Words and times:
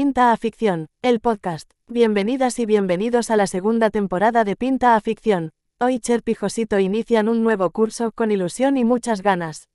Pinta 0.00 0.30
a 0.30 0.36
Ficción, 0.36 0.86
el 1.02 1.18
podcast. 1.18 1.72
Bienvenidas 1.88 2.60
y 2.60 2.66
bienvenidos 2.66 3.32
a 3.32 3.36
la 3.36 3.48
segunda 3.48 3.90
temporada 3.90 4.44
de 4.44 4.54
Pinta 4.54 4.94
a 4.94 5.00
Ficción. 5.00 5.50
Hoy 5.80 5.98
Cherp 5.98 6.28
y 6.28 6.34
Josito 6.34 6.78
inician 6.78 7.28
un 7.28 7.42
nuevo 7.42 7.68
curso 7.70 8.12
con 8.12 8.30
ilusión 8.30 8.76
y 8.76 8.84
muchas 8.84 9.22
ganas. 9.22 9.68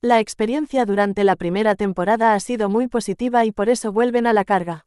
La 0.00 0.18
experiencia 0.18 0.86
durante 0.86 1.24
la 1.24 1.36
primera 1.36 1.74
temporada 1.74 2.32
ha 2.32 2.40
sido 2.40 2.70
muy 2.70 2.88
positiva 2.88 3.44
y 3.44 3.52
por 3.52 3.68
eso 3.68 3.92
vuelven 3.92 4.26
a 4.26 4.32
la 4.32 4.46
carga. 4.46 4.86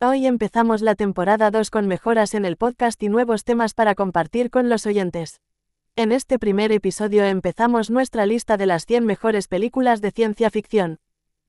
Hoy 0.00 0.26
empezamos 0.26 0.82
la 0.82 0.96
temporada 0.96 1.52
2 1.52 1.70
con 1.70 1.86
mejoras 1.86 2.34
en 2.34 2.44
el 2.44 2.56
podcast 2.56 3.00
y 3.04 3.10
nuevos 3.10 3.44
temas 3.44 3.72
para 3.72 3.94
compartir 3.94 4.50
con 4.50 4.68
los 4.68 4.84
oyentes. 4.84 5.42
En 5.94 6.10
este 6.10 6.40
primer 6.40 6.72
episodio 6.72 7.22
empezamos 7.24 7.88
nuestra 7.88 8.26
lista 8.26 8.56
de 8.56 8.66
las 8.66 8.84
100 8.84 9.06
mejores 9.06 9.46
películas 9.46 10.00
de 10.00 10.10
ciencia 10.10 10.50
ficción. 10.50 10.98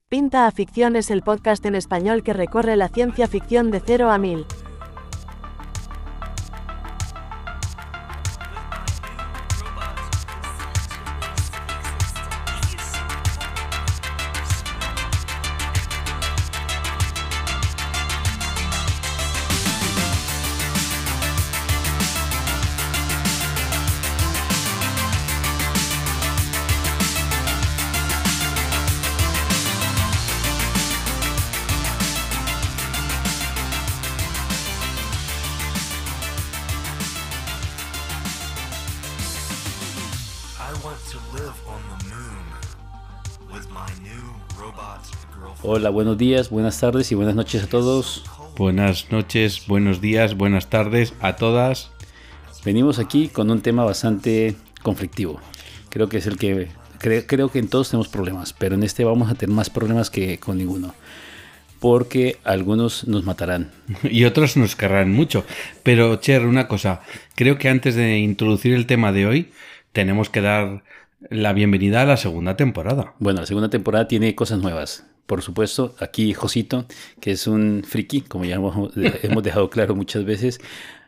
Pinta 0.08 0.46
a 0.46 0.52
Ficción 0.52 0.94
es 0.94 1.10
el 1.10 1.22
podcast 1.22 1.66
en 1.66 1.74
español 1.74 2.22
que 2.22 2.32
recorre 2.32 2.76
la 2.76 2.86
ciencia 2.88 3.26
ficción 3.26 3.72
de 3.72 3.82
0 3.84 4.08
a 4.08 4.18
1000. 4.18 4.46
Hola, 45.68 45.90
buenos 45.90 46.16
días, 46.16 46.50
buenas 46.50 46.78
tardes 46.78 47.10
y 47.10 47.14
buenas 47.16 47.34
noches 47.34 47.64
a 47.64 47.66
todos. 47.66 48.24
Buenas 48.56 49.10
noches, 49.10 49.64
buenos 49.66 50.00
días, 50.00 50.36
buenas 50.36 50.70
tardes 50.70 51.12
a 51.20 51.34
todas. 51.34 51.90
Venimos 52.64 52.98
aquí 53.00 53.28
con 53.28 53.50
un 53.50 53.60
tema 53.62 53.84
bastante 53.84 54.54
conflictivo. 54.82 55.40
Creo 55.88 56.08
que 56.08 56.18
es 56.18 56.26
el 56.28 56.36
que 56.38 56.68
cre- 57.00 57.24
creo 57.26 57.50
que 57.50 57.58
en 57.58 57.68
todos 57.68 57.90
tenemos 57.90 58.08
problemas, 58.08 58.52
pero 58.52 58.76
en 58.76 58.84
este 58.84 59.04
vamos 59.04 59.28
a 59.30 59.34
tener 59.34 59.54
más 59.54 59.68
problemas 59.68 60.08
que 60.10 60.38
con 60.38 60.56
ninguno. 60.58 60.94
Porque 61.80 62.38
algunos 62.44 63.06
nos 63.08 63.24
matarán. 63.24 63.70
Y 64.04 64.24
otros 64.24 64.56
nos 64.56 64.76
querrán 64.76 65.12
mucho. 65.12 65.44
Pero, 65.82 66.14
Cher, 66.16 66.46
una 66.46 66.68
cosa. 66.68 67.02
Creo 67.34 67.58
que 67.58 67.68
antes 67.68 67.94
de 67.96 68.18
introducir 68.18 68.72
el 68.72 68.86
tema 68.86 69.10
de 69.12 69.26
hoy, 69.26 69.50
tenemos 69.92 70.30
que 70.30 70.40
dar 70.40 70.84
la 71.28 71.52
bienvenida 71.52 72.02
a 72.02 72.06
la 72.06 72.16
segunda 72.16 72.56
temporada. 72.56 73.14
Bueno, 73.18 73.40
la 73.40 73.46
segunda 73.46 73.68
temporada 73.68 74.08
tiene 74.08 74.34
cosas 74.34 74.58
nuevas. 74.60 75.04
Por 75.26 75.42
supuesto, 75.42 75.94
aquí 75.98 76.32
Josito, 76.34 76.86
que 77.20 77.32
es 77.32 77.46
un 77.46 77.82
friki, 77.86 78.22
como 78.22 78.44
ya 78.44 78.56
hemos, 78.56 78.92
hemos 79.22 79.42
dejado 79.42 79.70
claro 79.70 79.94
muchas 79.94 80.24
veces, 80.24 80.60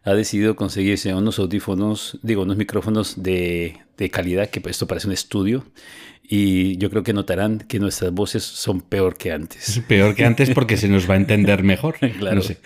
ha 0.04 0.14
decidido 0.14 0.56
conseguirse 0.56 1.14
unos 1.14 1.38
audífonos, 1.38 2.18
digo, 2.22 2.42
unos 2.42 2.56
micrófonos 2.56 3.22
de, 3.22 3.78
de 3.96 4.10
calidad, 4.10 4.48
que 4.48 4.62
esto 4.68 4.86
parece 4.86 5.06
un 5.06 5.12
estudio. 5.12 5.64
Y 6.30 6.76
yo 6.76 6.90
creo 6.90 7.02
que 7.02 7.14
notarán 7.14 7.58
que 7.58 7.78
nuestras 7.78 8.12
voces 8.12 8.42
son 8.42 8.82
peor 8.82 9.16
que 9.16 9.32
antes. 9.32 9.68
Es 9.68 9.78
peor 9.80 10.14
que 10.14 10.26
antes 10.26 10.50
porque 10.50 10.76
se 10.76 10.88
nos 10.88 11.08
va 11.08 11.14
a 11.14 11.16
entender 11.16 11.62
mejor. 11.62 11.96
Claro. 12.18 12.36
No 12.36 12.42
sé. 12.42 12.58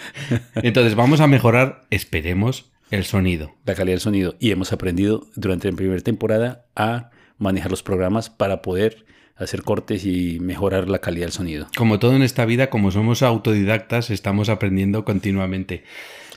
Entonces, 0.57 0.97
vamos 0.97 1.21
a 1.21 1.29
mejorar, 1.29 1.83
esperemos, 1.91 2.73
el 2.91 3.05
sonido. 3.05 3.55
La 3.65 3.75
calidad 3.75 3.95
del 3.95 4.01
sonido. 4.01 4.35
Y 4.41 4.51
hemos 4.51 4.73
aprendido 4.73 5.29
durante 5.37 5.71
la 5.71 5.77
primera 5.77 6.01
temporada 6.01 6.67
a 6.75 7.11
manejar 7.39 7.71
los 7.71 7.83
programas 7.83 8.31
para 8.31 8.63
poder 8.63 9.05
hacer 9.43 9.63
cortes 9.63 10.05
y 10.07 10.39
mejorar 10.41 10.89
la 10.89 10.99
calidad 11.01 11.27
del 11.27 11.33
sonido. 11.33 11.67
Como 11.77 11.99
todo 11.99 12.15
en 12.17 12.23
esta 12.23 12.45
vida, 12.45 12.71
como 12.71 12.91
somos 12.91 13.23
autodidactas, 13.23 14.11
estamos 14.11 14.49
aprendiendo 14.49 15.05
continuamente. 15.05 15.85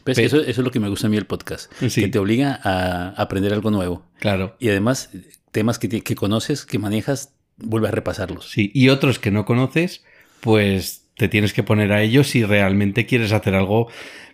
Pues 0.04 0.18
eso, 0.20 0.38
eso 0.40 0.50
es 0.50 0.58
lo 0.60 0.72
que 0.72 0.80
me 0.80 0.90
gusta 0.90 1.08
a 1.08 1.10
mí 1.10 1.16
del 1.16 1.26
podcast, 1.26 1.72
Sí. 1.88 2.02
que 2.02 2.08
te 2.10 2.20
obliga 2.20 2.60
a 2.64 3.10
aprender 3.22 3.54
algo 3.54 3.72
nuevo. 3.72 4.06
Claro. 4.20 4.56
Y 4.60 4.70
además, 4.70 5.10
temas 5.52 5.80
que, 5.80 5.90
que 6.02 6.16
conoces, 6.16 6.66
que 6.66 6.78
manejas, 6.78 7.34
vuelve 7.58 7.88
a 7.88 7.92
repasarlos. 7.92 8.50
Sí, 8.52 8.70
y 8.74 8.90
otros 8.90 9.18
que 9.18 9.32
no 9.32 9.46
conoces, 9.46 10.04
pues 10.42 11.08
te 11.18 11.28
tienes 11.28 11.54
que 11.54 11.64
poner 11.64 11.92
a 11.92 12.04
ellos 12.04 12.28
si 12.28 12.44
realmente 12.44 13.06
quieres 13.06 13.32
hacer 13.32 13.56
algo 13.56 13.88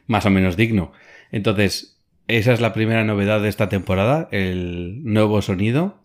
más 0.07 0.25
o 0.25 0.29
menos 0.29 0.57
digno. 0.57 0.91
Entonces, 1.31 1.97
esa 2.27 2.51
es 2.53 2.59
la 2.59 2.73
primera 2.73 3.03
novedad 3.05 3.41
de 3.41 3.47
esta 3.49 3.69
temporada, 3.69 4.27
el 4.31 5.01
nuevo 5.03 5.41
sonido. 5.41 6.00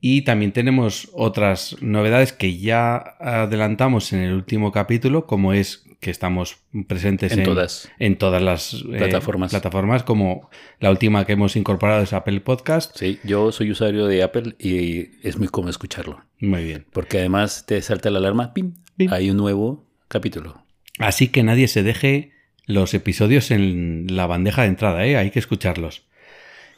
Y 0.00 0.22
también 0.22 0.52
tenemos 0.52 1.10
otras 1.12 1.76
novedades 1.80 2.32
que 2.32 2.56
ya 2.58 2.96
adelantamos 3.20 4.12
en 4.12 4.20
el 4.20 4.32
último 4.32 4.72
capítulo, 4.72 5.26
como 5.26 5.52
es 5.52 5.84
que 6.00 6.10
estamos 6.10 6.56
presentes 6.88 7.32
En 7.32 7.40
en, 7.40 7.44
todas. 7.44 7.90
en 7.98 8.16
todas 8.16 8.42
las 8.42 8.72
eh, 8.72 8.96
Plataformas. 8.96 9.50
plataformas, 9.50 10.02
como 10.02 10.48
la 10.78 10.90
última 10.90 11.26
que 11.26 11.34
hemos 11.34 11.54
incorporado 11.56 12.02
es 12.02 12.14
Apple 12.14 12.40
Podcast. 12.40 12.96
Sí, 12.96 13.18
yo 13.24 13.52
soy 13.52 13.70
usuario 13.70 14.06
de 14.06 14.22
Apple 14.22 14.54
y 14.58 15.10
es 15.26 15.36
muy 15.36 15.48
cómodo 15.48 15.70
escucharlo. 15.70 16.22
Muy 16.38 16.64
bien. 16.64 16.86
Porque 16.90 17.18
además 17.18 17.66
te 17.66 17.82
salta 17.82 18.08
la 18.08 18.18
alarma, 18.18 18.54
¡pim! 18.54 18.72
Pim. 18.96 19.12
Hay 19.12 19.30
un 19.30 19.36
nuevo 19.36 19.84
capítulo. 20.08 20.64
Así 20.98 21.28
que 21.28 21.42
nadie 21.42 21.68
se 21.68 21.82
deje 21.82 22.32
los 22.64 22.94
episodios 22.94 23.50
en 23.50 24.06
la 24.08 24.26
bandeja 24.26 24.62
de 24.62 24.68
entrada, 24.68 25.04
¿eh? 25.04 25.18
hay 25.18 25.30
que 25.30 25.38
escucharlos. 25.38 26.04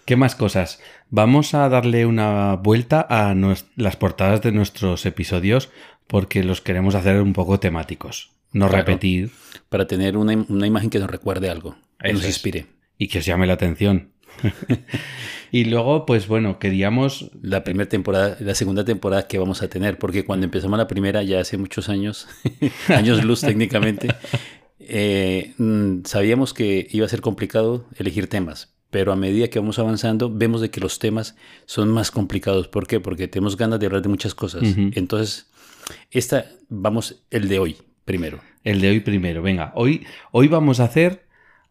¿Qué 0.04 0.16
más 0.16 0.34
cosas? 0.34 0.80
Vamos 1.14 1.52
a 1.52 1.68
darle 1.68 2.06
una 2.06 2.54
vuelta 2.56 3.06
a 3.06 3.34
las 3.76 3.96
portadas 3.96 4.40
de 4.40 4.50
nuestros 4.50 5.04
episodios 5.04 5.68
porque 6.06 6.42
los 6.42 6.62
queremos 6.62 6.94
hacer 6.94 7.20
un 7.20 7.34
poco 7.34 7.60
temáticos. 7.60 8.30
No 8.50 8.66
Claro. 8.68 8.84
repetir 8.86 9.30
Para 9.68 9.86
tener 9.86 10.16
una, 10.16 10.32
im- 10.32 10.46
una 10.48 10.66
imagen 10.66 10.88
que 10.88 10.98
nos 10.98 11.10
recuerde 11.10 11.50
algo, 11.50 11.76
que 12.00 12.08
Eso 12.08 12.14
nos 12.14 12.22
es. 12.24 12.28
inspire. 12.30 12.66
y 12.96 13.08
que 13.08 13.18
os 13.18 13.26
llame 13.26 13.46
la 13.46 13.52
atención. 13.54 14.08
y 15.52 15.64
luego, 15.66 16.06
pues 16.06 16.28
bueno, 16.28 16.58
queríamos... 16.58 17.30
La 17.42 17.62
primera 17.62 17.88
temporada, 17.90 18.38
la 18.40 18.54
segunda 18.54 18.84
temporada 18.86 19.26
que 19.28 19.38
vamos 19.38 19.60
a 19.62 19.68
tener, 19.68 19.98
porque 19.98 20.24
cuando 20.24 20.44
empezamos 20.46 20.78
la 20.78 20.86
primera, 20.86 21.22
ya 21.22 21.40
hace 21.40 21.58
muchos 21.58 21.90
años, 21.90 22.26
años 22.88 23.22
luz 23.22 23.40
técnicamente, 23.42 24.08
eh, 24.78 25.52
mm, 25.58 26.04
sabíamos 26.04 26.54
que 26.54 26.86
iba 26.90 27.04
a 27.04 27.08
ser 27.10 27.20
complicado 27.20 27.86
elegir 27.96 28.28
temas, 28.28 28.71
pero 28.92 29.10
a 29.10 29.16
medida 29.16 29.48
que 29.48 29.58
vamos 29.58 29.78
avanzando, 29.78 30.30
vemos 30.30 30.60
de 30.60 30.70
que 30.70 30.78
los 30.78 30.98
temas 30.98 31.34
son 31.64 31.88
más 31.88 32.10
complicados. 32.10 32.68
¿Por 32.68 32.86
qué? 32.86 33.00
Porque 33.00 33.26
tenemos 33.26 33.56
ganas 33.56 33.80
de 33.80 33.86
hablar 33.86 34.02
de 34.02 34.10
muchas 34.10 34.34
cosas. 34.34 34.62
Entonces, 34.76 35.50
esta, 36.10 36.44
vamos, 36.68 37.22
el 37.30 37.48
de 37.48 37.58
hoy, 37.58 37.76
primero. 38.04 38.40
El 38.64 38.82
de 38.82 38.90
hoy 38.90 39.00
primero. 39.00 39.40
Venga, 39.40 39.72
hoy, 39.76 40.04
hoy 40.30 40.48
vamos 40.48 40.78
a 40.78 40.84
hacer 40.84 41.24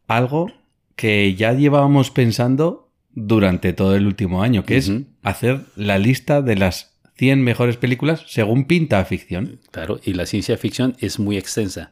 algo 0.08 0.52
que 0.96 1.36
ya 1.36 1.54
llevábamos 1.54 2.10
pensando 2.10 2.90
durante 3.14 3.72
todo 3.74 3.96
el 3.96 4.08
último 4.08 4.42
año, 4.42 4.66
que 4.66 4.78
es 4.78 4.92
hacer 5.22 5.62
la 5.76 6.00
lista 6.00 6.42
de 6.42 6.56
las 6.56 6.98
100 7.18 7.44
mejores 7.44 7.78
películas 7.78 8.24
según 8.30 8.66
pinta 8.66 8.98
a 8.98 9.06
ficción. 9.06 9.60
Claro, 9.70 10.00
y 10.04 10.14
la 10.14 10.26
ciencia 10.26 10.58
ficción 10.58 10.96
es 10.98 11.20
muy 11.20 11.38
extensa. 11.38 11.92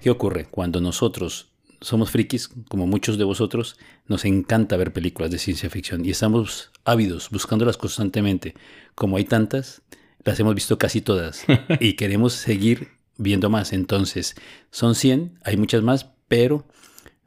¿Qué 0.00 0.10
ocurre? 0.10 0.46
Cuando 0.46 0.80
nosotros 0.80 1.53
somos 1.84 2.10
frikis, 2.10 2.48
como 2.68 2.86
muchos 2.86 3.18
de 3.18 3.24
vosotros, 3.24 3.78
nos 4.06 4.24
encanta 4.24 4.76
ver 4.76 4.92
películas 4.92 5.30
de 5.30 5.38
ciencia 5.38 5.70
ficción 5.70 6.04
y 6.04 6.10
estamos 6.10 6.72
ávidos, 6.84 7.30
buscándolas 7.30 7.76
constantemente. 7.76 8.54
Como 8.94 9.16
hay 9.16 9.24
tantas, 9.24 9.82
las 10.24 10.40
hemos 10.40 10.54
visto 10.54 10.78
casi 10.78 11.00
todas 11.00 11.44
y 11.80 11.92
queremos 11.92 12.32
seguir 12.32 12.88
viendo 13.18 13.50
más. 13.50 13.72
Entonces, 13.72 14.34
son 14.70 14.94
100, 14.94 15.38
hay 15.44 15.56
muchas 15.56 15.82
más, 15.82 16.10
pero 16.26 16.66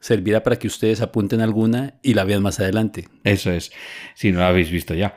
servirá 0.00 0.42
para 0.42 0.58
que 0.58 0.66
ustedes 0.66 1.00
apunten 1.00 1.40
alguna 1.40 1.94
y 2.02 2.14
la 2.14 2.24
vean 2.24 2.42
más 2.42 2.60
adelante. 2.60 3.08
Eso 3.24 3.50
es, 3.52 3.70
si 4.14 4.32
no 4.32 4.40
lo 4.40 4.46
habéis 4.46 4.70
visto 4.70 4.94
ya. 4.94 5.16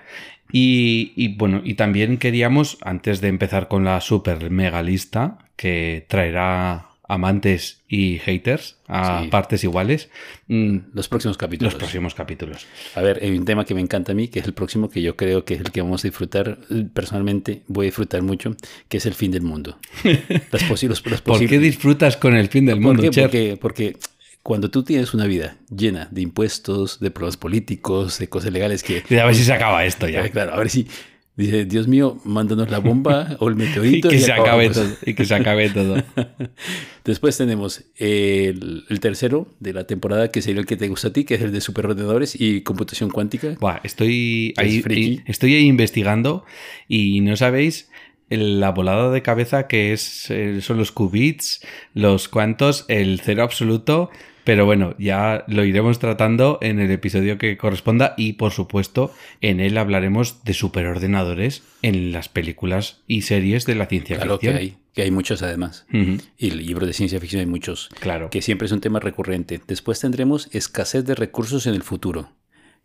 Y, 0.51 1.13
y, 1.15 1.35
bueno, 1.35 1.61
y 1.63 1.75
también 1.75 2.17
queríamos, 2.17 2.77
antes 2.81 3.21
de 3.21 3.29
empezar 3.29 3.67
con 3.67 3.85
la 3.85 4.01
super 4.01 4.51
mega 4.51 4.83
lista, 4.83 5.37
que 5.55 6.05
traerá 6.09 6.90
amantes 7.13 7.81
y 7.87 8.19
haters 8.19 8.77
a 8.87 9.21
Sí. 9.23 9.27
partes 9.29 9.63
iguales, 9.63 10.09
mm, 10.47 10.77
Los 10.93 11.07
próximos 11.07 11.37
capítulos. 11.37 11.73
los 11.73 11.79
próximos 11.79 12.15
capítulos. 12.15 12.65
A 12.95 13.01
ver, 13.01 13.19
hay 13.21 13.31
un 13.37 13.45
tema 13.45 13.65
que 13.65 13.73
me 13.73 13.81
encanta 13.81 14.11
a 14.13 14.15
mí, 14.15 14.27
que 14.29 14.39
es 14.39 14.45
el 14.45 14.53
próximo, 14.53 14.89
que 14.89 15.01
yo 15.01 15.15
creo 15.15 15.43
que 15.45 15.55
es 15.55 15.59
el 15.61 15.71
que 15.71 15.81
vamos 15.81 16.03
a 16.03 16.07
disfrutar. 16.07 16.59
eh, 16.69 16.85
Personalmente 16.93 17.63
voy 17.67 17.85
a 17.85 17.87
disfrutar 17.87 18.21
mucho, 18.21 18.55
que 18.89 18.97
es 18.97 19.05
el 19.05 19.13
fin 19.13 19.31
del 19.31 19.41
mundo. 19.41 19.77
Las 20.51 20.63
posi- 20.69 20.87
los- 20.87 21.01
¿Por 21.01 21.45
qué 21.45 21.59
disfrutas 21.59 22.17
con 22.17 22.35
el 22.35 22.47
fin 22.49 22.65
del 22.65 22.75
¿Por 22.75 22.83
mundo, 22.97 23.11
qué? 23.11 23.21
Porque, 23.21 23.57
porque 23.59 23.97
cuando 24.43 24.71
tú 24.71 24.83
tienes 24.83 25.13
una 25.13 25.25
vida 25.27 25.57
llena 25.69 26.07
de 26.11 26.21
impuestos, 26.21 26.99
de 26.99 27.11
problemas 27.11 27.37
políticos, 27.37 28.17
de 28.19 28.27
cosas 28.29 28.51
legales 28.51 28.83
que... 28.83 29.03
A 29.19 29.25
ver 29.25 29.35
si 29.35 29.43
se 29.43 29.53
acaba 29.53 29.85
esto 29.85 30.07
ya. 30.09 30.27
Claro, 30.31 30.53
a 30.53 30.57
ver 30.57 30.69
si... 30.69 30.87
Dice, 31.38 31.66
Dios 31.66 31.88
mío, 31.88 32.19
mándanos 32.25 32.69
la 32.69 32.80
bomba 32.80 33.38
o 33.39 33.48
el 33.48 33.56
Y 33.56 33.57
meteorito. 33.57 34.10
que 34.10 34.19
se 34.19 34.31
acabe 34.33 34.69
todo. 34.69 34.89
Y 35.06 35.13
que 35.13 35.25
se 35.25 35.33
acabe 35.33 35.69
todo. 35.69 36.04
Después 37.06 37.38
tenemos 37.38 37.83
el, 37.98 38.83
el 38.89 39.00
tercero 39.00 39.48
de 39.60 39.74
la 39.74 39.86
temporada, 39.86 40.30
que 40.30 40.42
sería 40.42 40.60
el 40.60 40.68
que 40.68 40.78
te 40.78 40.88
gusta 40.88 41.07
a 41.07 41.13
ti, 41.13 41.24
que 41.24 41.36
es 41.36 41.42
el 41.42 41.51
de 41.51 41.62
superordenadores 41.62 42.39
y 42.39 42.62
computación 42.62 43.10
cuántica. 43.10 43.56
Buah, 43.60 43.80
estoy 43.83 44.54
Es 44.57 44.86
ahí, 44.86 45.22
estoy 45.25 45.56
ahí 45.56 45.66
investigando 45.68 46.45
y 46.88 47.22
no 47.22 47.36
sabéis 47.38 47.89
la 48.30 48.72
volada 48.72 49.12
de 49.12 49.22
cabeza 49.22 49.68
que 49.68 49.92
es 49.94 50.30
eh, 50.30 50.62
son 50.62 50.78
los 50.78 50.92
qubits, 50.92 51.62
los 51.94 52.28
cuantos, 52.30 52.86
el 52.88 53.19
cero 53.24 53.44
absoluto. 53.44 54.10
Pero 54.43 54.65
bueno, 54.65 54.95
ya 54.97 55.43
lo 55.47 55.63
iremos 55.65 55.99
tratando 55.99 56.57
en 56.61 56.79
el 56.79 56.89
episodio 56.91 57.38
que 57.38 57.57
corresponda 57.57 58.15
y 58.17 58.33
por 58.33 58.51
supuesto 58.51 59.13
en 59.41 59.59
él 59.59 59.77
hablaremos 59.77 60.43
de 60.43 60.53
superordenadores 60.53 61.63
en 61.81 62.11
las 62.11 62.27
películas 62.29 63.01
y 63.07 63.21
series 63.21 63.65
de 63.65 63.75
la 63.75 63.85
ciencia 63.85 64.17
Claro 64.17 64.39
que 64.39 64.47
ficción. 64.47 64.57
hay, 64.57 64.77
que 64.93 65.01
hay 65.03 65.11
muchos 65.11 65.41
además. 65.43 65.85
Ujú, 65.93 66.17
Y 66.38 66.49
el 66.49 66.65
libro 66.65 66.85
de 66.85 66.93
ciencia 66.93 67.19
ficción 67.19 67.39
hay 67.41 67.45
muchos. 67.45 67.89
claro. 67.99 68.29
que 68.29 68.41
siempre 68.41 68.65
es 68.65 68.71
un 68.71 68.81
tema 68.81 68.99
recurrente. 68.99 69.61
Después 69.67 69.99
tendremos 69.99 70.49
escasez 70.51 71.05
de 71.05 71.15
recursos 71.15 71.67
en 71.67 71.75
el 71.75 71.83
futuro, 71.83 72.31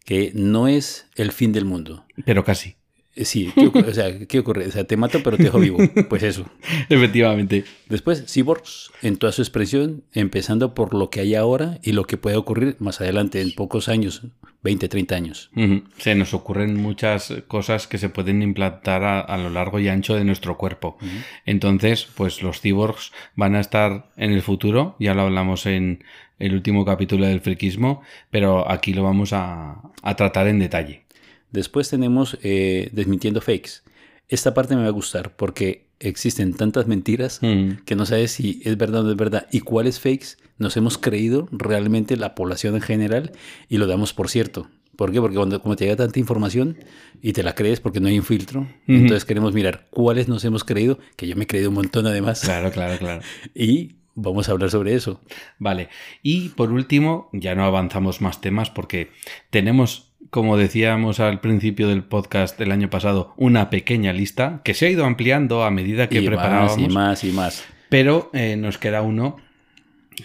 que 0.05 0.33
no 0.35 0.69
es 0.69 1.09
el 1.17 1.33
fin 1.33 1.53
del 1.53 1.65
mundo. 1.65 2.05
Pero 2.25 2.45
casi. 2.45 2.77
Eh, 3.17 3.25
Sí, 3.25 3.51
¿qué 3.55 3.67
ocurre? 3.67 3.91
O 3.91 3.95
sea, 3.95 4.19
¿qué 4.27 4.39
ocurre? 4.39 4.67
O 4.67 4.71
sea, 4.71 4.85
te 4.85 4.97
mato 4.97 5.23
pero 5.25 5.37
te 5.37 5.45
dejo 5.45 5.59
vivo. 5.59 5.79
Pues 6.09 6.23
eso. 6.23 6.45
Efectivamente. 6.89 7.65
Después, 7.89 8.25
cyborgs 8.33 8.91
en 9.03 9.17
toda 9.17 9.33
su 9.33 9.43
expresión, 9.43 10.05
empezando 10.13 10.75
por 10.75 10.95
lo 10.95 11.11
que 11.11 11.21
hay 11.21 11.35
ahora 11.35 11.79
y 11.83 11.93
lo 11.93 12.05
que 12.05 12.17
puede 12.19 12.37
ocurrir 12.37 12.77
más 12.79 13.01
adelante, 13.01 13.41
en 13.41 13.53
pocos 13.55 13.89
años, 13.89 14.23
20, 14.63 14.89
30 14.89 15.15
años. 15.15 15.51
Se 15.99 16.15
nos 16.15 16.35
ocurren 16.35 16.77
muchas 16.77 17.33
cosas 17.47 17.87
que 17.87 17.99
se 17.99 18.09
pueden 18.09 18.43
implantar 18.43 19.05
a, 19.05 19.21
a 19.21 19.39
lo 19.39 19.49
largo 19.51 19.79
y 19.79 19.89
ancho 19.89 20.15
de 20.15 20.25
nuestro 20.25 20.57
cuerpo. 20.57 20.99
Entonces, 21.45 22.07
pues 22.17 22.43
los 22.43 22.61
cyborgs 22.61 23.13
van 23.35 23.55
a 23.55 23.61
estar 23.61 24.11
en 24.17 24.33
el 24.33 24.43
futuro, 24.43 24.97
ya 24.99 25.15
lo 25.15 25.23
hablamos 25.23 25.67
en 25.67 26.05
el 26.39 26.53
último 26.53 26.85
capítulo 26.85 27.27
del 27.27 27.41
friquismo, 27.41 28.03
pero 28.31 28.71
aquí 28.71 28.93
lo 28.93 29.03
vamos 29.03 29.33
a, 29.33 29.81
a 30.03 30.17
tratar 30.17 30.49
en 30.49 30.59
detalle. 30.59 31.06
Después 31.51 31.89
tenemos 31.91 32.39
eh, 32.43 32.91
desmintiendo 32.93 33.41
fakes. 33.41 33.83
Esta 34.29 34.55
parte 34.55 34.75
me 34.77 34.83
va 34.83 34.89
a 34.89 34.93
gustar 34.93 35.37
porque 35.37 35.87
existen 36.01 36.53
tantas 36.55 36.87
mentiras 36.87 37.39
Mm. 37.43 37.85
que 37.87 37.95
no 37.97 38.05
sabes 38.05 38.33
si 38.33 38.61
es 38.65 38.77
verdad 38.77 39.01
o 39.01 39.05
no 39.05 39.11
es 39.13 39.17
verdad 39.17 39.47
y 39.51 39.61
cuáles 39.61 39.99
fakes 40.01 40.37
nos 40.59 40.77
hemos 40.77 40.99
creído 40.99 41.49
realmente 41.53 42.17
la 42.17 42.35
población 42.35 42.75
en 42.75 42.83
general 42.83 43.33
y 43.69 43.79
lo 43.79 43.87
damos 43.87 44.13
por 44.13 44.29
cierto. 44.29 44.69
¿Por 44.97 45.13
qué? 45.13 45.21
Porque 45.21 45.37
cuando 45.37 45.61
como 45.63 45.77
te 45.77 45.85
llega 45.85 45.97
tanta 45.97 46.19
información 46.19 46.79
y 47.23 47.33
te 47.35 47.43
la 47.43 47.55
crees 47.55 47.81
porque 47.81 48.01
no 48.01 48.09
hay 48.09 48.19
un 48.19 48.25
filtro, 48.25 48.67
entonces 48.87 49.25
queremos 49.27 49.53
mirar 49.53 49.87
cuáles 49.91 50.27
nos 50.27 50.43
hemos 50.45 50.65
creído, 50.65 50.99
que 51.17 51.27
yo 51.29 51.37
me 51.37 51.45
he 51.45 51.47
creído 51.47 51.69
un 51.69 51.75
montón 51.77 52.07
además, 52.07 52.41
Claro, 52.41 52.71
claro, 52.73 52.99
claro. 52.99 53.21
y 53.55 53.97
vamos 54.15 54.49
a 54.49 54.53
hablar 54.53 54.71
sobre 54.71 54.95
eso. 54.95 55.21
Vale. 55.59 55.91
Y 56.23 56.49
por 56.51 56.73
último, 56.73 57.29
ya 57.35 57.55
no 57.55 57.65
avanzamos 57.67 58.23
más 58.23 58.41
temas 58.41 58.71
porque 58.71 59.11
tenemos, 59.51 60.06
como 60.31 60.57
decíamos 60.57 61.21
al 61.21 61.41
principio 61.41 61.89
del 61.89 62.05
podcast 62.05 62.59
del 62.59 62.73
año 62.73 62.91
pasado, 62.91 63.35
una 63.37 63.71
pequeña 63.71 64.13
lista 64.13 64.61
que 64.65 64.75
se 64.75 64.87
ha 64.87 64.91
ido 64.91 65.05
ampliando 65.05 65.65
a 65.65 65.71
medida 65.71 66.09
que 66.09 66.21
y 66.21 66.27
preparábamos. 66.27 66.79
más 66.79 66.91
y 66.91 66.95
más 66.95 67.25
y 67.25 67.33
más. 67.33 67.65
Pero 67.89 68.31
eh, 68.33 68.57
nos 68.57 68.79
queda 68.79 69.03
uno 69.03 69.37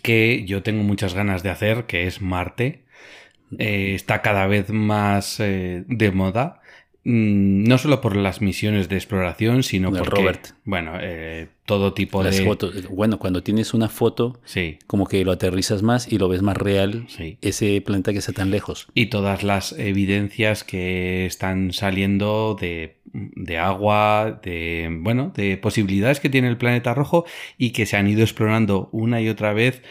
que 0.01 0.45
yo 0.45 0.63
tengo 0.63 0.83
muchas 0.83 1.13
ganas 1.13 1.43
de 1.43 1.49
hacer, 1.49 1.85
que 1.85 2.07
es 2.07 2.21
Marte. 2.21 2.83
Eh, 3.57 3.93
está 3.95 4.21
cada 4.21 4.47
vez 4.47 4.69
más 4.69 5.39
eh, 5.39 5.83
de 5.87 6.11
moda. 6.11 6.60
Mm, 7.03 7.63
No 7.63 7.77
solo 7.77 7.99
por 8.01 8.15
las 8.15 8.41
misiones 8.41 8.87
de 8.89 8.95
exploración, 8.95 9.63
sino 9.63 9.91
porque, 9.91 10.09
Robert. 10.21 10.47
bueno, 10.65 10.93
eh, 11.01 11.47
todo 11.65 11.93
tipo 11.93 12.21
Las 12.23 12.37
de... 12.37 12.45
fotos. 12.45 12.87
Bueno, 12.89 13.17
cuando 13.17 13.41
tienes 13.43 13.73
una 13.73 13.89
foto, 13.89 14.39
Sí, 14.43 14.77
como 14.87 15.07
que 15.07 15.23
lo 15.25 15.31
aterrizas 15.31 15.81
más 15.81 16.11
y 16.11 16.17
lo 16.19 16.29
ves 16.29 16.41
más 16.43 16.57
real, 16.57 17.05
sí. 17.07 17.37
ese 17.41 17.81
planeta 17.81 18.11
que 18.13 18.19
está 18.19 18.33
tan 18.33 18.51
lejos. 18.51 18.87
Y 18.93 19.07
todas 19.07 19.43
las 19.43 19.71
evidencias 19.79 20.63
que 20.63 21.25
están 21.25 21.73
saliendo 21.73 22.55
de, 22.59 22.97
de 23.13 23.57
agua, 23.57 24.39
de, 24.43 24.89
bueno, 25.01 25.31
de 25.35 25.57
posibilidades 25.57 26.19
que 26.19 26.29
tiene 26.29 26.49
el 26.49 26.57
planeta 26.57 26.93
rojo 26.93 27.25
y 27.57 27.71
que 27.71 27.85
se 27.87 27.97
han 27.97 28.07
ido 28.07 28.21
explorando 28.21 28.89
una 28.91 29.21
y 29.21 29.29
otra 29.29 29.53
vez 29.53 29.81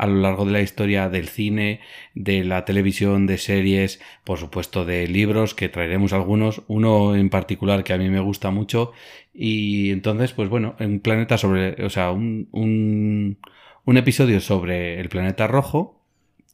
a 0.00 0.06
lo 0.06 0.14
largo 0.22 0.46
de 0.46 0.52
la 0.52 0.62
historia 0.62 1.10
del 1.10 1.28
cine, 1.28 1.80
de 2.14 2.42
la 2.42 2.64
televisión, 2.64 3.26
de 3.26 3.36
series, 3.36 4.00
por 4.24 4.38
supuesto 4.38 4.86
de 4.86 5.06
libros, 5.06 5.54
que 5.54 5.68
traeremos 5.68 6.14
algunos, 6.14 6.62
uno 6.68 7.14
en 7.14 7.28
particular 7.28 7.84
que 7.84 7.92
a 7.92 7.98
mí 7.98 8.08
me 8.08 8.20
gusta 8.20 8.50
mucho. 8.50 8.92
Y 9.34 9.90
entonces, 9.90 10.32
pues 10.32 10.48
bueno, 10.48 10.74
un 10.80 11.00
planeta 11.00 11.36
sobre, 11.36 11.84
o 11.84 11.90
sea, 11.90 12.12
un, 12.12 12.48
un, 12.50 13.96
episodio 13.98 14.40
sobre 14.40 14.98
el 15.00 15.10
planeta 15.10 15.46
rojo 15.46 16.02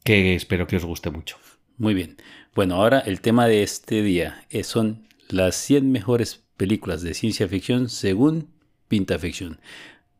que 0.03 0.35
espero 0.35 0.67
que 0.67 0.75
os 0.75 0.83
guste 0.83 1.09
mucho. 1.09 1.37
Muy 1.77 1.93
bien. 1.93 2.17
Bueno, 2.53 2.75
ahora 2.75 2.99
el 2.99 3.21
tema 3.21 3.47
de 3.47 3.63
este 3.63 4.01
día 4.01 4.43
eh, 4.49 4.65
son 4.65 5.07
las 5.29 5.55
100 5.55 5.89
mejores 5.89 6.43
películas 6.57 7.01
de 7.01 7.13
ciencia 7.13 7.47
ficción 7.47 7.87
según 7.87 8.49
Pinta 8.89 9.17
Ficción. 9.17 9.61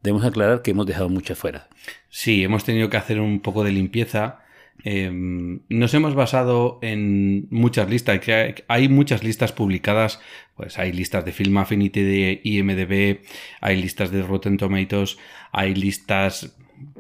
Debemos 0.04 0.26
aclarar 0.26 0.62
que 0.62 0.72
hemos 0.72 0.86
dejado 0.86 1.10
muchas 1.10 1.38
fuera. 1.38 1.68
Sí, 2.10 2.44
hemos 2.44 2.64
tenido 2.64 2.90
que 2.90 2.98
hacer 2.98 3.20
un 3.20 3.40
poco 3.40 3.64
de 3.64 3.72
limpieza. 3.72 4.40
Eh, 4.84 5.10
nos 5.12 5.94
hemos 5.94 6.14
basado 6.14 6.80
en 6.82 7.48
muchas 7.50 7.90
listas, 7.90 8.22
hay 8.68 8.90
muchas 8.90 9.24
listas 9.24 9.52
publicadas, 9.52 10.20
pues 10.56 10.78
hay 10.78 10.92
listas 10.92 11.26
de 11.26 11.32
Film 11.32 11.58
Affinity 11.58 12.02
de 12.02 12.42
IMDB, 12.44 13.22
hay 13.60 13.82
listas 13.82 14.12
de 14.12 14.22
Rotten 14.22 14.58
Tomatoes, 14.58 15.18
hay 15.52 15.74
listas 15.74 16.56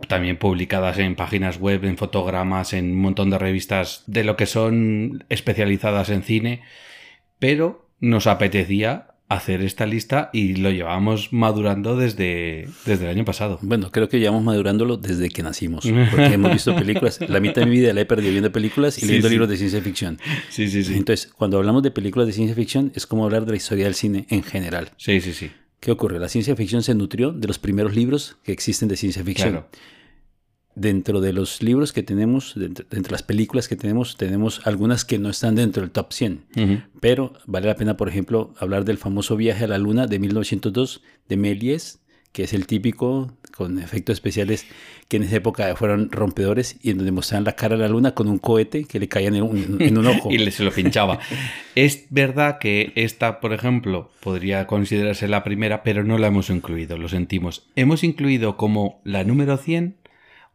también 0.07 0.38
publicadas 0.38 0.97
en 0.97 1.15
páginas 1.15 1.59
web, 1.59 1.85
en 1.85 1.97
fotogramas, 1.97 2.73
en 2.73 2.91
un 2.91 3.01
montón 3.01 3.29
de 3.29 3.38
revistas 3.38 4.03
de 4.07 4.23
lo 4.23 4.35
que 4.35 4.45
son 4.45 5.25
especializadas 5.29 6.09
en 6.09 6.23
cine, 6.23 6.61
pero 7.39 7.88
nos 7.99 8.27
apetecía 8.27 9.07
hacer 9.29 9.62
esta 9.62 9.85
lista 9.85 10.29
y 10.31 10.56
lo 10.56 10.71
llevamos 10.71 11.33
madurando 11.33 11.97
desde, 11.97 12.69
desde 12.85 13.06
el 13.06 13.12
año 13.12 13.25
pasado. 13.25 13.59
Bueno, 13.62 13.91
creo 13.91 14.07
que 14.07 14.19
llevamos 14.19 14.44
madurándolo 14.44 14.95
desde 14.97 15.29
que 15.29 15.44
nacimos. 15.44 15.85
Porque 16.12 16.25
hemos 16.33 16.53
visto 16.53 16.74
películas. 16.75 17.19
La 17.27 17.39
mitad 17.41 17.62
de 17.63 17.65
mi 17.68 17.79
vida 17.79 17.94
la 17.94 18.01
he 18.01 18.06
perdido 18.06 18.31
viendo 18.31 18.51
películas 18.51 18.97
y 18.97 19.01
Sí, 19.01 19.07
leyendo 19.07 19.27
sí. 19.27 19.33
libros 19.33 19.50
de 19.50 19.57
ciencia 19.57 19.81
ficción. 19.81 20.18
Sí, 20.50 20.69
sí, 20.69 20.83
sí. 20.83 20.94
Entonces, 20.95 21.27
cuando 21.27 21.57
hablamos 21.57 21.83
de 21.83 21.91
películas 21.91 22.27
de 22.27 22.33
ciencia 22.33 22.56
ficción, 22.56 22.91
es 22.95 23.06
como 23.06 23.25
hablar 23.25 23.45
de 23.45 23.51
la 23.51 23.57
historia 23.57 23.85
del 23.85 23.95
cine 23.95 24.25
en 24.29 24.44
general. 24.44 24.91
Sí, 24.97 25.19
sí, 25.19 25.33
sí. 25.33 25.51
¿Qué 25.80 25.91
ocurre? 25.91 26.19
La 26.19 26.30
ciencia 26.30 26.56
ficción 26.56 26.81
se 26.81 26.95
nutrió 26.95 27.31
de 27.33 27.47
los 27.47 27.59
primeros 27.59 27.95
libros 27.95 28.38
que 28.44 28.51
existen 28.51 28.88
de 28.88 28.95
ciencia 28.95 29.23
ficción. 29.23 29.50
Claro. 29.51 29.68
Dentro 30.79 31.21
de 31.21 31.33
los 31.33 31.63
libros 31.63 31.91
que 31.91 32.03
tenemos, 32.03 32.54
dentro, 32.56 32.85
dentro 32.90 33.09
de 33.09 33.13
las 33.13 33.23
películas 33.23 33.68
que 33.68 33.75
tenemos, 33.75 34.16
tenemos 34.16 34.61
algunas 34.66 35.06
que 35.06 35.18
no 35.18 35.30
están 35.30 35.56
dentro 35.56 35.81
del 35.81 35.90
top 35.90 36.13
100. 36.13 36.45
Ujú. 36.56 36.81
Pero 36.99 37.33
vale 37.47 37.66
la 37.66 37.75
pena, 37.75 37.97
por 37.97 38.09
ejemplo, 38.09 38.54
hablar 38.59 38.85
del 38.85 38.99
famoso 38.99 39.35
viaje 39.35 39.63
a 39.63 39.68
la 39.68 39.80
Luna 39.80 40.06
de 40.06 40.19
1902 40.19 41.02
de 41.30 41.37
Méliès, 41.37 41.99
que 42.31 42.44
es 42.44 42.54
el 42.54 42.68
típico 42.68 43.33
con 43.56 43.80
efectos 43.80 44.13
especiales 44.13 44.68
que 45.07 45.18
en 45.18 45.23
esa 45.23 45.37
época 45.37 45.75
fueron 45.75 46.11
rompedores 46.11 46.78
y 46.83 46.92
en 46.92 46.97
donde 46.97 47.11
mostraban 47.11 47.45
la 47.45 47.54
cara 47.54 47.73
a 47.75 47.80
la 47.80 47.87
Luna 47.87 48.13
con 48.13 48.28
un 48.28 48.37
cohete 48.37 48.85
que 48.85 48.99
le 48.99 49.07
caía 49.07 49.30
en 49.30 49.42
un, 49.42 49.78
en 49.80 49.97
un 49.97 50.06
ojo. 50.06 50.31
y 50.31 50.52
se 50.52 50.63
lo 50.63 50.71
pinchaba. 50.71 51.19
es 51.73 52.06
verdad 52.11 52.59
que 52.59 52.94
esta, 52.95 53.40
por 53.40 53.54
ejemplo, 53.54 54.11
podría 54.19 54.68
considerarse 54.68 55.28
la 55.28 55.44
primera, 55.44 55.81
pero 55.81 56.04
no 56.04 56.19
la 56.19 56.28
hemos 56.28 56.52
incluido, 56.52 56.99
lo 56.99 57.09
sentimos. 57.09 57.66
Hemos 57.75 58.04
incluido 58.04 58.57
como 58.57 59.02
la 59.04 59.23
número 59.23 59.57
100 59.57 59.95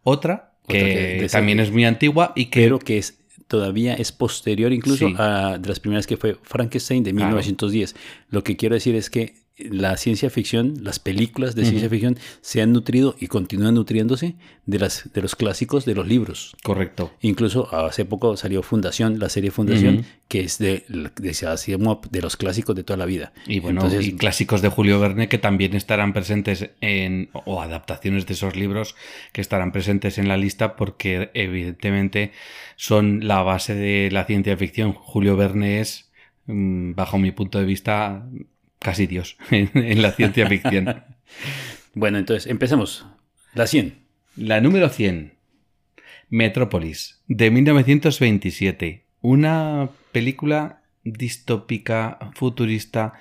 otra 0.02 0.52
que, 0.68 0.78
Otra 0.78 1.20
que- 1.20 1.28
también 1.30 1.60
es 1.60 1.70
muy 1.70 1.84
antigua 1.84 2.32
y 2.36 2.46
que 2.46 2.60
pero 2.62 2.78
que 2.78 2.98
es 2.98 3.18
todavía 3.48 3.94
es 3.94 4.12
posterior 4.12 4.72
incluso 4.72 5.08
Sí. 5.08 5.14
a 5.18 5.58
de 5.58 5.68
las 5.68 5.80
primeras 5.80 6.06
que 6.06 6.16
fue 6.16 6.36
Frankenstein 6.42 7.02
de 7.04 7.12
Claro. 7.12 7.26
1910. 7.28 7.94
Lo 8.30 8.42
que 8.44 8.56
quiero 8.56 8.74
decir 8.74 8.94
es 8.94 9.10
que 9.10 9.34
la 9.58 9.96
ciencia 9.96 10.30
ficción, 10.30 10.74
las 10.82 10.98
películas 10.98 11.54
de 11.54 11.64
ciencia 11.64 11.88
ficción 11.88 12.18
se 12.40 12.62
han 12.62 12.72
nutrido 12.72 13.14
y 13.20 13.26
continúan 13.26 13.74
nutriéndose 13.74 14.34
de 14.66 14.78
las 14.78 15.10
de 15.12 15.20
los 15.20 15.36
clásicos 15.36 15.84
de 15.84 15.94
los 15.94 16.06
libros. 16.06 16.56
correcto. 16.62 17.12
Incluso 17.20 17.72
hace 17.74 18.04
poco 18.04 18.36
salió 18.36 18.62
Fundación, 18.62 19.18
la 19.18 19.28
serie 19.28 19.50
Fundación, 19.50 20.04
que 20.28 20.40
es 20.40 20.58
de, 20.58 20.84
de, 20.88 21.32
de 22.10 22.20
los 22.22 22.36
clásicos 22.36 22.74
de 22.74 22.84
toda 22.84 22.96
la 22.96 23.04
vida. 23.04 23.32
Y 23.46 23.60
bueno, 23.60 23.82
Entonces, 23.82 24.06
y 24.06 24.16
clásicos 24.16 24.62
de 24.62 24.68
Julio 24.68 24.98
Verne 25.00 25.28
que 25.28 25.38
también 25.38 25.74
estarán 25.74 26.12
presentes 26.12 26.70
en, 26.80 27.28
o 27.32 27.60
adaptaciones 27.60 28.26
de 28.26 28.34
esos 28.34 28.56
libros 28.56 28.96
que 29.32 29.40
estarán 29.40 29.72
presentes 29.72 30.18
en 30.18 30.28
la 30.28 30.36
lista 30.36 30.76
porque 30.76 31.30
evidentemente 31.34 32.32
son 32.76 33.26
la 33.26 33.42
base 33.42 33.74
de 33.74 34.10
la 34.10 34.24
ciencia 34.24 34.56
ficción. 34.56 34.92
Julio 34.92 35.36
Verne 35.36 35.80
es, 35.80 36.10
mm, 36.46 36.94
bajo 36.94 37.18
mi 37.18 37.32
punto 37.32 37.58
de 37.58 37.64
vista, 37.64 38.26
casi 38.82 39.06
Dios 39.06 39.36
en, 39.50 39.70
en 39.74 40.02
la 40.02 40.12
ciencia 40.12 40.48
ficción. 40.48 41.04
Bueno, 41.94 42.16
entonces 42.16 42.50
empecemos. 42.50 43.06
La 43.52 43.66
100. 43.66 43.98
La 44.36 44.62
número 44.62 44.88
100. 44.88 45.34
Metrópolis, 46.30 47.20
de 47.28 47.50
1927. 47.50 49.04
Una 49.20 49.90
película 50.10 50.82
distópica, 51.04 52.18
futurista, 52.34 53.12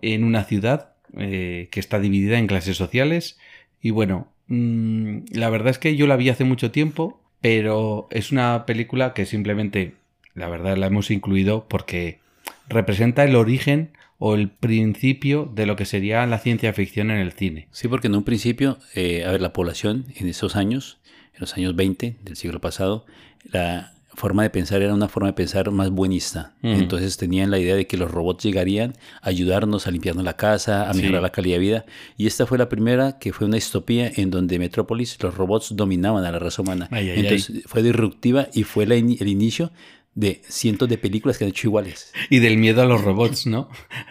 en 0.00 0.24
una 0.24 0.44
ciudad 0.44 0.94
eh, 1.16 1.68
que 1.70 1.80
está 1.80 2.00
dividida 2.00 2.38
en 2.38 2.46
clases 2.46 2.76
sociales. 2.76 3.38
Y 3.80 3.90
bueno, 3.90 4.28
mm, 4.48 5.18
la 5.32 5.50
verdad 5.50 5.70
es 5.70 5.78
que 5.78 5.96
yo 5.96 6.06
la 6.06 6.16
vi 6.16 6.28
hace 6.28 6.44
mucho 6.44 6.70
tiempo, 6.70 7.20
pero 7.40 8.08
es 8.10 8.32
una 8.32 8.64
película 8.66 9.12
que 9.14 9.26
simplemente, 9.26 9.94
la 10.34 10.48
verdad, 10.48 10.76
la 10.76 10.86
hemos 10.86 11.10
incluido 11.10 11.66
porque 11.68 12.20
representa 12.68 13.24
el 13.24 13.36
origen 13.36 13.90
o 14.18 14.34
el 14.34 14.48
principio 14.48 15.50
de 15.54 15.66
lo 15.66 15.76
que 15.76 15.84
sería 15.84 16.24
la 16.26 16.38
ciencia 16.38 16.72
ficción 16.72 17.10
en 17.10 17.18
el 17.18 17.32
cine. 17.32 17.68
Sí, 17.72 17.88
porque 17.88 18.06
en 18.06 18.14
un 18.14 18.24
principio, 18.24 18.78
eh, 18.94 19.24
a 19.26 19.32
ver, 19.32 19.40
la 19.40 19.52
población 19.52 20.06
en 20.16 20.28
esos 20.28 20.56
años, 20.56 20.98
en 21.34 21.40
los 21.40 21.54
años 21.56 21.74
20 21.76 22.16
del 22.22 22.36
siglo 22.36 22.60
pasado, 22.60 23.06
la 23.50 23.92
forma 24.16 24.44
de 24.44 24.50
pensar 24.50 24.80
era 24.80 24.94
una 24.94 25.08
forma 25.08 25.26
de 25.30 25.32
pensar 25.32 25.72
más 25.72 25.90
buenista. 25.90 26.54
Entonces 26.62 27.16
tenían 27.16 27.50
la 27.50 27.58
idea 27.58 27.74
de 27.74 27.88
que 27.88 27.96
los 27.96 28.08
robots 28.12 28.44
llegarían 28.44 28.92
a 29.20 29.30
ayudarnos 29.30 29.88
a 29.88 29.90
limpiarnos 29.90 30.24
la 30.24 30.36
casa, 30.36 30.88
a 30.88 30.94
Sí. 30.94 31.00
mejorar 31.02 31.20
la 31.22 31.32
calidad 31.32 31.56
de 31.56 31.60
vida. 31.60 31.84
Y 32.16 32.28
esta 32.28 32.46
fue 32.46 32.56
la 32.56 32.68
primera 32.68 33.18
que 33.18 33.32
fue 33.32 33.48
una 33.48 33.56
distopía 33.56 34.10
en 34.14 34.30
donde 34.30 34.60
Metrópolis, 34.60 35.20
los 35.20 35.34
robots 35.36 35.74
dominaban 35.74 36.24
a 36.24 36.30
la 36.30 36.38
raza 36.38 36.62
humana. 36.62 36.86
Ay, 36.92 37.10
ay, 37.10 37.20
Entonces 37.20 37.64
fue 37.66 37.82
disruptiva 37.82 38.46
y 38.54 38.62
fue 38.62 38.84
el 38.84 38.92
inicio 39.28 39.72
de 40.14 40.42
cientos 40.48 40.88
de 40.88 40.98
películas 40.98 41.38
que 41.38 41.44
han 41.44 41.50
hecho 41.50 41.66
iguales. 41.68 42.12
Y 42.30 42.38
del 42.38 42.56
miedo 42.58 42.82
a 42.82 42.86
los 42.86 43.02
robots, 43.02 43.46
¿no? 43.46 43.68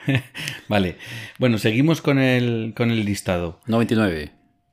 vale. 0.67 0.97
Bueno, 1.39 1.57
seguimos 1.57 2.01
con 2.01 2.19
el, 2.19 2.73
con 2.75 2.91
el 2.91 3.05
listado. 3.05 3.59
99. 3.67 4.31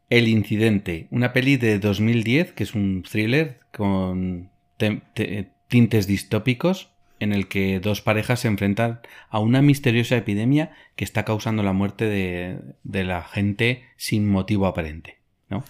El 0.08 0.26
Incidente, 0.28 1.06
una 1.10 1.32
peli 1.32 1.56
de 1.56 1.78
2010 1.78 2.52
que 2.52 2.64
es 2.64 2.74
un 2.74 3.04
thriller 3.08 3.60
con 3.72 4.50
te- 4.76 5.02
te- 5.14 5.50
tintes 5.68 6.06
distópicos 6.08 6.88
en 7.20 7.32
el 7.32 7.46
que 7.46 7.78
dos 7.80 8.00
parejas 8.00 8.40
se 8.40 8.48
enfrentan 8.48 9.00
a 9.28 9.38
una 9.38 9.62
misteriosa 9.62 10.16
epidemia 10.16 10.72
que 10.96 11.04
está 11.04 11.24
causando 11.24 11.62
la 11.62 11.72
muerte 11.74 12.06
de, 12.06 12.58
de 12.82 13.04
la 13.04 13.22
gente 13.22 13.84
sin 13.96 14.28
motivo 14.28 14.66
aparente. 14.66 15.18
¿no? 15.48 15.62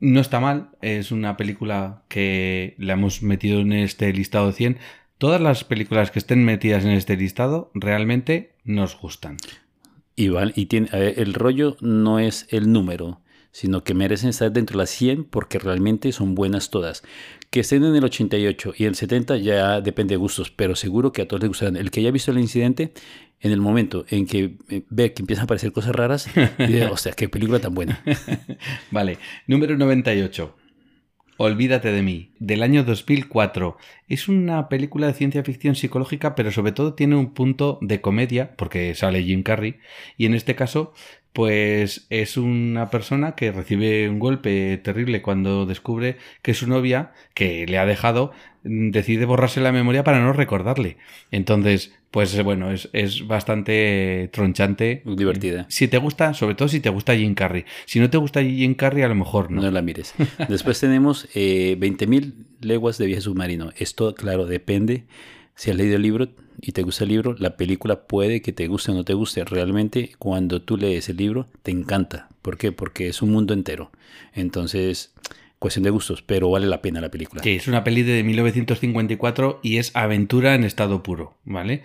No 0.00 0.20
está 0.20 0.40
mal, 0.40 0.70
es 0.80 1.12
una 1.12 1.36
película 1.36 2.02
que 2.08 2.74
la 2.78 2.94
hemos 2.94 3.22
metido 3.22 3.60
en 3.60 3.72
este 3.72 4.12
listado 4.12 4.46
de 4.46 4.52
100. 4.54 4.78
Todas 5.18 5.40
las 5.40 5.64
películas 5.64 6.10
que 6.10 6.18
estén 6.18 6.44
metidas 6.44 6.84
en 6.84 6.92
este 6.92 7.16
listado 7.16 7.70
realmente 7.74 8.52
nos 8.64 8.98
gustan. 8.98 9.36
Y, 10.16 10.30
y 10.54 10.66
tiene, 10.66 10.88
el 10.92 11.34
rollo 11.34 11.76
no 11.80 12.18
es 12.18 12.46
el 12.50 12.72
número, 12.72 13.20
sino 13.52 13.84
que 13.84 13.94
merecen 13.94 14.30
estar 14.30 14.50
dentro 14.52 14.78
de 14.78 14.84
las 14.84 14.90
100 14.90 15.24
porque 15.24 15.58
realmente 15.58 16.12
son 16.12 16.34
buenas 16.34 16.70
todas. 16.70 17.02
Que 17.50 17.60
estén 17.60 17.84
en 17.84 17.96
el 17.96 18.04
88 18.04 18.74
y 18.76 18.84
el 18.84 18.94
70 18.94 19.36
ya 19.38 19.80
depende 19.80 20.14
de 20.14 20.18
gustos, 20.18 20.50
pero 20.50 20.76
seguro 20.76 21.12
que 21.12 21.22
a 21.22 21.28
todos 21.28 21.42
les 21.42 21.48
gustarán. 21.48 21.76
El 21.76 21.90
que 21.90 22.00
haya 22.00 22.10
visto 22.10 22.30
el 22.30 22.38
incidente, 22.38 22.92
en 23.40 23.52
el 23.52 23.60
momento 23.60 24.04
en 24.08 24.26
que 24.26 24.56
eh, 24.68 24.82
ve 24.90 25.12
que 25.12 25.22
empiezan 25.22 25.42
a 25.42 25.44
aparecer 25.44 25.72
cosas 25.72 25.94
raras, 25.94 26.28
dice, 26.58 26.86
o 26.90 26.96
sea, 26.96 27.12
qué 27.12 27.28
película 27.28 27.58
tan 27.58 27.74
buena. 27.74 28.02
Vale, 28.90 29.18
número 29.46 29.76
98. 29.76 30.56
Olvídate 31.42 31.90
de 31.90 32.02
mí, 32.02 32.32
del 32.38 32.62
año 32.62 32.84
2004. 32.84 33.78
Es 34.08 34.28
una 34.28 34.68
película 34.68 35.06
de 35.06 35.14
ciencia 35.14 35.42
ficción 35.42 35.74
psicológica, 35.74 36.34
pero 36.34 36.52
sobre 36.52 36.72
todo 36.72 36.92
tiene 36.92 37.16
un 37.16 37.32
punto 37.32 37.78
de 37.80 38.02
comedia, 38.02 38.54
porque 38.56 38.94
sale 38.94 39.22
Jim 39.22 39.42
Carrey, 39.42 39.78
y 40.18 40.26
en 40.26 40.34
este 40.34 40.54
caso, 40.54 40.92
pues 41.32 42.06
es 42.10 42.36
una 42.36 42.90
persona 42.90 43.36
que 43.36 43.52
recibe 43.52 44.10
un 44.10 44.18
golpe 44.18 44.76
terrible 44.84 45.22
cuando 45.22 45.64
descubre 45.64 46.18
que 46.42 46.52
su 46.52 46.66
novia, 46.66 47.12
que 47.32 47.64
le 47.66 47.78
ha 47.78 47.86
dejado, 47.86 48.32
decide 48.62 49.24
borrarse 49.24 49.60
la 49.60 49.72
memoria 49.72 50.04
para 50.04 50.20
no 50.20 50.32
recordarle. 50.32 50.96
Entonces, 51.30 51.92
pues 52.10 52.42
bueno, 52.42 52.70
es, 52.70 52.88
es 52.92 53.26
bastante 53.26 54.28
tronchante. 54.32 55.02
Divertida. 55.04 55.66
Si 55.68 55.88
te 55.88 55.98
gusta, 55.98 56.34
sobre 56.34 56.54
todo 56.54 56.68
si 56.68 56.80
te 56.80 56.90
gusta 56.90 57.14
Jim 57.16 57.34
Carrey. 57.34 57.64
Si 57.86 58.00
no 58.00 58.10
te 58.10 58.18
gusta 58.18 58.42
Jim 58.42 58.74
Carrey, 58.74 59.02
a 59.02 59.08
lo 59.08 59.14
mejor 59.14 59.50
no. 59.50 59.62
No 59.62 59.70
la 59.70 59.82
mires. 59.82 60.14
Después 60.48 60.80
tenemos 60.80 61.28
eh, 61.34 61.76
20.000 61.78 62.32
leguas 62.60 62.98
de 62.98 63.06
viaje 63.06 63.22
submarino. 63.22 63.70
Esto, 63.76 64.14
claro, 64.14 64.46
depende. 64.46 65.04
Si 65.54 65.70
has 65.70 65.76
leído 65.76 65.96
el 65.96 66.02
libro 66.02 66.28
y 66.60 66.72
te 66.72 66.82
gusta 66.82 67.04
el 67.04 67.10
libro, 67.10 67.34
la 67.38 67.56
película 67.56 68.06
puede 68.06 68.42
que 68.42 68.52
te 68.52 68.66
guste 68.66 68.92
o 68.92 68.94
no 68.94 69.04
te 69.04 69.14
guste. 69.14 69.44
Realmente, 69.44 70.12
cuando 70.18 70.62
tú 70.62 70.76
lees 70.76 71.08
el 71.08 71.16
libro, 71.18 71.46
te 71.62 71.70
encanta. 71.70 72.28
¿Por 72.42 72.58
qué? 72.58 72.72
Porque 72.72 73.08
es 73.08 73.22
un 73.22 73.30
mundo 73.30 73.54
entero. 73.54 73.90
Entonces, 74.34 75.12
cuestión 75.60 75.84
de 75.84 75.90
gustos, 75.90 76.22
pero 76.22 76.50
vale 76.50 76.66
la 76.66 76.82
pena 76.82 77.02
la 77.02 77.10
película. 77.10 77.42
Sí, 77.42 77.56
es 77.56 77.68
una 77.68 77.84
peli 77.84 78.02
de 78.02 78.24
1954 78.24 79.60
y 79.62 79.76
es 79.76 79.94
aventura 79.94 80.54
en 80.54 80.64
estado 80.64 81.02
puro, 81.02 81.36
¿vale? 81.44 81.82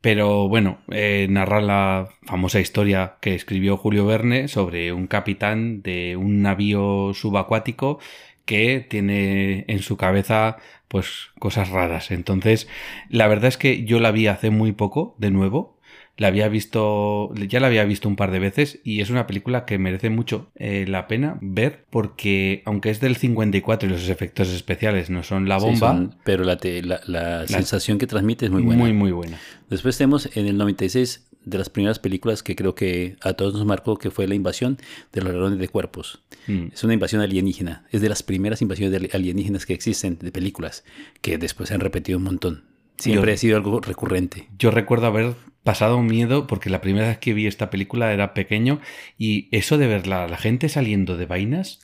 Pero 0.00 0.48
bueno, 0.48 0.78
eh, 0.90 1.28
narra 1.30 1.62
la 1.62 2.08
famosa 2.24 2.60
historia 2.60 3.14
que 3.20 3.36
escribió 3.36 3.76
Julio 3.76 4.04
Verne 4.04 4.48
sobre 4.48 4.92
un 4.92 5.06
capitán 5.06 5.80
de 5.80 6.16
un 6.16 6.42
navío 6.42 7.12
subacuático 7.14 8.00
que 8.44 8.84
tiene 8.86 9.64
en 9.68 9.78
su 9.78 9.96
cabeza 9.96 10.56
pues 10.88 11.30
cosas 11.38 11.70
raras. 11.70 12.10
Entonces, 12.10 12.68
la 13.08 13.28
verdad 13.28 13.46
es 13.46 13.56
que 13.56 13.84
yo 13.84 14.00
la 14.00 14.10
vi 14.10 14.26
hace 14.26 14.50
muy 14.50 14.72
poco, 14.72 15.14
de 15.18 15.30
nuevo. 15.30 15.73
La 16.16 16.28
había 16.28 16.46
visto, 16.48 17.34
ya 17.34 17.58
la 17.58 17.66
había 17.66 17.84
visto 17.84 18.08
un 18.08 18.14
par 18.16 18.30
de 18.30 18.38
veces 18.38 18.78
y 18.84 19.00
es 19.00 19.10
una 19.10 19.26
película 19.26 19.64
que 19.64 19.78
merece 19.78 20.10
mucho 20.10 20.48
eh, 20.54 20.84
la 20.88 21.08
pena 21.08 21.38
ver 21.40 21.86
porque 21.90 22.62
aunque 22.66 22.90
es 22.90 23.00
del 23.00 23.16
54 23.16 23.88
y 23.88 23.92
los 23.92 24.08
efectos 24.08 24.48
especiales 24.50 25.10
no 25.10 25.22
son 25.24 25.48
la 25.48 25.58
Sí, 25.58 25.66
bomba, 25.66 25.88
son- 25.88 26.14
pero 26.24 26.44
la, 26.44 26.56
te- 26.56 26.82
la- 26.82 27.00
la 27.06 27.46
sensación 27.48 27.98
que 27.98 28.06
transmite 28.06 28.44
es 28.46 28.52
muy 28.52 28.62
buena. 28.62 28.80
muy 28.80 28.92
muy 28.92 29.10
buena. 29.10 29.40
Después 29.70 29.98
tenemos 29.98 30.28
en 30.36 30.46
el 30.46 30.56
96 30.56 31.26
de 31.44 31.58
las 31.58 31.68
primeras 31.68 31.98
películas 31.98 32.42
que 32.42 32.54
creo 32.56 32.74
que 32.74 33.16
a 33.20 33.32
todos 33.34 33.52
nos 33.54 33.66
marcó, 33.66 33.98
que 33.98 34.10
fue 34.10 34.26
la 34.28 34.34
invasión 34.34 34.78
de 35.12 35.20
los 35.20 35.32
ladrones 35.32 35.58
de 35.58 35.68
cuerpos. 35.68 36.22
Mm. 36.46 36.68
Es 36.72 36.84
una 36.84 36.94
invasión 36.94 37.20
alienígena. 37.22 37.84
Es 37.90 38.00
de 38.00 38.08
las 38.08 38.22
primeras 38.22 38.62
invasiones 38.62 38.98
de 38.98 39.10
alienígenas 39.12 39.66
que 39.66 39.74
existen 39.74 40.18
de 40.20 40.30
películas, 40.32 40.84
que 41.20 41.38
después 41.38 41.68
se 41.70 41.74
han 41.74 41.80
repetido 41.80 42.18
un 42.18 42.24
montón. 42.24 42.64
Siempre 42.98 43.32
Yo- 43.32 43.34
ha 43.34 43.36
sido 43.36 43.56
algo 43.56 43.80
recurrente. 43.80 44.48
Yo 44.58 44.70
recuerdo 44.70 45.06
haber 45.08 45.34
pasado 45.64 46.00
miedo 46.02 46.46
porque 46.46 46.70
la 46.70 46.80
primera 46.80 47.08
vez 47.08 47.18
que 47.18 47.34
vi 47.34 47.46
esta 47.46 47.70
película 47.70 48.12
era 48.12 48.34
pequeño 48.34 48.80
y 49.18 49.48
eso 49.50 49.78
de 49.78 49.86
ver 49.88 50.06
la, 50.06 50.28
gente 50.36 50.68
saliendo 50.68 51.16
de 51.16 51.26
vainas 51.26 51.80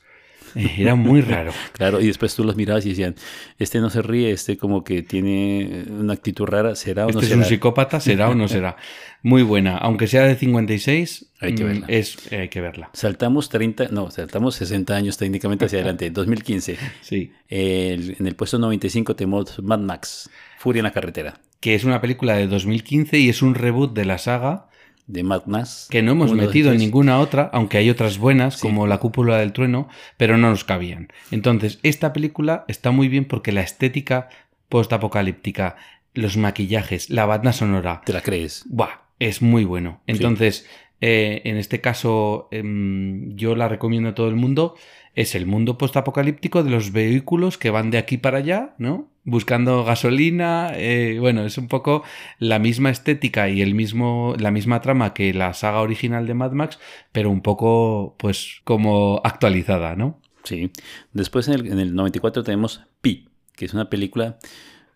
eh, 0.55 0.69
era 0.77 0.95
muy 0.95 1.21
raro. 1.33 1.51
Claro, 1.73 1.99
y 2.01 2.07
después 2.07 2.35
tú 2.35 2.43
los 2.43 2.55
mirabas 2.55 2.85
y 2.85 2.89
decían, 2.89 3.15
este 3.57 3.79
no 3.79 3.89
se 3.89 4.01
ríe, 4.01 4.31
este 4.31 4.57
como 4.57 4.83
que 4.83 5.01
tiene 5.01 5.85
una 5.89 6.13
actitud 6.13 6.45
rara, 6.45 6.75
¿será 6.75 7.05
o 7.05 7.09
Este 7.09 7.15
no 7.15 7.21
es 7.21 7.27
será? 7.29 7.39
un 7.39 7.45
psicópata, 7.45 7.99
será 7.99 8.29
o 8.29 8.35
no 8.35 8.47
será. 8.47 8.75
Muy 9.23 9.43
buena, 9.43 9.77
aunque 9.77 10.07
sea 10.07 10.23
de 10.23 10.35
56, 10.35 11.27
Hay 11.41 11.53
que 11.55 11.63
mm, 11.63 11.67
verla. 11.67 11.85
es, 11.89 12.31
hay 12.33 12.49
que 12.49 12.59
verla. 12.59 12.89
Saltamos 12.93 13.49
30, 13.49 13.89
no, 13.91 14.09
saltamos 14.11 14.55
60 14.55 14.95
años 14.95 15.17
técnicamente 15.17 15.65
hacia 15.65 15.79
adelante, 15.79 16.09
2015. 16.09 16.77
Sí. 17.01 17.31
El- 17.47 18.15
en 18.19 18.27
el 18.27 18.35
puesto 18.35 18.57
95 18.59 19.15
tenemos 19.15 19.57
Mad 19.63 19.79
Max, 19.79 20.29
Furia 20.61 20.81
en 20.81 20.83
la 20.85 20.91
carretera, 20.91 21.39
Que 21.59 21.73
es 21.75 21.83
una 21.83 21.99
película 22.01 22.35
de 22.35 22.45
2015 22.47 23.17
y 23.19 23.29
es 23.29 23.41
un 23.41 23.55
reboot 23.55 23.93
de 23.95 24.05
la 24.05 24.17
saga 24.19 24.67
de 25.07 25.23
Mad 25.23 25.45
Max. 25.47 25.87
que 25.89 26.03
no 26.03 26.11
hemos 26.11 26.33
metido 26.33 26.71
en 26.71 26.77
ninguna 26.77 27.19
otra, 27.19 27.49
aunque 27.51 27.77
hay 27.79 27.89
otras 27.89 28.17
buenas, 28.19 28.55
Sí. 28.55 28.61
como 28.61 28.85
La 28.85 28.99
cúpula 28.99 29.37
del 29.37 29.53
trueno, 29.53 29.89
pero 30.17 30.37
no 30.37 30.49
nos 30.51 30.63
cabían. 30.63 31.07
Entonces, 31.31 31.79
esta 31.83 32.13
película 32.13 32.63
está 32.67 32.91
muy 32.91 33.07
bien 33.09 33.25
porque 33.25 33.51
la 33.51 33.61
estética 33.61 34.29
postapocalíptica, 34.69 35.75
los 36.13 36.37
maquillajes, 36.37 37.09
la 37.09 37.25
banda 37.25 37.53
sonora, 37.53 38.01
¿Te 38.05 38.13
la 38.13 38.21
crees? 38.21 38.63
¡buah! 38.69 39.01
es 39.19 39.41
muy 39.41 39.63
bueno. 39.65 40.01
Entonces, 40.07 40.67
eh, 40.99 41.41
en 41.45 41.57
este 41.57 41.79
caso, 41.81 42.47
em, 42.51 43.35
yo 43.35 43.55
la 43.55 43.67
recomiendo 43.67 44.09
a 44.09 44.15
todo 44.15 44.27
el 44.29 44.35
mundo. 44.35 44.75
Es 45.13 45.35
el 45.35 45.45
mundo 45.45 45.77
postapocalíptico 45.77 46.63
de 46.63 46.69
los 46.69 46.91
vehículos 46.93 47.57
que 47.57 47.69
van 47.69 47.91
de 47.91 47.97
aquí 47.97 48.17
para 48.17 48.37
allá, 48.37 48.75
¿no? 48.77 49.09
Buscando 49.23 49.83
gasolina. 49.83 50.71
eh, 50.75 51.17
bueno, 51.19 51.45
es 51.45 51.57
un 51.57 51.67
poco 51.67 52.03
la 52.39 52.59
misma 52.59 52.89
estética 52.89 53.49
y 53.49 53.61
el 53.61 53.75
mismo, 53.75 54.35
la 54.39 54.51
misma 54.51 54.79
trama 54.81 55.13
que 55.13 55.33
la 55.33 55.53
saga 55.53 55.81
original 55.81 56.27
de 56.27 56.33
Mad 56.33 56.53
Max, 56.53 56.79
pero 57.11 57.29
un 57.29 57.41
poco, 57.41 58.15
pues, 58.17 58.61
como 58.63 59.19
actualizada, 59.23 59.95
¿no? 59.95 60.19
Sí. 60.43 60.71
Después 61.13 61.47
en 61.49 61.53
el, 61.55 61.67
en 61.67 61.79
el 61.79 61.93
94 61.93 62.43
tenemos 62.43 62.81
Pi, 63.01 63.27
que 63.55 63.65
es 63.65 63.73
una 63.73 63.89
película 63.89 64.39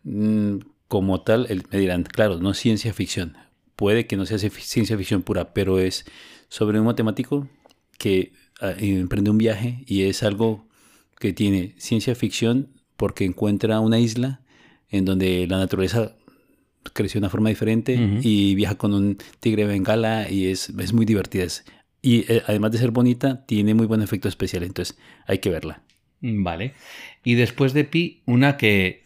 mm, 0.04 0.58
como 0.88 1.22
tal, 1.22 1.46
el- 1.50 1.64
me 1.72 1.78
dirán, 1.80 2.04
claro, 2.04 2.40
no 2.40 2.52
es 2.52 2.58
ciencia 2.58 2.94
ficción. 2.94 3.38
Puede 3.76 4.08
que 4.08 4.16
no 4.16 4.26
sea 4.26 4.38
ci- 4.38 4.50
ciencia 4.62 4.98
ficción 4.98 5.22
pura, 5.24 5.54
pero 5.54 5.78
es 5.80 6.06
sobre 6.48 6.80
un 6.80 6.86
matemático 6.86 7.48
que 7.98 8.32
emprende 8.62 9.30
un 9.32 9.38
viaje 9.38 9.84
y 9.86 10.04
es 10.04 10.24
algo 10.24 10.68
que 11.20 11.34
tiene 11.34 11.74
ciencia 11.78 12.16
ficción 12.16 12.70
porque 12.98 13.26
encuentra 13.26 13.80
una 13.80 14.00
isla 14.00 14.42
en 14.90 15.06
donde 15.06 15.46
la 15.48 15.58
naturaleza 15.58 16.16
creció 16.94 17.20
de 17.20 17.26
una 17.26 17.30
forma 17.32 17.50
diferente 17.50 17.98
y 18.22 18.56
viaja 18.56 18.76
con 18.76 18.94
un 18.94 19.18
tigre 19.40 19.66
bengala 19.66 20.30
y 20.30 20.48
es, 20.48 20.70
es 20.70 20.94
muy 20.94 21.06
divertida. 21.06 21.44
Es- 21.44 21.66
y 22.02 22.32
eh, 22.32 22.44
además 22.48 22.72
de 22.72 22.78
ser 22.78 22.92
bonita, 22.92 23.46
tiene 23.48 23.74
muy 23.74 23.88
buen 23.88 24.02
efecto 24.04 24.28
especial, 24.30 24.62
entonces 24.64 24.96
hay 25.26 25.40
que 25.40 25.50
verla. 25.50 25.82
Vale. 26.22 26.74
Y 27.24 27.34
después 27.34 27.74
de 27.74 27.84
Pi, 27.84 28.22
una 28.28 28.58
que 28.58 29.04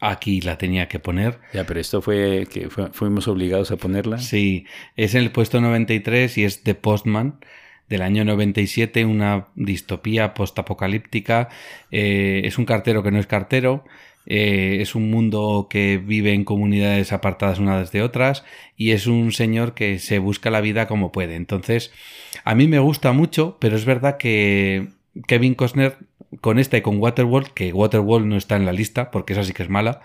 aquí 0.00 0.40
la 0.42 0.58
tenía 0.58 0.86
que 0.88 0.98
poner. 0.98 1.38
Ya, 1.54 1.64
pero 1.64 1.80
esto 1.80 2.02
fue 2.02 2.46
que 2.52 2.68
fuimos 2.68 3.26
obligados 3.28 3.70
a 3.70 3.76
ponerla. 3.76 4.18
Sí, 4.18 4.66
es 4.96 5.14
en 5.14 5.22
el 5.22 5.32
puesto 5.32 5.60
93 5.62 6.36
y 6.38 6.44
es 6.44 6.62
The 6.62 6.74
Postman 6.74 7.38
del 7.92 8.02
año 8.02 8.24
97, 8.24 9.04
una 9.04 9.48
distopía 9.54 10.34
postapocalíptica. 10.34 11.48
Eh, 11.90 12.42
es 12.44 12.58
un 12.58 12.64
cartero 12.64 13.02
que 13.02 13.10
no 13.12 13.18
es 13.20 13.26
cartero. 13.26 13.84
eh, 14.26 14.78
es 14.80 14.94
un 14.94 15.10
mundo 15.10 15.66
que 15.70 15.98
vive 15.98 16.32
en 16.32 16.44
comunidades 16.44 17.12
apartadas 17.12 17.58
unas 17.58 17.90
de 17.92 18.02
otras 18.02 18.44
y 18.76 18.92
es 18.92 19.06
un 19.08 19.32
señor 19.32 19.74
que 19.74 19.98
se 19.98 20.18
busca 20.20 20.50
la 20.50 20.60
vida 20.60 20.86
como 20.86 21.10
puede. 21.12 21.34
Entonces, 21.36 21.92
a 22.44 22.54
mí 22.54 22.68
me 22.68 22.78
gusta 22.78 23.12
mucho, 23.12 23.56
pero 23.60 23.76
es 23.76 23.84
verdad 23.84 24.16
que 24.18 24.88
Kevin 25.26 25.54
Costner 25.54 25.98
con 26.40 26.58
esta 26.58 26.76
y 26.78 26.82
con 26.82 26.98
Waterworld, 26.98 27.48
que 27.52 27.72
Waterworld 27.72 28.26
no 28.26 28.36
está 28.36 28.56
en 28.56 28.64
la 28.66 28.72
lista 28.72 29.10
porque 29.10 29.32
esa 29.34 29.44
sí 29.44 29.52
que 29.52 29.64
es 29.64 29.68
mala. 29.68 30.00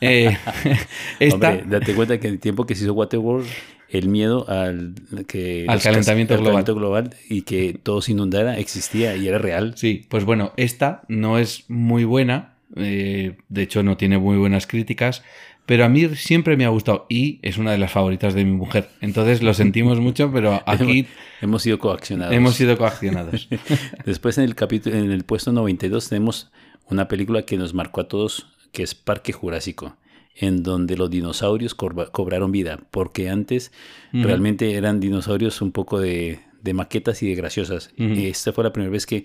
eh, 0.00 0.38
esta, 1.18 1.34
Hombre, 1.34 1.64
date 1.66 1.94
cuenta 1.94 2.18
que 2.20 2.28
el 2.28 2.40
tiempo 2.40 2.66
que 2.66 2.74
se 2.74 2.84
hizo 2.84 2.94
Waterworld, 2.94 3.56
el 3.90 4.08
miedo 4.08 4.48
al, 4.48 4.94
que 5.26 5.66
Al 5.68 5.80
calentamiento 5.80 6.34
al 6.34 6.40
global. 6.40 6.64
calentamiento 6.64 6.74
global 6.74 7.10
y 7.28 7.42
que 7.42 7.78
todo 7.82 8.00
se 8.02 8.12
inundara 8.12 8.58
existía 8.58 9.16
y 9.16 9.26
era 9.28 9.38
real. 9.38 9.72
Sí, 9.76 10.06
pues 10.08 10.24
bueno, 10.24 10.52
esta 10.56 11.02
no 11.08 11.38
es 11.38 11.64
muy 11.68 12.04
buena, 12.04 12.54
eh, 12.76 13.36
de 13.48 13.62
hecho 13.62 13.82
no 13.82 13.96
tiene 13.96 14.18
muy 14.18 14.36
buenas 14.38 14.66
críticas, 14.66 15.22
pero 15.66 15.84
a 15.84 15.88
mí 15.88 16.08
siempre 16.16 16.56
me 16.56 16.64
ha 16.64 16.68
gustado 16.68 17.06
y 17.08 17.38
es 17.42 17.58
una 17.58 17.72
de 17.72 17.78
las 17.78 17.92
favoritas 17.92 18.34
de 18.34 18.44
mi 18.44 18.52
mujer. 18.52 18.88
Entonces 19.00 19.42
lo 19.42 19.54
sentimos 19.54 19.98
mucho, 20.06 20.30
pero 20.32 20.62
aquí 20.66 21.06
Hemos 21.42 21.62
sido 21.62 21.78
coaccionados. 21.78 22.34
hemos 22.34 22.54
sido 22.54 22.76
coaccionados. 22.76 23.48
Después 24.04 24.38
en 24.38 24.44
el 24.44 24.54
capítulo, 24.54 24.96
en 24.96 25.10
el 25.10 25.24
puesto 25.24 25.52
92 25.52 26.08
tenemos 26.08 26.50
una 26.88 27.08
película 27.08 27.42
que 27.42 27.56
nos 27.56 27.72
marcó 27.74 28.00
a 28.02 28.08
todos, 28.08 28.46
que 28.72 28.82
es 28.82 28.94
Parque 28.94 29.32
Jurásico, 29.32 29.96
en 30.34 30.62
donde 30.62 30.96
los 30.96 31.10
dinosaurios 31.10 31.74
cobraron 31.74 32.52
vida, 32.52 32.78
porque 32.90 33.28
antes 33.30 33.72
realmente 34.12 34.74
eran 34.74 35.00
dinosaurios 35.00 35.60
un 35.60 35.72
poco 35.72 36.00
de, 36.00 36.40
de 36.62 36.74
maquetas 36.74 37.22
y 37.22 37.28
de 37.28 37.34
graciosas. 37.34 37.90
Y 37.96 38.26
esta 38.26 38.52
fue 38.52 38.64
la 38.64 38.72
primera 38.72 38.90
vez 38.92 39.06
que 39.06 39.24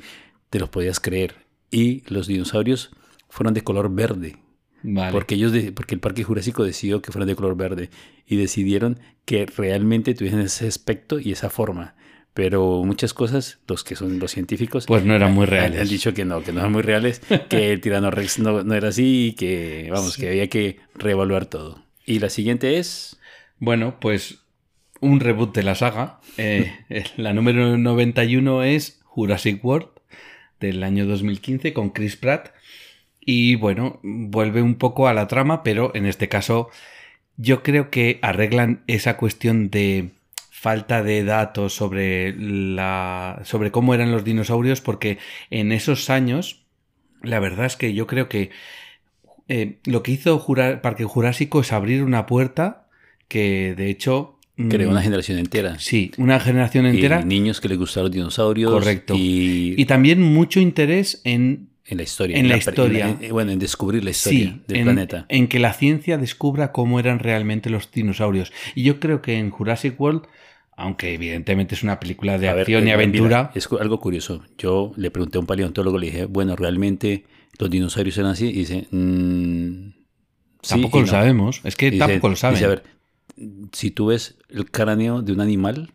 te 0.49 0.59
los 0.59 0.69
podías 0.69 0.99
creer. 0.99 1.35
Y 1.71 2.03
los 2.11 2.27
dinosaurios 2.27 2.91
fueron 3.29 3.53
de 3.53 3.63
color 3.63 3.93
verde. 3.93 4.37
Vale. 4.83 5.11
Porque 5.11 5.35
ellos, 5.35 5.51
de- 5.51 5.71
porque 5.71 5.95
el 5.95 5.99
Parque 6.01 6.23
Jurásico 6.23 6.63
decidió 6.63 7.01
que 7.01 7.11
fueran 7.11 7.27
de 7.27 7.35
color 7.35 7.55
verde 7.57 7.89
y 8.27 8.35
decidieron 8.35 8.99
que 9.25 9.45
realmente 9.47 10.13
tuviesen 10.13 10.41
ese 10.41 10.67
aspecto 10.67 11.19
y 11.19 11.31
esa 11.31 11.49
forma. 11.49 11.95
Pero 12.35 12.83
muchas 12.83 13.13
cosas, 13.13 13.59
los 13.65 13.85
que 13.85 13.95
son 13.95 14.19
los 14.19 14.31
científicos, 14.31 14.85
Pues 14.85 15.05
no 15.05 15.15
eran 15.15 15.33
muy 15.33 15.45
reales. 15.47 15.79
Han 15.79 15.87
dicho 15.87 16.13
que 16.13 16.25
no, 16.25 16.43
que 16.43 16.51
no 16.51 16.59
eran 16.59 16.71
muy 16.73 16.81
reales, 16.81 17.21
que 17.49 17.71
el 17.71 17.79
Tyrannorex 17.79 18.39
no, 18.39 18.61
no 18.61 18.75
era 18.75 18.89
así 18.89 19.29
y 19.29 19.33
que, 19.33 19.87
vamos, 19.89 20.17
que 20.17 20.27
había 20.27 20.49
que 20.49 20.79
reevaluar 20.95 21.45
todo. 21.45 21.83
Y 22.05 22.19
la 22.19 22.29
siguiente 22.29 22.77
es... 22.77 23.17
Bueno, 23.57 24.01
pues 24.01 24.39
un 24.99 25.21
reboot 25.21 25.55
de 25.55 25.63
la 25.63 25.75
saga. 25.75 26.19
Eh, 26.37 26.73
la 27.17 27.33
número 27.33 27.77
91 27.77 28.63
es 28.63 28.99
Jurassic 29.05 29.63
World 29.63 29.87
del 30.59 30.83
año 30.83 31.05
2015 31.05 31.71
con 31.71 31.91
Chris 31.91 32.17
Pratt. 32.17 32.49
Y 33.21 33.55
bueno, 33.55 33.99
vuelve 34.03 34.61
un 34.61 34.75
poco 34.75 35.07
a 35.07 35.13
la 35.13 35.27
trama, 35.27 35.63
pero 35.63 35.91
en 35.95 36.05
este 36.05 36.27
caso 36.27 36.69
yo 37.37 37.63
creo 37.63 37.89
que 37.89 38.19
arreglan 38.21 38.83
esa 38.87 39.17
cuestión 39.17 39.69
de 39.69 40.09
falta 40.65 41.03
de 41.03 41.23
datos 41.23 41.73
sobre 41.75 42.33
la 42.39 43.39
sobre 43.43 43.69
cómo 43.69 43.93
eran 43.93 44.11
los 44.11 44.23
dinosaurios 44.23 44.81
porque 44.81 45.19
en 45.51 45.71
esos 45.71 46.09
años 46.09 46.65
la 47.21 47.39
verdad 47.39 47.67
es 47.67 47.75
que 47.75 47.93
yo 47.93 48.07
creo 48.07 48.27
que 48.29 48.49
eh, 49.47 49.77
lo 49.85 50.01
que 50.01 50.11
hizo 50.13 50.39
Jura- 50.39 50.81
Parque 50.81 51.03
Jurásico 51.03 51.61
es 51.61 51.71
abrir 51.71 52.01
una 52.03 52.25
puerta 52.25 52.87
que 53.27 53.75
de 53.77 53.89
hecho 53.91 54.39
Creó 54.69 54.87
mm, 54.87 54.91
una 54.93 55.01
generación 55.03 55.37
entera. 55.37 55.77
sí 55.77 56.11
una 56.17 56.39
generación 56.39 56.85
entera 56.87 57.21
Y 57.21 57.25
niños 57.25 57.61
que 57.61 57.67
les 57.69 57.77
gustaron 57.77 58.05
los 58.07 58.15
dinosaurios. 58.15 58.71
Correcto. 58.71 59.13
Y, 59.15 59.75
y 59.77 59.85
también 59.85 60.19
mucho 60.21 60.59
interés 60.59 61.21
en 61.25 61.69
en 61.87 61.97
la 61.97 62.03
historia. 62.03 62.37
en 62.39 62.47
la 62.49 62.57
historia. 62.57 63.15
en- 63.21 63.31
bueno, 63.31 63.51
en 63.51 63.59
descubrir 63.59 64.03
la 64.03 64.09
historia 64.09 64.53
Sí, 64.55 64.61
del 64.67 64.77
en, 64.77 64.83
planeta. 64.85 65.25
en 65.29 65.47
que 65.47 65.59
la 65.59 65.71
ciencia 65.73 66.17
descubra 66.17 66.71
cómo 66.71 66.99
eran 66.99 67.19
realmente 67.19 67.69
los 67.69 67.91
dinosaurios. 67.91 68.51
Y 68.73 68.81
yo 68.81 68.99
creo 68.99 69.21
que 69.21 69.37
en 69.37 69.51
Jurassic 69.51 69.93
World, 70.01 70.23
aunque 70.77 71.13
evidentemente 71.13 71.75
es 71.75 71.83
una 71.83 71.99
película 71.99 72.37
de 72.37 72.49
A 72.49 72.53
ver, 72.53 72.61
acción 72.61 72.87
y 72.87 72.91
eh, 72.91 72.93
aventura, 72.93 73.43
mira, 73.43 73.51
es 73.55 73.67
algo 73.79 73.99
curioso. 73.99 74.43
Yo 74.57 74.91
le 74.97 75.11
pregunté 75.11 75.37
a 75.37 75.41
un 75.41 75.47
paleontólogo, 75.47 75.97
le 75.97 76.07
dije, 76.07 76.25
bueno, 76.25 76.55
¿realmente 76.55 77.25
los 77.59 77.69
dinosaurios 77.69 78.17
eran 78.17 78.31
así? 78.31 78.47
Y 78.47 78.53
dice, 78.53 78.87
"Mm, 78.91 79.91
tampoco 80.67 80.99
lo 80.99 81.05
no". 81.05 81.11
sabemos. 81.11 81.61
Es 81.63 81.75
que 81.75 81.91
Dice- 81.91 82.05
tampoco 82.05 82.29
lo 82.29 82.35
saben. 82.35 82.55
dice, 82.55 82.65
a 82.65 82.69
ver, 82.69 82.83
si 83.71 83.91
tú 83.91 84.07
ves 84.07 84.37
el 84.49 84.69
cráneo 84.71 85.21
de 85.21 85.31
un 85.33 85.41
animal, 85.41 85.91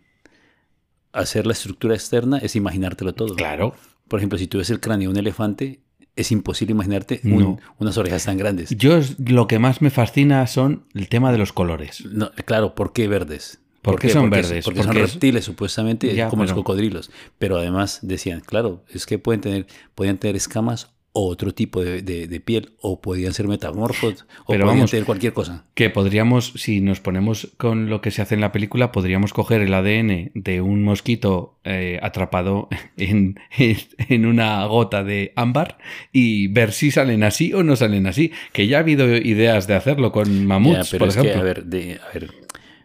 hacer 1.12 1.46
la 1.46 1.52
estructura 1.52 1.94
externa 1.94 2.38
es 2.38 2.56
imaginártelo 2.56 3.14
todo. 3.14 3.34
Claro. 3.34 3.74
Por 4.08 4.20
ejemplo, 4.20 4.38
si 4.38 4.46
tú 4.46 4.58
ves 4.58 4.70
el 4.70 4.80
cráneo 4.80 5.08
de 5.08 5.12
un 5.14 5.18
elefante, 5.18 5.80
es 6.16 6.32
imposible 6.32 6.72
imaginarte 6.72 7.20
un- 7.24 7.38
No. 7.42 7.58
unas 7.78 7.96
orejas 7.98 8.24
tan 8.24 8.36
grandes. 8.36 8.70
Yo 8.70 9.00
lo 9.26 9.46
que 9.46 9.58
más 9.58 9.80
me 9.82 9.90
fascina 9.90 10.46
son 10.46 10.84
el 10.94 11.08
tema 11.08 11.32
de 11.32 11.38
los 11.38 11.52
colores. 11.52 12.04
No, 12.06 12.30
claro, 12.44 12.74
¿por 12.74 12.92
qué 12.92 13.08
verdes? 13.08 13.60
¿Por 13.82 13.98
qué 13.98 14.08
son 14.10 14.28
Porque- 14.30 14.42
verdes? 14.42 14.64
Porque, 14.64 14.82
son 14.82 14.96
es- 14.96 15.12
reptiles, 15.12 15.44
supuestamente, 15.44 16.14
Ya, 16.14 16.28
como 16.28 16.42
los 16.44 16.52
cocodrilos. 16.52 17.10
Pero 17.38 17.56
además 17.58 18.00
decían, 18.02 18.40
claro, 18.40 18.84
es 18.92 19.06
que 19.06 19.18
pueden 19.18 19.40
tener, 19.40 19.66
podían 19.94 20.18
tener 20.18 20.36
escamas 20.36 20.92
o 21.12 21.26
otro 21.26 21.52
tipo 21.52 21.82
de, 21.82 22.02
de- 22.02 22.28
de 22.28 22.40
piel, 22.40 22.74
o 22.80 23.00
podían 23.00 23.32
ser 23.34 23.48
metamorfos, 23.48 24.12
o 24.44 24.52
Pero 24.52 24.60
podían 24.60 24.66
vamos, 24.66 24.90
tener 24.92 25.04
cualquier 25.04 25.32
cosa. 25.32 25.64
Que 25.74 25.90
podríamos, 25.90 26.52
si 26.54 26.80
nos 26.80 27.00
ponemos 27.00 27.50
con 27.56 27.90
lo 27.90 28.00
que 28.00 28.12
se 28.12 28.22
hace 28.22 28.36
en 28.36 28.40
la 28.40 28.52
película, 28.52 28.92
podríamos 28.92 29.32
coger 29.32 29.60
el 29.60 29.74
ADN 29.74 30.30
de 30.34 30.60
un 30.60 30.84
mosquito 30.84 31.58
eh, 31.64 31.98
atrapado 32.00 32.68
en, 32.96 33.40
en 33.58 34.24
una 34.26 34.64
gota 34.66 35.02
de 35.02 35.32
ámbar 35.34 35.78
y 36.12 36.46
ver 36.46 36.70
si 36.72 36.92
salen 36.92 37.24
así 37.24 37.52
o 37.54 37.64
no 37.64 37.74
salen 37.74 38.06
así. 38.06 38.30
Que 38.52 38.68
ya 38.68 38.76
ha 38.76 38.80
habido 38.80 39.16
ideas 39.16 39.66
de 39.66 39.74
hacerlo 39.74 40.12
con 40.12 40.46
mamuts, 40.46 40.76
Ya, 40.76 40.90
pero 40.92 40.98
por 41.00 41.08
es 41.08 41.16
ejemplo. 41.16 41.32
que, 41.34 41.38
a 41.40 41.42
ver, 41.42 41.64
de- 41.64 41.98
a 42.08 42.12
ver, 42.14 42.30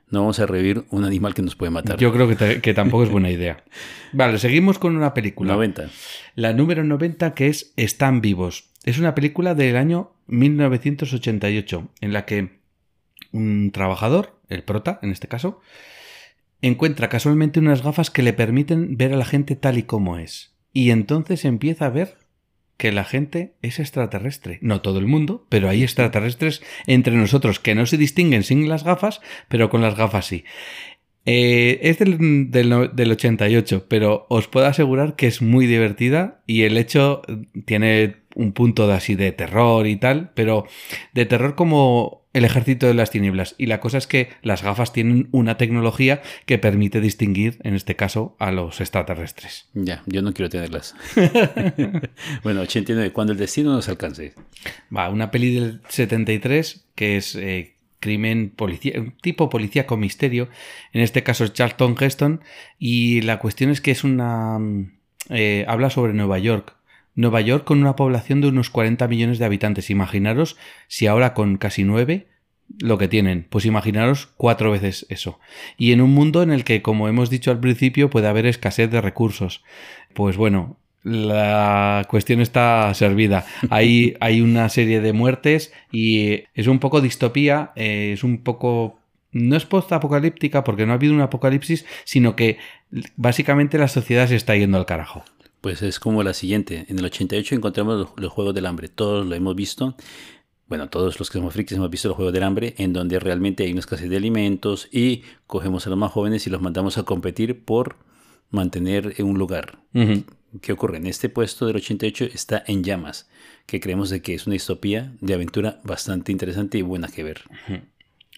no 0.10 0.20
vamos 0.22 0.40
a 0.40 0.46
revivir 0.46 0.86
un 0.92 1.04
animal 1.04 1.34
que 1.34 1.42
nos 1.42 1.56
puede 1.56 1.72
matar. 1.72 1.98
Yo 1.98 2.14
creo 2.14 2.28
que, 2.28 2.36
te- 2.36 2.62
que 2.62 2.74
tampoco 2.74 3.04
es 3.04 3.10
buena 3.10 3.30
idea. 3.32 3.64
Vale, 4.14 4.38
seguimos 4.38 4.78
con 4.80 4.96
una 4.96 5.14
película. 5.14 5.54
90. 5.54 5.90
La 6.36 6.54
número 6.54 6.84
90 6.84 7.34
que 7.34 7.48
es 7.48 7.74
Están 7.76 8.22
vivos. 8.22 8.70
Es 8.84 9.00
una 9.00 9.16
película 9.16 9.56
del 9.56 9.78
año 9.78 10.12
1988 10.28 11.90
en 12.02 12.14
la 12.14 12.26
que 12.26 12.60
un 13.32 13.72
trabajador, 13.72 14.40
el 14.50 14.64
prota 14.64 15.00
en 15.02 15.12
este 15.12 15.28
caso, 15.28 15.60
encuentra 16.62 17.10
casualmente 17.10 17.60
unas 17.60 17.84
gafas 17.84 18.10
que 18.12 18.24
le 18.24 18.34
permiten 18.34 18.98
ver 18.98 19.14
a 19.14 19.18
la 19.18 19.26
gente 19.26 19.56
tal 19.56 19.78
y 19.78 19.84
como 19.84 20.18
es. 20.18 20.54
Y 20.72 20.92
entonces 20.92 21.46
empieza 21.46 21.86
a 21.88 21.90
ver 21.90 22.18
que 22.78 22.92
la 22.92 23.04
gente 23.06 23.54
es 23.62 23.80
extraterrestre. 23.80 24.60
No 24.62 24.82
todo 24.82 25.00
el 25.00 25.06
mundo, 25.08 25.46
pero 25.50 25.70
hay 25.70 25.84
extraterrestres 25.84 26.62
entre 26.88 27.16
nosotros 27.16 27.60
que 27.60 27.76
no 27.76 27.86
se 27.86 27.98
distinguen 27.98 28.44
sin 28.44 28.68
las 28.70 28.84
gafas, 28.84 29.22
pero 29.48 29.70
con 29.70 29.82
las 29.82 29.96
gafas 29.96 30.26
sí. 30.26 30.44
Eh, 31.28 31.80
es 31.82 31.98
del, 31.98 32.52
del, 32.52 32.70
no- 32.70 32.88
del 32.88 33.12
88, 33.12 33.86
pero 33.90 34.28
os 34.30 34.48
puedo 34.48 34.68
asegurar 34.68 35.16
que 35.16 35.26
es 35.26 35.42
muy 35.42 35.66
divertida 35.66 36.44
y 36.46 36.64
el 36.64 36.78
hecho 36.78 37.24
eh, 37.28 37.48
tiene 37.66 38.18
un 38.36 38.52
punto 38.52 38.86
de 38.88 38.94
así 38.94 39.16
de 39.16 39.32
terror 39.32 39.88
y 39.88 39.96
tal, 39.96 40.32
pero 40.36 40.68
de 41.14 41.26
terror 41.26 41.56
como 41.56 42.25
el 42.36 42.44
ejército 42.44 42.86
de 42.86 42.94
las 42.94 43.12
tinieblas. 43.12 43.56
Y 43.58 43.68
la 43.68 43.80
cosa 43.80 43.98
es 43.98 44.08
que 44.08 44.28
las 44.42 44.62
gafas 44.62 44.92
tienen 44.92 45.30
una 45.32 45.58
tecnología 45.58 46.22
que 46.46 46.58
permite 46.58 47.00
distinguir, 47.00 47.60
en 47.64 47.76
este 47.76 47.96
caso, 47.96 48.36
a 48.40 48.52
los 48.52 48.82
extraterrestres. 48.82 49.70
Ya, 49.74 50.04
yo 50.06 50.22
no 50.22 50.34
quiero 50.34 50.50
tenerlas. 50.50 50.96
bueno, 52.44 52.60
89, 52.62 53.14
cuando 53.14 53.32
el 53.32 53.40
destino 53.40 53.72
nos 53.72 53.88
alcance. 53.88 54.34
Va, 54.96 55.10
una 55.10 55.32
peli 55.32 55.56
del 55.56 55.82
73 55.88 56.88
que 56.94 57.16
es 57.16 57.36
eh, 57.36 57.78
crimen 58.02 58.50
policía, 58.54 59.00
un 59.00 59.14
tipo 59.14 59.50
policía 59.50 59.88
con 59.88 60.02
misterio. 60.02 60.50
En 60.92 61.02
este 61.02 61.24
caso 61.24 61.46
es 61.46 61.54
Charlton 61.54 61.96
Heston. 61.98 62.42
Y 62.78 63.22
la 63.22 63.40
cuestión 63.40 63.70
es 63.70 63.80
que 63.80 63.92
es 63.92 64.04
una. 64.04 64.60
mm, 64.60 64.92
eh, 65.30 65.64
habla 65.70 65.90
sobre 65.90 66.12
Nueva 66.12 66.38
York. 66.38 66.76
Nueva 67.16 67.42
York 67.42 67.64
con 67.64 67.80
una 67.80 67.96
población 67.96 68.42
de 68.42 68.50
unos 68.50 68.70
40 68.70 69.08
millones 69.08 69.40
de 69.40 69.46
habitantes. 69.46 69.90
Imaginaros 69.90 70.58
si 70.88 71.08
ahora 71.08 71.34
con 71.34 71.58
casi 71.58 71.84
9 71.84 72.28
lo 72.80 72.98
que 72.98 73.08
tienen. 73.08 73.48
Pues 73.50 73.66
imaginaros 73.66 74.28
cuatro 74.38 74.72
veces 74.72 75.06
eso. 75.10 75.40
Y 75.78 75.92
en 75.92 76.02
un 76.02 76.12
mundo 76.14 76.44
en 76.44 76.52
el 76.52 76.64
que, 76.64 76.82
como 76.82 77.08
hemos 77.08 77.30
dicho 77.30 77.52
al 77.52 77.60
principio, 77.60 78.10
puede 78.10 78.28
haber 78.28 78.46
escasez 78.46 78.90
de 78.92 79.02
recursos. 79.02 79.64
Pues 80.14 80.38
bueno, 80.38 80.78
la 81.04 82.06
cuestión 82.10 82.42
está 82.42 82.94
servida. 82.94 83.46
Hay, 83.70 84.16
hay 84.20 84.42
una 84.42 84.70
serie 84.70 85.02
de 85.02 85.14
muertes 85.14 85.74
y 85.92 86.44
es 86.54 86.68
un 86.68 86.80
poco 86.80 87.02
distopía, 87.02 87.72
eh, 87.76 88.12
es 88.14 88.24
un 88.24 88.40
poco... 88.44 89.00
No 89.32 89.58
es 89.58 89.66
post-apocalíptica 89.66 90.64
porque 90.64 90.86
no 90.86 90.94
ha 90.94 90.96
habido 90.96 91.14
un 91.14 91.20
apocalipsis, 91.20 91.86
sino 92.06 92.38
que 92.38 92.58
básicamente 93.18 93.78
la 93.78 93.90
sociedad 93.90 94.28
se 94.28 94.38
está 94.38 94.56
yendo 94.56 94.78
al 94.78 94.86
carajo. 94.86 95.26
Pues 95.66 95.82
es 95.82 96.00
como 96.00 96.22
la 96.22 96.36
siguiente. 96.36 96.86
En 96.90 97.00
el 97.00 97.06
88 97.06 97.56
encontramos 97.56 97.98
los, 97.98 98.10
los 98.18 98.32
Juegos 98.32 98.54
del 98.54 98.68
Hambre. 98.68 98.88
Todos 98.88 99.26
lo 99.26 99.34
hemos 99.34 99.56
visto. 99.56 99.96
bueno, 100.68 100.90
todos 100.90 101.18
los 101.18 101.32
que 101.32 101.40
somos 101.40 101.56
frikis 101.56 101.76
hemos 101.76 101.90
visto 101.90 102.08
los 102.08 102.16
Juegos 102.16 102.36
del 102.36 102.44
Hambre, 102.44 102.76
en 102.78 102.94
donde 102.94 103.20
realmente 103.20 103.64
hay 103.64 103.72
una 103.72 103.80
escasez 103.80 104.08
de 104.08 104.16
alimentos 104.16 104.88
y 104.92 105.24
cogemos 105.48 105.88
a 105.88 105.90
los 105.90 105.98
más 105.98 106.12
jóvenes 106.12 106.46
y 106.46 106.52
los 106.52 106.62
mandamos 106.62 107.00
a 107.00 107.04
competir 107.04 107.66
por 107.66 107.96
mantener 108.52 109.16
un 109.24 109.40
lugar. 109.40 109.80
Ujú. 109.96 110.26
¿Qué 110.62 110.72
ocurre? 110.72 110.98
En 110.98 111.08
este 111.08 111.30
puesto 111.30 111.66
del 111.66 111.78
88 111.78 112.26
está 112.32 112.64
En 112.68 112.84
Llamas, 112.84 113.28
que 113.66 113.80
creemos 113.80 114.12
de 114.12 114.22
que 114.22 114.36
es 114.36 114.46
una 114.46 114.54
distopía 114.54 115.16
de 115.20 115.34
aventura 115.34 115.82
bastante 115.84 116.32
interesante 116.32 116.78
y 116.78 116.84
buena 116.84 117.08
que 117.08 117.24
ver. 117.24 117.42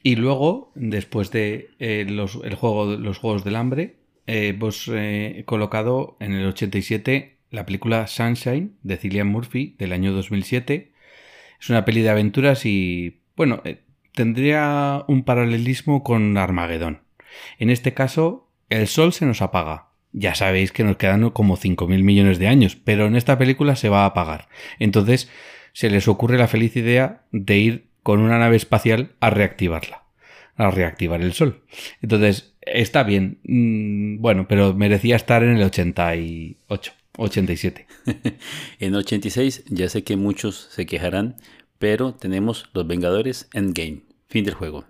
Y 0.02 0.16
luego, 0.16 0.72
después 0.76 1.32
de 1.32 1.72
eh, 1.80 2.06
los, 2.08 2.40
el 2.42 2.56
juego, 2.56 2.86
los 2.96 3.18
Juegos 3.18 3.44
del 3.44 3.58
Hambre, 3.58 3.97
eh, 4.28 4.58
eh, 4.60 5.44
colocado 5.46 6.18
en 6.20 6.34
el 6.34 6.46
87 6.48 7.38
la 7.50 7.66
película 7.66 8.08
Sunshine 8.08 8.76
de 8.84 8.98
Cillian 8.98 9.28
Murphy 9.28 9.76
del 9.80 9.94
año 9.94 10.12
2007. 10.14 10.92
Es 11.60 11.70
una 11.70 11.86
peli 11.86 12.02
de 12.02 12.10
aventuras 12.10 12.66
y, 12.66 13.22
bueno, 13.36 13.62
eh, 13.64 13.82
tendría 14.14 15.04
un 15.08 15.24
paralelismo 15.24 16.04
con 16.04 16.38
Armagedón. 16.38 17.02
En 17.58 17.70
este 17.70 17.94
caso, 17.94 18.50
el 18.70 18.88
sol 18.88 19.14
se 19.14 19.26
nos 19.26 19.42
apaga. 19.42 19.88
Ya 20.12 20.36
sabéis 20.36 20.72
que 20.72 20.84
nos 20.84 20.98
quedan 20.98 21.30
como 21.30 21.58
5.000 21.58 22.04
millones 22.04 22.40
de 22.40 22.48
años, 22.48 22.76
pero 22.76 23.06
en 23.08 23.16
esta 23.16 23.38
película 23.38 23.76
se 23.76 23.90
va 23.90 24.04
a 24.04 24.08
apagar. 24.08 24.48
Entonces, 24.80 25.30
se 25.74 25.90
les 25.90 26.08
ocurre 26.08 26.38
la 26.38 26.48
feliz 26.48 26.76
idea 26.76 27.24
de 27.32 27.58
ir 27.58 27.88
con 28.04 28.20
una 28.20 28.40
nave 28.40 28.56
espacial 28.56 29.16
a 29.20 29.30
reactivarla, 29.30 30.04
a 30.58 30.70
reactivar 30.72 31.22
el 31.22 31.34
sol. 31.34 31.64
Entonces, 32.02 32.54
está 32.62 33.04
bien, 33.04 33.40
mm, 33.44 34.20
bueno, 34.22 34.48
pero 34.48 34.74
merecía 34.74 35.16
estar 35.16 35.44
en 35.44 35.58
el 35.58 35.64
88, 35.64 36.92
87. 37.18 37.88
En 38.80 38.96
86 38.96 39.64
ya 39.70 39.88
sé 39.90 40.04
que 40.04 40.18
muchos 40.18 40.68
se 40.72 40.86
quejarán, 40.86 41.36
pero 41.80 42.14
tenemos 42.14 42.70
Los 42.74 42.88
Vengadores 42.88 43.48
Endgame, 43.54 44.02
fin 44.30 44.44
del 44.46 44.54
juego. 44.56 44.86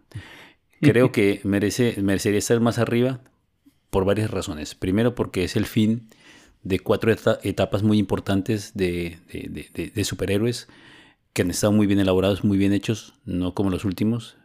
Creo 0.82 1.12
que 1.12 1.42
merece, 1.44 1.96
merecería 2.02 2.40
estar 2.40 2.60
más 2.60 2.80
arriba 2.80 3.22
por 3.90 4.06
varias 4.06 4.32
razones. 4.32 4.76
Primero 4.76 5.16
porque 5.16 5.44
es 5.44 5.56
el 5.56 5.66
fin 5.66 6.08
de 6.64 6.80
cuatro 6.80 7.12
eta- 7.12 7.40
etapas 7.44 7.84
muy 7.84 7.98
importantes 7.98 8.74
de, 8.74 9.18
de- 9.32 9.48
de- 9.50 9.70
de- 9.74 9.90
de 9.92 10.04
superhéroes 10.04 10.68
que 11.38 11.44
han 11.44 11.52
estado 11.52 11.72
muy 11.72 11.86
bien 11.86 12.00
elaborados, 12.00 12.44
muy 12.44 12.58
bien 12.58 12.74
hechos, 12.74 13.14
no 13.24 13.54
como 13.54 13.70
los 13.70 13.86
últimos, 13.86 14.38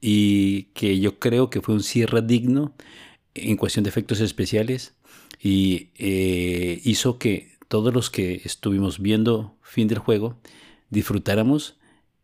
y 0.00 0.62
que 0.74 1.00
yo 1.00 1.18
creo 1.18 1.50
que 1.50 1.60
fue 1.60 1.74
un 1.74 1.82
cierre 1.82 2.22
digno 2.22 2.76
en 3.34 3.56
cuestión 3.56 3.82
de 3.82 3.88
efectos 3.90 4.20
especiales 4.20 4.94
y 5.42 5.88
eh, 5.96 6.80
hizo 6.84 7.18
que 7.18 7.56
todos 7.66 7.92
los 7.92 8.08
que 8.08 8.40
estuvimos 8.44 9.00
viendo 9.00 9.56
fin 9.62 9.88
del 9.88 9.98
juego 9.98 10.38
disfrutáramos 10.90 11.76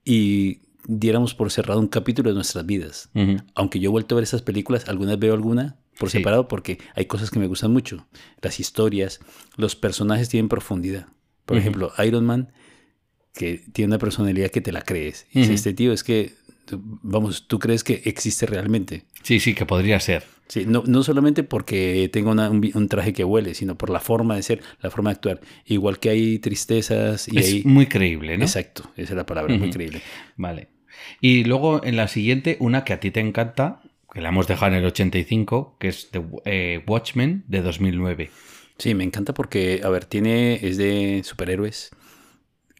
y 0.04 0.60
diéramos 0.86 1.34
por 1.34 1.50
cerrado 1.50 1.80
un 1.80 1.88
capítulo 1.88 2.30
de 2.30 2.34
nuestras 2.36 2.64
vidas. 2.64 3.10
Aunque 3.56 3.80
yo 3.80 3.88
he 3.88 3.90
vuelto 3.90 4.14
a 4.14 4.16
ver 4.16 4.22
esas 4.22 4.42
películas, 4.42 4.88
algunas 4.88 5.18
veo 5.18 5.34
alguna 5.34 5.76
por 5.98 6.08
Sí. 6.08 6.18
separado 6.18 6.46
porque 6.46 6.78
hay 6.94 7.06
cosas 7.06 7.32
que 7.32 7.40
me 7.40 7.48
gustan 7.48 7.72
mucho. 7.72 8.06
Las 8.42 8.60
historias, 8.60 9.18
los 9.56 9.74
personajes 9.74 10.28
tienen 10.28 10.48
profundidad. 10.48 11.08
Por 11.46 11.56
ejemplo, 11.56 11.92
Iron 12.06 12.24
Man, 12.24 12.52
que 13.34 13.62
tiene 13.72 13.88
una 13.88 13.98
personalidad 13.98 14.50
que 14.50 14.60
te 14.60 14.72
la 14.72 14.82
crees. 14.82 15.26
Y 15.32 15.42
este 15.42 15.74
tío 15.74 15.92
es 15.92 16.04
que, 16.04 16.32
vamos, 17.02 17.46
tú 17.48 17.58
crees 17.58 17.84
que 17.84 18.02
existe 18.04 18.46
realmente. 18.46 19.04
Sí, 19.22 19.40
sí, 19.40 19.54
que 19.54 19.66
podría 19.66 19.98
ser. 20.00 20.24
Sí, 20.46 20.64
no, 20.66 20.84
no 20.86 21.02
solamente 21.02 21.42
porque 21.42 22.08
tenga 22.12 22.30
una- 22.30 22.50
un, 22.50 22.88
traje 22.88 23.12
que 23.12 23.24
huele, 23.24 23.54
sino 23.54 23.76
por 23.76 23.90
la 23.90 23.98
forma 23.98 24.36
de 24.36 24.42
ser, 24.42 24.62
la 24.82 24.90
forma 24.90 25.10
de 25.10 25.14
actuar. 25.14 25.40
Igual 25.64 25.98
que 25.98 26.10
hay 26.10 26.38
tristezas 26.38 27.28
y 27.28 27.38
es 27.38 27.46
hay... 27.46 27.62
muy 27.64 27.86
creíble, 27.86 28.36
¿no? 28.36 28.44
Exacto, 28.44 28.90
esa 28.96 29.12
es 29.14 29.16
la 29.16 29.26
palabra, 29.26 29.56
muy 29.56 29.70
creíble. 29.70 30.02
Vale. 30.36 30.68
Y 31.20 31.44
luego 31.44 31.82
en 31.84 31.96
la 31.96 32.08
siguiente, 32.08 32.56
una 32.60 32.84
que 32.84 32.92
a 32.92 33.00
ti 33.00 33.10
te 33.10 33.20
encanta, 33.20 33.80
que 34.12 34.20
la 34.20 34.28
hemos 34.28 34.46
dejado 34.46 34.72
en 34.72 34.78
el 34.78 34.84
85, 34.84 35.76
que 35.80 35.88
es 35.88 36.10
The 36.10 36.22
eh, 36.44 36.84
Watchmen 36.86 37.44
de 37.48 37.62
2009. 37.62 38.30
Sí, 38.78 38.94
me 38.94 39.04
encanta 39.04 39.34
porque, 39.34 39.80
a 39.82 39.88
ver, 39.88 40.04
tiene, 40.04 40.60
es 40.66 40.76
de 40.76 41.22
superhéroes. 41.24 41.90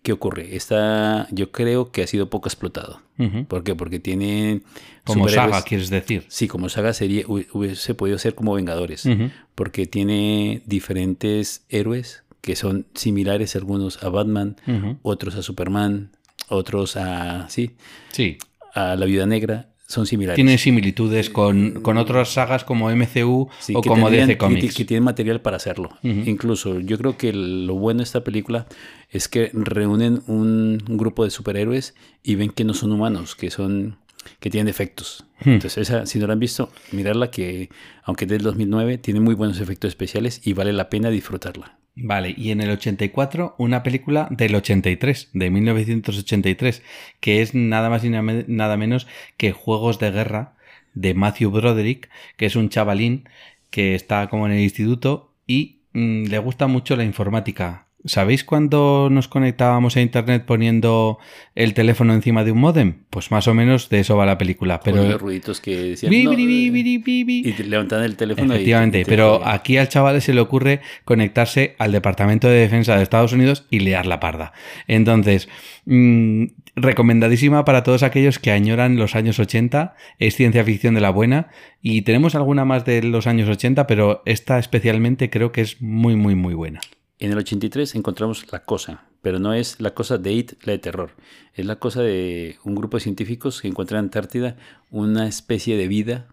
¿Qué 0.04 0.12
ocurre? 0.12 0.54
Esta, 0.54 1.26
yo 1.30 1.50
creo 1.50 1.90
que 1.90 2.02
ha 2.02 2.06
sido 2.06 2.28
poco 2.28 2.46
explotado. 2.48 3.00
Ujú. 3.18 3.46
¿Por 3.46 3.64
qué? 3.64 3.74
Porque 3.74 3.98
tiene 4.00 4.60
Como 5.02 5.28
saga, 5.30 5.62
quieres 5.62 5.88
decir. 5.88 6.26
Sí, 6.28 6.46
como 6.46 6.68
saga 6.68 6.92
sería, 6.92 7.24
hu- 7.24 7.46
hubiese 7.54 7.94
podido 7.94 8.18
ser 8.18 8.34
como 8.34 8.52
Vengadores, 8.54 9.08
porque 9.54 9.86
tiene 9.86 10.62
diferentes 10.66 11.64
héroes 11.70 12.22
que 12.42 12.54
son 12.54 12.86
similares 12.94 13.56
algunos 13.56 14.02
a 14.04 14.10
Batman, 14.10 14.56
otros 15.02 15.36
a 15.36 15.42
Superman, 15.42 16.10
otros 16.50 16.96
a, 16.98 17.48
sí, 17.48 17.70
Sí. 18.12 18.36
a 18.74 18.96
la 18.96 19.06
Viuda 19.06 19.24
Negra, 19.24 19.70
son 19.86 20.06
similares. 20.06 20.36
Tiene 20.36 20.56
similitudes 20.58 21.28
con, 21.30 21.80
con 21.82 21.98
otras 21.98 22.30
sagas 22.32 22.64
como 22.64 22.90
MCU 22.90 23.48
Sí, 23.60 23.74
o 23.76 23.82
que 23.82 23.88
como 23.88 24.06
tendrían- 24.06 24.28
DC 24.28 24.32
que- 24.34 24.38
Comics. 24.38 24.74
Que, 24.74 24.84
tienen 24.84 25.04
material 25.04 25.40
para 25.40 25.56
hacerlo. 25.58 25.90
Incluso 26.02 26.80
yo 26.80 26.96
creo 26.98 27.16
que 27.18 27.32
lo 27.32 27.74
bueno 27.74 27.98
de 27.98 28.04
esta 28.04 28.24
película 28.24 28.66
es 29.10 29.28
que 29.28 29.50
reúnen 29.52 30.22
un, 30.26 30.82
un 30.88 30.96
grupo 30.96 31.24
de 31.24 31.30
superhéroes 31.30 31.94
y 32.22 32.34
ven 32.36 32.50
que 32.50 32.64
no 32.64 32.72
son 32.74 32.92
humanos, 32.92 33.34
que 33.36 33.50
son 33.50 33.98
que 34.40 34.48
tienen 34.48 34.66
defectos. 34.66 35.26
Hmm. 35.44 35.50
Entonces, 35.50 35.76
esa, 35.90 36.06
si 36.06 36.18
no 36.18 36.26
la 36.26 36.32
han 36.32 36.38
visto, 36.40 36.70
mirarla 36.92 37.30
que, 37.30 37.68
aunque 38.04 38.24
es 38.24 38.30
del 38.30 38.40
2009, 38.40 38.96
tiene 38.96 39.20
muy 39.20 39.34
buenos 39.34 39.60
efectos 39.60 39.88
especiales 39.88 40.40
y 40.44 40.54
vale 40.54 40.72
la 40.72 40.88
pena 40.88 41.10
disfrutarla. 41.10 41.76
Vale, 41.96 42.34
y 42.36 42.50
en 42.50 42.60
el 42.60 42.70
84 42.70 43.54
una 43.58 43.82
película 43.84 44.26
del 44.30 44.54
83, 44.56 45.30
de 45.32 45.50
1983, 45.50 46.82
que 47.20 47.40
es 47.40 47.54
nada 47.54 47.88
más 47.88 48.02
y 48.04 48.10
nada 48.10 48.22
me- 48.22 48.44
nada 48.48 48.76
menos 48.76 49.06
que 49.36 49.52
Juegos 49.52 49.98
de 50.00 50.10
Guerra 50.10 50.56
de 50.94 51.14
Matthew 51.14 51.50
Broderick, 51.52 52.10
que 52.36 52.46
es 52.46 52.56
un 52.56 52.68
chavalín 52.68 53.28
que 53.70 53.94
está 53.94 54.28
como 54.28 54.46
en 54.46 54.52
el 54.52 54.60
instituto 54.60 55.32
y 55.46 55.78
mm, 55.92 56.24
le 56.26 56.38
gusta 56.38 56.66
mucho 56.66 56.96
la 56.96 57.04
informática. 57.04 57.83
¿Sabéis 58.06 58.44
cuando 58.44 59.08
nos 59.10 59.28
conectábamos 59.28 59.96
a 59.96 60.02
internet 60.02 60.44
poniendo 60.44 61.18
el 61.54 61.72
teléfono 61.72 62.12
encima 62.12 62.44
de 62.44 62.52
un 62.52 62.58
módem? 62.58 62.96
Pues 63.08 63.30
más 63.30 63.48
o 63.48 63.54
menos 63.54 63.88
de 63.88 64.00
eso 64.00 64.14
va 64.18 64.26
la 64.26 64.36
película. 64.36 64.80
Pero 64.80 65.02
los 65.02 65.20
ruiditos 65.20 65.62
que 65.62 65.74
decían. 65.76 66.12
Eh, 66.12 66.16
y 66.18 67.62
levantan 67.62 68.02
el 68.02 68.16
teléfono 68.16 68.52
Efectivamente, 68.52 69.00
y 69.00 69.04
te 69.04 69.08
pero 69.08 69.46
aquí 69.46 69.78
al 69.78 69.88
chaval 69.88 70.20
se 70.20 70.34
le 70.34 70.40
ocurre 70.40 70.80
conectarse 71.06 71.76
al 71.78 71.92
Departamento 71.92 72.46
de 72.46 72.58
Defensa 72.58 72.94
de 72.96 73.02
Estados 73.02 73.32
Unidos 73.32 73.64
y 73.70 73.80
liar 73.80 74.04
la 74.04 74.20
parda. 74.20 74.52
Entonces, 74.86 75.48
mm, 75.86 76.44
recomendadísima 76.76 77.64
para 77.64 77.84
todos 77.84 78.02
aquellos 78.02 78.38
que 78.38 78.50
añoran 78.50 78.96
los 78.96 79.14
años 79.14 79.38
80, 79.38 79.94
es 80.18 80.36
ciencia 80.36 80.62
ficción 80.62 80.94
de 80.94 81.00
la 81.00 81.10
buena 81.10 81.48
y 81.80 82.02
tenemos 82.02 82.34
alguna 82.34 82.66
más 82.66 82.84
de 82.84 83.02
los 83.02 83.26
años 83.26 83.48
80, 83.48 83.86
pero 83.86 84.22
esta 84.26 84.58
especialmente 84.58 85.30
creo 85.30 85.52
que 85.52 85.62
es 85.62 85.80
muy, 85.80 86.16
muy, 86.16 86.34
muy 86.34 86.52
buena. 86.52 86.80
En 87.18 87.30
el 87.32 87.38
83 87.38 87.94
encontramos 87.94 88.50
La 88.52 88.64
Cosa, 88.64 89.04
pero 89.22 89.38
no 89.38 89.54
es 89.54 89.80
la 89.80 89.94
cosa 89.94 90.18
de 90.18 90.32
It, 90.32 90.52
la 90.64 90.72
de 90.72 90.78
terror. 90.78 91.12
Es 91.54 91.64
la 91.64 91.76
cosa 91.76 92.02
de 92.02 92.58
un 92.64 92.74
grupo 92.74 92.96
de 92.96 93.02
científicos 93.02 93.60
que 93.62 93.68
encuentran 93.68 94.00
en 94.00 94.04
Antártida 94.06 94.56
una 94.90 95.28
especie 95.28 95.76
de 95.76 95.88
vida 95.88 96.28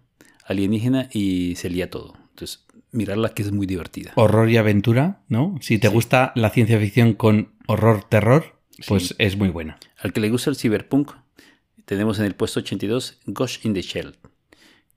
alienígena 0.45 1.07
y 1.13 1.55
se 1.55 1.69
lía 1.69 1.89
todo. 1.89 2.15
Entonces, 2.31 2.65
mirarla 2.91 3.29
que 3.29 3.43
es 3.43 3.51
muy 3.51 3.67
divertida. 3.67 4.11
Horror 4.15 4.49
y 4.49 4.57
aventura, 4.57 5.21
¿no? 5.29 5.55
Si 5.61 5.77
te 5.77 5.87
Sí. 5.87 5.93
gusta 5.93 6.31
la 6.35 6.49
ciencia 6.49 6.79
ficción 6.79 7.13
con 7.13 7.53
horror-terror, 7.67 8.59
pues 8.87 9.09
Sí. 9.09 9.15
es 9.19 9.37
muy 9.37 9.49
buena. 9.49 9.77
Al 9.99 10.11
que 10.13 10.19
le 10.19 10.29
gusta 10.29 10.49
el 10.49 10.55
cyberpunk, 10.57 11.11
tenemos 11.85 12.19
en 12.19 12.25
el 12.25 12.33
puesto 12.35 12.59
82 12.59 13.19
Ghost 13.27 13.63
in 13.65 13.73
the 13.73 13.81
Shell, 13.83 14.15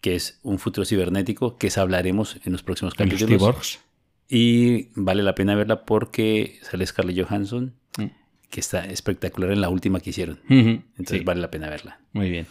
que 0.00 0.14
es 0.16 0.40
un 0.42 0.58
futuro 0.58 0.84
cibernético 0.86 1.56
que 1.58 1.70
hablaremos 1.76 2.38
en 2.44 2.52
los 2.52 2.62
próximos 2.62 2.94
los 2.98 3.08
capítulos. 3.08 3.80
Y 4.28 4.88
vale 4.94 5.22
la 5.22 5.34
pena 5.34 5.54
verla 5.54 5.84
porque 5.84 6.58
sale 6.62 6.86
Scarlett 6.86 7.26
Johansson, 7.26 7.74
Mm. 7.98 8.06
que 8.50 8.60
está 8.60 8.84
espectacular 8.86 9.52
en 9.52 9.60
la 9.60 9.68
última 9.68 10.00
que 10.00 10.10
hicieron. 10.10 10.40
Entonces 10.48 11.18
sí. 11.18 11.24
vale 11.24 11.40
la 11.40 11.50
pena 11.50 11.68
verla. 11.70 12.00
Muy 12.12 12.30
bien. 12.30 12.46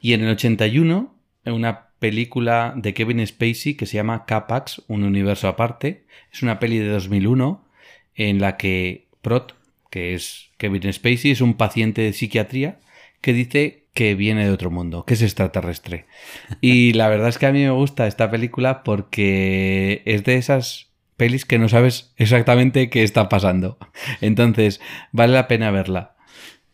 Y 0.00 0.12
en 0.14 0.22
el 0.22 0.30
81, 0.32 1.14
una 1.46 1.88
película 1.98 2.74
de 2.76 2.92
Kevin 2.94 3.24
Spacey 3.26 3.74
que 3.74 3.86
se 3.86 3.96
llama 3.96 4.24
Capax, 4.26 4.82
un 4.88 5.04
universo 5.04 5.48
aparte. 5.48 6.04
Es 6.32 6.42
una 6.42 6.58
peli 6.58 6.78
de 6.78 6.88
2001 6.88 7.64
en 8.14 8.40
la 8.40 8.56
que 8.56 9.06
Prot, 9.22 9.54
que 9.90 10.14
es 10.14 10.50
Kevin 10.58 10.92
Spacey, 10.92 11.30
es 11.30 11.40
un 11.40 11.54
paciente 11.54 12.02
de 12.02 12.12
psiquiatría 12.12 12.80
que 13.20 13.32
dice 13.32 13.84
que 13.94 14.14
viene 14.14 14.44
de 14.44 14.50
otro 14.50 14.70
mundo, 14.70 15.04
que 15.04 15.14
es 15.14 15.22
extraterrestre. 15.22 16.06
Y 16.60 16.92
la 16.94 17.08
verdad 17.08 17.28
es 17.28 17.38
que 17.38 17.46
a 17.46 17.52
mí 17.52 17.60
me 17.62 17.70
gusta 17.70 18.06
esta 18.06 18.30
película 18.30 18.82
porque 18.82 20.02
es 20.06 20.24
de 20.24 20.36
esas 20.36 20.90
pelis 21.22 21.44
que 21.44 21.58
no 21.60 21.68
sabes 21.68 22.12
exactamente 22.16 22.90
qué 22.90 23.04
está 23.04 23.28
pasando. 23.28 23.78
Entonces, 24.20 24.80
vale 25.12 25.34
la 25.34 25.46
pena 25.46 25.70
verla. 25.70 26.16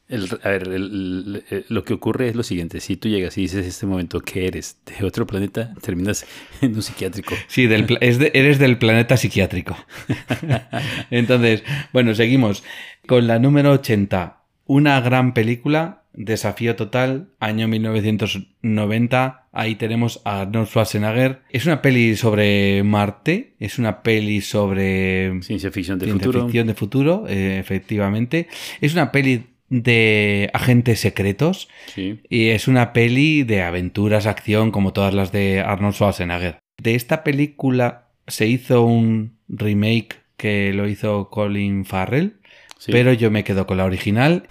El- 0.09 0.27
a 0.43 0.49
ver, 0.49 0.63
el- 0.69 1.45
el- 1.51 1.67
lo 1.69 1.85
que 1.85 1.93
ocurre 1.93 2.29
es 2.29 2.35
lo 2.35 2.43
siguiente. 2.43 2.81
Si 2.81 2.97
tú 2.97 3.11
llegas 3.11 3.37
y 3.37 3.43
dices 3.43 3.61
en 3.63 3.69
este 3.69 3.85
momento 3.85 4.21
que 4.21 4.47
eres 4.47 4.79
de 4.87 5.05
otro 5.05 5.27
planeta, 5.27 5.75
terminas 5.83 6.25
en 6.63 6.75
un 6.75 6.83
psiquiátrico. 6.83 7.35
Sí, 7.47 7.67
del 7.67 7.85
pla- 7.85 7.99
es 8.01 8.19
de- 8.19 8.31
eres 8.33 8.59
del 8.59 8.79
planeta 8.79 9.19
psiquiátrico. 9.19 9.77
Entonces, 11.11 11.63
bueno, 11.93 12.15
seguimos 12.15 12.65
con 13.07 13.27
la 13.27 13.39
número 13.39 13.73
80. 13.73 14.45
Una 14.65 15.01
gran 15.03 15.35
película 15.35 16.05
Desafío 16.21 16.75
Total, 16.75 17.29
año 17.39 17.69
1990. 17.69 19.47
Ahí 19.53 19.77
tenemos 19.77 20.21
a 20.25 20.41
Arnold 20.43 20.67
Schwarzenegger. 20.67 21.43
Es 21.51 21.65
una 21.65 21.81
peli 21.81 22.17
sobre 22.17 22.83
Marte, 22.83 23.55
es 23.61 23.79
una 23.79 24.03
peli 24.03 24.41
sobre 24.41 25.41
Ciencia 25.43 25.71
ficción 25.71 25.99
de 26.01 26.07
ciencia 26.07 26.27
futuro. 26.27 26.45
ficción 26.47 26.67
de 26.67 26.75
futuro, 26.75 27.25
eh, 27.29 27.59
efectivamente. 27.61 28.49
Es 28.81 28.95
una 28.95 29.13
peli 29.13 29.47
de 29.69 30.51
agentes 30.55 30.99
secretos 30.99 31.69
Sí. 31.95 32.21
y 32.29 32.49
es 32.49 32.67
una 32.67 32.93
peli 32.93 33.45
de 33.45 33.63
aventuras, 33.63 34.27
acción, 34.27 34.73
como 34.73 34.93
todas 34.93 35.15
las 35.15 35.31
de 35.31 35.61
Arnold 35.61 35.95
Schwarzenegger. 35.95 36.59
De 36.83 36.97
esta 36.97 37.23
película 37.23 38.09
se 38.27 38.47
hizo 38.49 38.83
un 38.85 39.37
remake 39.49 40.17
que 40.37 40.73
lo 40.73 40.89
hizo 40.89 41.31
Colin 41.31 41.85
Farrell, 41.85 42.39
sí. 42.79 42.91
pero 42.91 43.13
yo 43.13 43.31
me 43.31 43.45
quedo 43.45 43.67
con 43.69 43.77
la 43.77 43.85
original. 43.85 44.49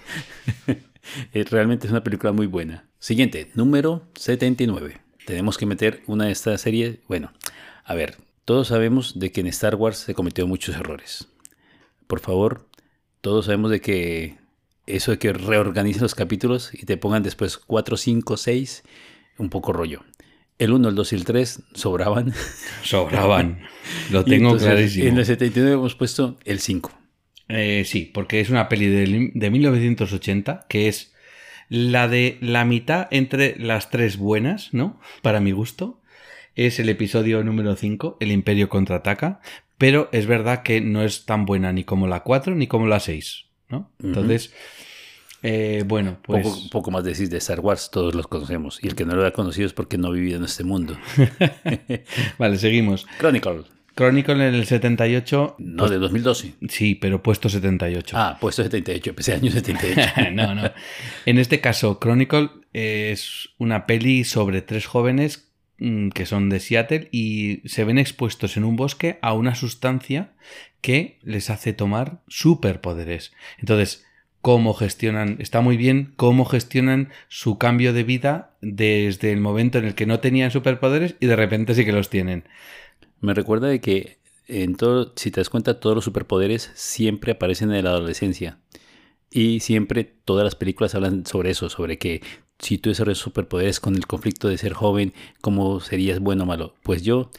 Eh, 1.32 1.44
Realmente 1.44 1.86
es 1.86 1.90
una 1.90 2.04
película 2.04 2.32
muy 2.32 2.46
buena. 2.46 2.88
Siguiente, 2.98 3.50
número 3.54 4.02
79. 4.14 5.00
Tenemos 5.26 5.58
que 5.58 5.66
meter 5.66 6.02
una 6.06 6.26
de 6.26 6.32
estas 6.32 6.60
series. 6.60 6.98
Bueno, 7.06 7.32
a 7.84 7.94
ver, 7.94 8.16
todos 8.44 8.68
sabemos 8.68 9.18
de 9.18 9.30
que 9.30 9.40
en 9.40 9.46
Star 9.48 9.74
Wars 9.74 9.98
se 9.98 10.14
cometió 10.14 10.46
muchos 10.46 10.76
errores. 10.76 11.28
Por 12.06 12.20
favor, 12.20 12.66
todos 13.20 13.46
sabemos 13.46 13.70
de 13.70 13.80
que 13.80 14.38
eso 14.86 15.10
de 15.10 15.18
que 15.18 15.32
reorganicen 15.32 16.02
los 16.02 16.14
capítulos 16.14 16.70
y 16.72 16.86
te 16.86 16.96
pongan 16.96 17.22
después 17.22 17.58
4, 17.58 17.96
5, 17.96 18.36
6, 18.36 18.82
un 19.38 19.50
poco 19.50 19.72
rollo. 19.72 20.02
El 20.58 20.72
1, 20.72 20.88
el 20.88 20.94
2 20.94 21.12
y 21.12 21.16
el 21.16 21.24
3 21.24 21.62
sobraban. 21.74 22.32
Sobraban. 22.82 23.60
Lo 24.10 24.24
tengo 24.24 24.46
entonces, 24.46 24.68
clarísimo. 24.68 25.06
En 25.06 25.18
el 25.18 25.26
79 25.26 25.74
hemos 25.74 25.94
puesto 25.94 26.36
el 26.44 26.58
5. 26.58 26.97
Eh, 27.48 27.84
sí, 27.86 28.10
porque 28.12 28.40
es 28.40 28.50
una 28.50 28.68
peli 28.68 28.86
de, 28.86 29.30
de 29.32 29.50
1980 29.50 30.66
que 30.68 30.88
es 30.88 31.14
la 31.68 32.08
de 32.08 32.38
la 32.40 32.64
mitad 32.64 33.08
entre 33.10 33.58
las 33.58 33.90
tres 33.90 34.16
buenas, 34.16 34.72
¿no? 34.72 35.00
Para 35.22 35.40
mi 35.40 35.52
gusto. 35.52 36.00
Es 36.54 36.80
el 36.80 36.88
episodio 36.88 37.44
número 37.44 37.76
5, 37.76 38.16
El 38.20 38.32
Imperio 38.32 38.68
contraataca. 38.68 39.40
Pero 39.76 40.08
es 40.10 40.26
verdad 40.26 40.64
que 40.64 40.80
no 40.80 41.04
es 41.04 41.24
tan 41.24 41.46
buena 41.46 41.72
ni 41.72 41.84
como 41.84 42.08
la 42.08 42.24
4 42.24 42.56
ni 42.56 42.66
como 42.66 42.88
la 42.88 42.98
6, 42.98 43.46
¿no? 43.68 43.92
Entonces, 44.02 44.52
eh, 45.42 45.84
bueno, 45.86 46.18
pues. 46.22 46.44
Poco, 46.44 46.58
poco 46.70 46.90
más 46.90 47.04
decir 47.04 47.28
de 47.28 47.38
Star 47.38 47.60
Wars, 47.60 47.90
todos 47.92 48.14
los 48.14 48.26
conocemos. 48.26 48.82
Y 48.82 48.88
el 48.88 48.96
que 48.96 49.04
no 49.04 49.14
lo 49.14 49.24
ha 49.24 49.30
conocido 49.30 49.66
es 49.66 49.72
porque 49.72 49.96
no 49.96 50.08
ha 50.08 50.10
vivido 50.10 50.38
en 50.38 50.44
este 50.44 50.64
mundo. 50.64 50.98
Vale, 52.38 52.58
seguimos. 52.58 53.06
Chronicle, 53.20 53.62
Chronicle 53.98 54.34
en 54.34 54.54
el 54.54 54.64
78. 54.64 55.56
no 55.58 55.88
de 55.88 55.98
2012. 55.98 56.54
Sí, 56.68 56.94
pero 56.94 57.20
puesto 57.20 57.48
78. 57.48 58.16
Ah, 58.16 58.38
puesto 58.40 58.62
78, 58.62 59.10
empecé 59.10 59.34
año 59.34 59.50
78. 59.50 60.12
no, 60.32 60.54
no. 60.54 60.70
En 61.26 61.38
este 61.38 61.60
caso, 61.60 61.98
Chronicle 62.00 62.48
es 62.72 63.48
una 63.58 63.86
peli 63.86 64.22
sobre 64.22 64.62
tres 64.62 64.86
jóvenes 64.86 65.50
mm, 65.78 66.10
que 66.10 66.26
son 66.26 66.48
de 66.48 66.60
Seattle 66.60 67.08
y 67.10 67.62
se 67.64 67.82
ven 67.82 67.98
expuestos 67.98 68.56
en 68.56 68.62
un 68.62 68.76
bosque 68.76 69.18
a 69.20 69.32
una 69.32 69.56
sustancia 69.56 70.30
que 70.80 71.18
les 71.22 71.50
hace 71.50 71.72
tomar 71.72 72.20
superpoderes. 72.28 73.32
Entonces, 73.58 74.06
cómo 74.42 74.74
gestionan, 74.74 75.38
está 75.40 75.60
muy 75.60 75.76
bien 75.76 76.12
cómo 76.14 76.44
gestionan 76.44 77.08
su 77.26 77.58
cambio 77.58 77.92
de 77.92 78.04
vida 78.04 78.52
desde 78.60 79.32
el 79.32 79.40
momento 79.40 79.78
en 79.78 79.86
el 79.86 79.96
que 79.96 80.06
no 80.06 80.20
tenían 80.20 80.52
superpoderes 80.52 81.16
y 81.18 81.26
de 81.26 81.34
repente 81.34 81.74
sí 81.74 81.84
que 81.84 81.90
los 81.90 82.10
tienen. 82.10 82.44
Me 83.20 83.34
recuerda 83.34 83.68
de 83.68 83.80
que 83.80 84.18
en 84.46 84.76
todo, 84.76 85.12
si 85.16 85.30
te 85.30 85.40
das 85.40 85.50
cuenta, 85.50 85.80
todos 85.80 85.94
los 85.94 86.04
superpoderes 86.04 86.70
siempre 86.74 87.32
aparecen 87.32 87.72
en 87.72 87.84
la 87.84 87.90
adolescencia. 87.90 88.58
Y 89.30 89.60
siempre 89.60 90.04
todas 90.24 90.44
las 90.44 90.54
películas 90.54 90.94
hablan 90.94 91.26
sobre 91.26 91.50
eso, 91.50 91.68
sobre 91.68 91.98
que 91.98 92.22
si 92.58 92.78
tú 92.78 92.88
desarrollas 92.88 93.18
superpoderes 93.18 93.78
con 93.78 93.94
el 93.94 94.06
conflicto 94.06 94.48
de 94.48 94.58
ser 94.58 94.72
joven, 94.72 95.12
cómo 95.40 95.80
serías 95.80 96.18
bueno 96.18 96.44
o 96.44 96.46
malo. 96.46 96.74
Pues 96.82 97.02
yo 97.02 97.30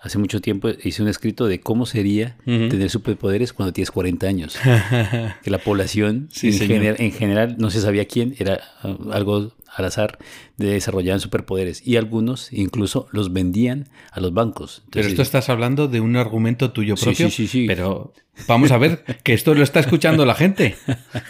hace 0.00 0.18
mucho 0.18 0.40
tiempo 0.40 0.68
hice 0.84 1.02
un 1.02 1.08
escrito 1.08 1.46
de 1.46 1.60
cómo 1.60 1.86
sería 1.86 2.36
tener 2.44 2.90
superpoderes 2.90 3.52
cuando 3.52 3.72
tienes 3.72 3.90
40 3.90 4.26
años. 4.26 4.58
que 5.42 5.50
la 5.50 5.58
población 5.58 6.28
Sí, 6.30 6.48
en, 6.48 6.58
general, 6.58 6.96
en 6.98 7.12
general 7.12 7.56
no 7.58 7.70
se 7.70 7.80
sabía 7.80 8.04
quién, 8.04 8.34
era 8.38 8.60
uh, 8.84 9.10
algo 9.10 9.52
al 9.74 9.84
azar 9.84 10.18
de 10.56 10.70
desarrollar 10.72 11.20
superpoderes 11.20 11.86
y 11.86 11.96
algunos 11.96 12.52
incluso 12.52 13.06
los 13.12 13.32
vendían 13.32 13.88
a 14.10 14.20
los 14.20 14.32
bancos. 14.32 14.82
Pero 14.90 15.06
esto 15.08 15.22
estás 15.22 15.48
hablando 15.48 15.88
de 15.88 16.00
un 16.00 16.16
argumento 16.16 16.70
tuyo 16.72 16.94
propio. 16.96 17.28
sí, 17.30 17.46
sí, 17.46 17.46
sí. 17.46 17.66
Pero 17.66 18.12
vamos 18.46 18.70
a 18.72 18.78
ver 18.78 19.04
que 19.22 19.34
esto 19.34 19.54
lo 19.54 19.62
está 19.62 19.80
escuchando 19.80 20.24
la 20.26 20.34
gente. 20.34 20.76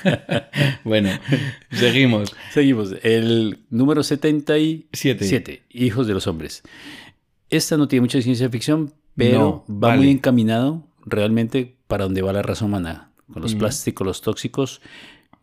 bueno, 0.85 1.11
seguimos. 1.71 2.35
Seguimos. 2.53 2.95
El 3.03 3.65
número 3.71 4.03
77. 4.03 5.25
Siete. 5.25 5.63
Hijos 5.71 6.07
de 6.07 6.15
los 6.15 6.27
hombres. 6.27 6.63
Esta 7.51 7.77
no 7.77 7.89
tiene 7.89 8.03
mucha 8.03 8.21
ciencia 8.21 8.49
ficción, 8.51 8.93
pero 9.17 9.65
No, 9.69 9.75
va 9.75 9.89
vale. 9.89 9.99
muy 9.99 10.11
encaminado 10.11 10.87
realmente 11.07 11.77
para 11.87 12.05
donde 12.05 12.23
va 12.23 12.33
la 12.33 12.43
raza 12.43 12.65
humana. 12.65 13.11
Con 13.33 13.43
los 13.43 13.55
plásticos, 13.55 14.07
los 14.07 14.23
tóxicos, 14.23 14.81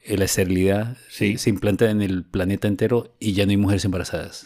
la 0.07 0.25
esterilidad 0.25 0.97
Sí. 1.09 1.37
se 1.37 1.49
implanta 1.49 1.89
en 1.89 2.01
el 2.01 2.23
planeta 2.23 2.67
entero 2.67 3.13
y 3.19 3.33
ya 3.33 3.45
no 3.45 3.51
hay 3.51 3.57
mujeres 3.57 3.85
embarazadas. 3.85 4.43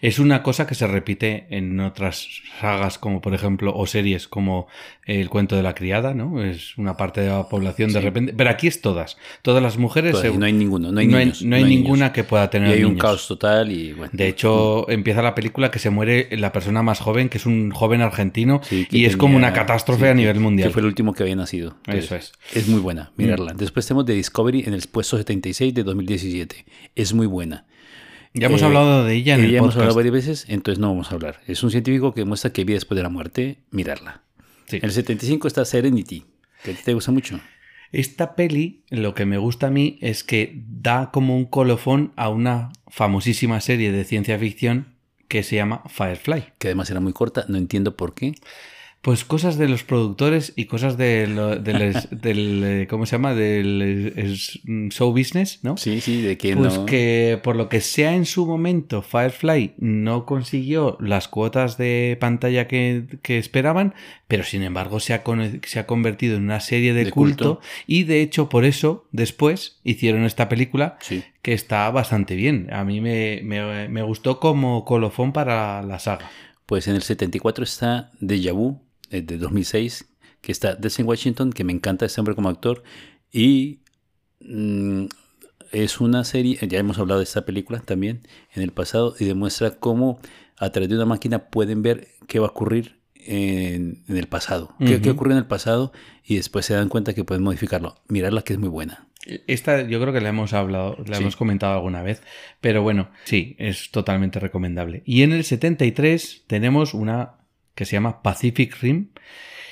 Es 0.00 0.18
una 0.18 0.42
cosa 0.42 0.66
que 0.66 0.74
se 0.74 0.86
repite 0.86 1.46
en 1.50 1.78
otras 1.80 2.26
sagas, 2.60 2.98
como 2.98 3.20
por 3.20 3.34
ejemplo, 3.34 3.72
o 3.76 3.86
series 3.86 4.26
como 4.28 4.66
El 5.06 5.28
cuento 5.28 5.54
de 5.54 5.62
la 5.62 5.72
criada, 5.74 6.14
¿no? 6.14 6.42
Es 6.42 6.76
una 6.78 6.96
parte 6.96 7.20
de 7.20 7.28
la 7.28 7.48
población 7.48 7.92
de 7.92 8.00
repente. 8.00 8.34
Pero 8.36 8.50
aquí 8.50 8.66
es 8.66 8.80
todas. 8.80 9.16
Todas 9.42 9.62
las 9.62 9.78
mujeres. 9.78 10.18
Se- 10.18 10.36
no 10.36 10.44
hay 10.46 10.52
ninguno, 10.52 10.90
no 10.90 10.98
hay 10.98 11.06
no 11.06 11.18
niños. 11.18 11.42
no 11.42 11.54
hay 11.54 11.62
niños. 11.62 11.80
ninguna 11.84 12.12
que 12.12 12.24
pueda 12.24 12.46
Y 12.46 12.48
tener 12.50 12.72
hay 12.72 12.82
un 12.84 12.98
caos 12.98 13.28
total 13.28 13.70
y 13.70 13.92
bueno. 13.92 14.10
De 14.12 14.26
hecho, 14.26 14.90
empieza 14.90 15.22
la 15.22 15.34
película 15.36 15.70
que 15.70 15.78
se 15.78 15.90
muere 15.90 16.28
la 16.36 16.50
persona 16.52 16.82
más 16.82 16.98
joven, 16.98 17.28
que 17.28 17.38
es 17.38 17.46
un 17.46 17.70
joven 17.70 18.00
argentino, 18.00 18.60
Sí, 18.64 18.88
y 18.90 19.04
es 19.04 19.16
como 19.16 19.36
una 19.36 19.52
catástrofe 19.52 20.08
a 20.08 20.14
nivel 20.14 20.40
mundial. 20.40 20.70
Que 20.70 20.72
fue 20.72 20.80
el 20.80 20.86
último 20.86 21.12
que 21.14 21.22
había 21.22 21.36
nacido. 21.36 21.76
Eso 21.86 22.16
es. 22.16 22.32
Es 22.52 22.66
muy 22.66 22.80
buena, 22.80 23.12
mirarla. 23.16 23.52
Después 23.54 23.86
tenemos 23.86 24.06
The 24.06 24.12
Discovery 24.14 24.64
en 24.66 24.74
el 24.74 24.82
puesto 24.90 25.16
76 25.16 25.74
de 25.74 25.82
2017. 25.84 26.64
Es 26.94 27.12
muy 27.14 27.26
buena. 27.26 27.66
Ya 28.34 28.46
hemos 28.48 28.60
Eh, 28.62 28.64
hablado 28.66 29.04
de 29.04 29.14
ella 29.14 29.34
en 29.34 29.40
Eh, 29.40 29.44
el 29.46 29.50
ya 29.52 29.58
hemos 29.58 29.68
podcast. 29.68 29.80
hablado 29.82 29.96
varias 29.96 30.12
veces, 30.14 30.46
entonces 30.48 30.78
no 30.78 30.88
vamos 30.88 31.10
a 31.10 31.14
hablar. 31.14 31.40
Es 31.46 31.62
un 31.62 31.70
científico 31.70 32.12
que 32.12 32.24
muestra 32.24 32.52
que 32.52 32.64
vida 32.64 32.76
después 32.76 32.96
de 32.96 33.02
la 33.02 33.08
muerte, 33.08 33.58
mirarla. 33.70 34.22
Sí. 34.66 34.76
En 34.76 34.84
el 34.84 34.92
75 34.92 35.48
está 35.48 35.64
Serenity, 35.64 36.24
que 36.62 36.72
a 36.72 36.74
ti 36.74 36.80
te 36.84 36.92
gusta 36.94 37.12
mucho. 37.12 37.40
Esta 37.92 38.34
peli, 38.34 38.82
lo 38.90 39.14
que 39.14 39.24
me 39.26 39.38
gusta 39.38 39.68
a 39.68 39.70
mí 39.70 39.98
es 40.02 40.24
que 40.24 40.60
da 40.66 41.10
como 41.12 41.36
un 41.36 41.44
colofón 41.46 42.12
a 42.16 42.28
una 42.28 42.72
famosísima 42.88 43.60
serie 43.60 43.92
de 43.92 44.04
ciencia 44.04 44.38
ficción 44.38 44.88
que 45.28 45.42
se 45.42 45.56
llama 45.56 45.82
Firefly. 45.88 46.44
Que 46.58 46.68
además 46.68 46.90
era 46.90 47.00
muy 47.00 47.12
corta, 47.12 47.46
no 47.48 47.56
entiendo 47.58 47.96
por 47.96 48.14
qué. 48.14 48.34
Pues 49.06 49.24
cosas 49.24 49.56
de 49.56 49.68
los 49.68 49.84
productores 49.84 50.52
y 50.56 50.64
cosas 50.64 50.96
de 50.96 51.28
lo- 51.28 51.54
del, 51.60 52.64
eh, 52.64 52.86
¿cómo 52.90 53.06
se 53.06 53.12
llama? 53.12 53.34
Del 53.34 53.80
eh, 53.80 54.12
es- 54.16 54.58
mm, 54.64 54.88
show 54.88 55.12
business, 55.12 55.60
¿no? 55.62 55.76
Sí, 55.76 56.00
sí, 56.00 56.22
de 56.22 56.36
que 56.36 56.56
Pues 56.56 56.76
no. 56.76 56.86
que 56.86 57.38
por 57.44 57.54
lo 57.54 57.68
que 57.68 57.80
sea 57.80 58.16
en 58.16 58.24
su 58.26 58.46
momento 58.46 59.02
Firefly 59.02 59.74
no 59.78 60.26
consiguió 60.26 60.96
las 60.98 61.28
cuotas 61.28 61.78
de 61.78 62.16
pantalla 62.20 62.66
que, 62.66 63.04
que 63.22 63.38
esperaban, 63.38 63.94
pero 64.26 64.42
sin 64.42 64.64
embargo 64.64 64.98
se 64.98 65.14
ha, 65.14 65.22
con- 65.22 65.60
se 65.64 65.78
ha 65.78 65.86
convertido 65.86 66.36
en 66.36 66.42
una 66.42 66.58
serie 66.58 66.92
de, 66.92 67.04
De 67.04 67.10
culto, 67.12 67.58
culto. 67.58 67.68
y 67.86 68.02
de 68.02 68.22
hecho 68.22 68.48
por 68.48 68.64
eso 68.64 69.06
después 69.12 69.78
hicieron 69.84 70.24
esta 70.24 70.48
película 70.48 70.98
Sí. 71.00 71.22
que 71.42 71.52
está 71.52 71.88
bastante 71.92 72.34
bien. 72.34 72.66
A 72.72 72.82
mí 72.82 73.00
me, 73.00 73.40
me- 73.44 73.88
me 73.88 74.02
gustó 74.02 74.40
como 74.40 74.84
colofón 74.84 75.32
para 75.32 75.80
la 75.82 76.00
saga. 76.00 76.28
Pues 76.66 76.88
en 76.88 76.96
el 76.96 77.02
74 77.02 77.62
está 77.62 78.10
Deja 78.18 78.50
Vu, 78.50 78.80
de 79.10 79.38
2006, 79.38 80.06
que 80.40 80.52
está 80.52 80.74
Denzel 80.74 81.06
Washington, 81.06 81.52
que 81.52 81.64
me 81.64 81.72
encanta 81.72 82.06
este 82.06 82.20
hombre 82.20 82.34
como 82.34 82.48
actor. 82.48 82.82
Y 83.32 83.80
mm, 84.40 85.06
es 85.72 86.00
una 86.00 86.24
serie, 86.24 86.58
ya 86.68 86.78
hemos 86.78 86.98
hablado 86.98 87.20
de 87.20 87.24
esta 87.24 87.44
película 87.44 87.80
también 87.80 88.26
en 88.54 88.62
el 88.62 88.72
pasado, 88.72 89.14
y 89.18 89.24
demuestra 89.24 89.72
cómo 89.72 90.20
a 90.58 90.70
través 90.70 90.88
de 90.88 90.96
una 90.96 91.04
máquina 91.06 91.48
pueden 91.50 91.82
ver 91.82 92.08
qué 92.28 92.38
va 92.38 92.46
a 92.46 92.50
ocurrir 92.50 92.96
en, 93.14 94.04
en 94.08 94.16
el 94.16 94.26
pasado. 94.28 94.74
qué, 94.78 95.00
qué 95.00 95.10
ocurre 95.10 95.32
en 95.32 95.38
el 95.38 95.46
pasado 95.46 95.92
y 96.24 96.36
después 96.36 96.64
se 96.64 96.74
dan 96.74 96.88
cuenta 96.88 97.12
que 97.14 97.24
pueden 97.24 97.42
modificarlo. 97.42 97.96
Mirarla 98.08 98.42
que 98.42 98.52
es 98.54 98.58
muy 98.58 98.68
buena. 98.68 99.08
Esta 99.48 99.82
yo 99.82 100.00
creo 100.00 100.12
que 100.12 100.20
la 100.20 100.28
hemos 100.28 100.52
hablado, 100.52 100.96
la 101.04 101.16
Sí. 101.16 101.22
hemos 101.22 101.34
comentado 101.34 101.74
alguna 101.74 102.00
vez, 102.02 102.22
pero 102.60 102.82
bueno, 102.82 103.10
sí, 103.24 103.56
es 103.58 103.90
totalmente 103.90 104.38
recomendable. 104.38 105.02
Y 105.04 105.22
en 105.22 105.32
el 105.32 105.42
73 105.42 106.44
tenemos 106.46 106.94
una 106.94 107.35
que 107.76 107.84
se 107.84 107.92
llama 107.92 108.22
Pacific 108.22 108.76
Rim 108.80 109.10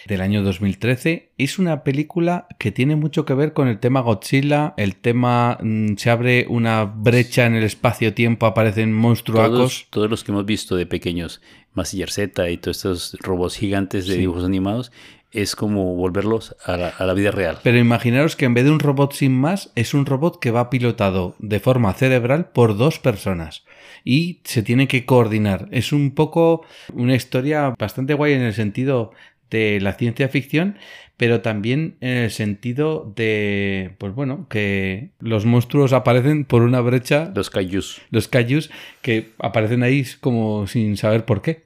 del 0.07 0.21
año 0.21 0.43
2013. 0.43 1.33
Es 1.39 1.59
una 1.59 1.83
película 1.83 2.47
que 2.59 2.71
tiene 2.71 2.95
mucho 2.95 3.25
que 3.25 3.35
ver 3.35 3.53
con 3.55 3.67
el 3.67 3.81
tema 3.81 4.01
Godzilla, 4.01 4.75
el 4.77 4.97
tema 4.97 5.59
mm, 5.61 5.97
se 5.97 6.11
abre 6.11 6.47
una 6.49 6.85
brecha 6.85 7.47
en 7.47 7.55
el 7.55 7.65
espacio-tiempo, 7.65 8.47
aparecen 8.47 8.93
monstruacos. 8.93 9.57
Todos, 9.57 9.87
todos 9.91 10.11
los 10.11 10.23
que 10.23 10.33
hemos 10.33 10.45
visto 10.47 10.77
de 10.77 10.87
pequeños, 10.87 11.41
Mazinger 11.73 12.11
Z 12.11 12.51
y 12.51 12.59
todos 12.59 12.77
estos 12.77 13.17
robots 13.21 13.57
gigantes 13.57 14.07
de 14.07 14.15
Sí. 14.15 14.21
dibujos 14.21 14.45
animados, 14.45 14.93
es 15.33 15.57
como 15.57 15.97
volverlos 15.97 16.55
a 16.65 16.77
la, 16.77 16.89
a 16.91 17.05
la 17.07 17.15
vida 17.15 17.31
real. 17.33 17.59
Pero 17.65 17.79
imaginaros 17.79 18.37
que 18.37 18.45
en 18.45 18.55
vez 18.55 18.65
de 18.65 18.71
un 18.71 18.79
robot 18.79 19.15
sin 19.15 19.33
más, 19.33 19.73
es 19.75 19.95
un 19.95 20.07
robot 20.07 20.39
que 20.39 20.53
va 20.53 20.71
pilotado 20.71 21.35
de 21.41 21.59
forma 21.59 21.93
cerebral 21.95 22.51
por 22.51 22.77
dos 22.77 23.01
personas 23.01 23.65
y 24.05 24.41
se 24.45 24.63
tiene 24.63 24.87
que 24.87 25.07
coordinar. 25.07 25.69
Es 25.73 25.93
un 25.93 26.15
poco 26.15 26.65
una 26.93 27.15
historia 27.15 27.75
bastante 27.79 28.15
guay 28.15 28.35
en 28.35 28.43
el 28.43 28.53
sentido 28.55 29.13
de 29.51 29.81
la 29.81 29.95
ciencia 29.95 30.29
ficción, 30.29 30.77
pero 31.17 31.41
también 31.41 31.97
en 32.01 32.17
el 32.19 32.31
sentido 32.31 33.13
de, 33.17 33.95
pues 33.99 34.15
bueno, 34.15 34.47
que 34.49 35.11
los 35.21 35.47
monstruos 35.47 35.93
aparecen 35.93 36.45
por 36.45 36.63
una 36.63 36.81
brecha, 36.81 37.33
Los 37.35 37.51
Kaijus. 37.51 38.03
los 38.11 38.29
kaijus, 38.29 38.71
que 39.01 39.31
aparecen 39.39 39.83
ahí 39.83 40.05
como 40.21 40.67
sin 40.67 40.97
saber 40.97 41.25
por 41.25 41.41
qué. 41.41 41.63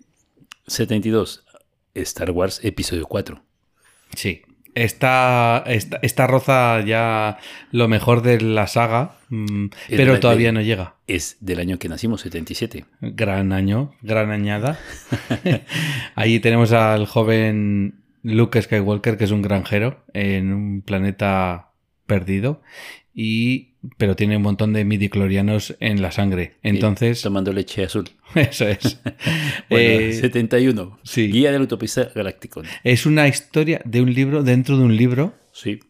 72. 0.67 1.45
Star 1.95 2.31
Wars 2.31 2.61
Episodio 2.63 3.07
4. 3.07 3.43
Sí. 4.15 4.43
Esta, 4.85 5.65
esta, 5.67 5.99
esta 6.03 6.27
roza 6.29 6.81
ya 6.85 7.39
lo 7.73 7.89
mejor 7.89 8.23
de 8.23 8.41
la 8.41 8.67
saga, 8.69 9.17
mm, 9.29 9.67
pero 9.89 10.21
todavía 10.21 10.49
de- 10.49 10.53
no 10.53 10.61
llega. 10.63 10.95
Es 11.07 11.37
del 11.41 11.59
año 11.61 11.79
que 11.79 11.89
nacimos, 11.89 12.21
77. 12.21 12.85
Gran 13.01 13.53
año, 13.53 13.93
gran 14.03 14.31
añada. 14.31 14.79
Ahí 16.15 16.39
tenemos 16.41 16.73
al 16.73 17.07
joven 17.07 18.01
Luke 18.23 18.61
Skywalker, 18.63 19.17
que 19.17 19.25
es 19.25 19.31
un 19.31 19.43
granjero 19.43 20.05
en 20.13 20.53
un 20.53 20.83
planeta 20.83 21.73
perdido, 22.07 22.63
y 23.13 23.75
pero 23.97 24.17
tiene 24.17 24.37
un 24.37 24.43
montón 24.43 24.73
de 24.73 24.85
midiclorianos 24.85 25.77
en 25.81 26.03
la 26.03 26.11
sangre. 26.11 26.55
Entonces, 26.63 27.23
Tomando 27.23 27.53
leche 27.53 27.85
azul. 27.85 28.09
eso 28.35 28.67
es. 28.69 29.01
Bueno, 29.71 30.01
Eh, 30.01 30.13
71. 30.15 30.99
sí. 31.03 31.31
Guía 31.31 31.53
del 31.53 31.63
autopista 31.63 32.09
galáctico. 32.15 32.63
es 32.85 33.07
una 33.07 33.29
historia 33.29 33.81
de 33.85 34.01
un 34.03 34.13
libro 34.15 34.43
dentro 34.43 34.77
de 34.79 34.85
un 34.85 34.97
libro. 34.97 35.35
Sí. 35.53 35.81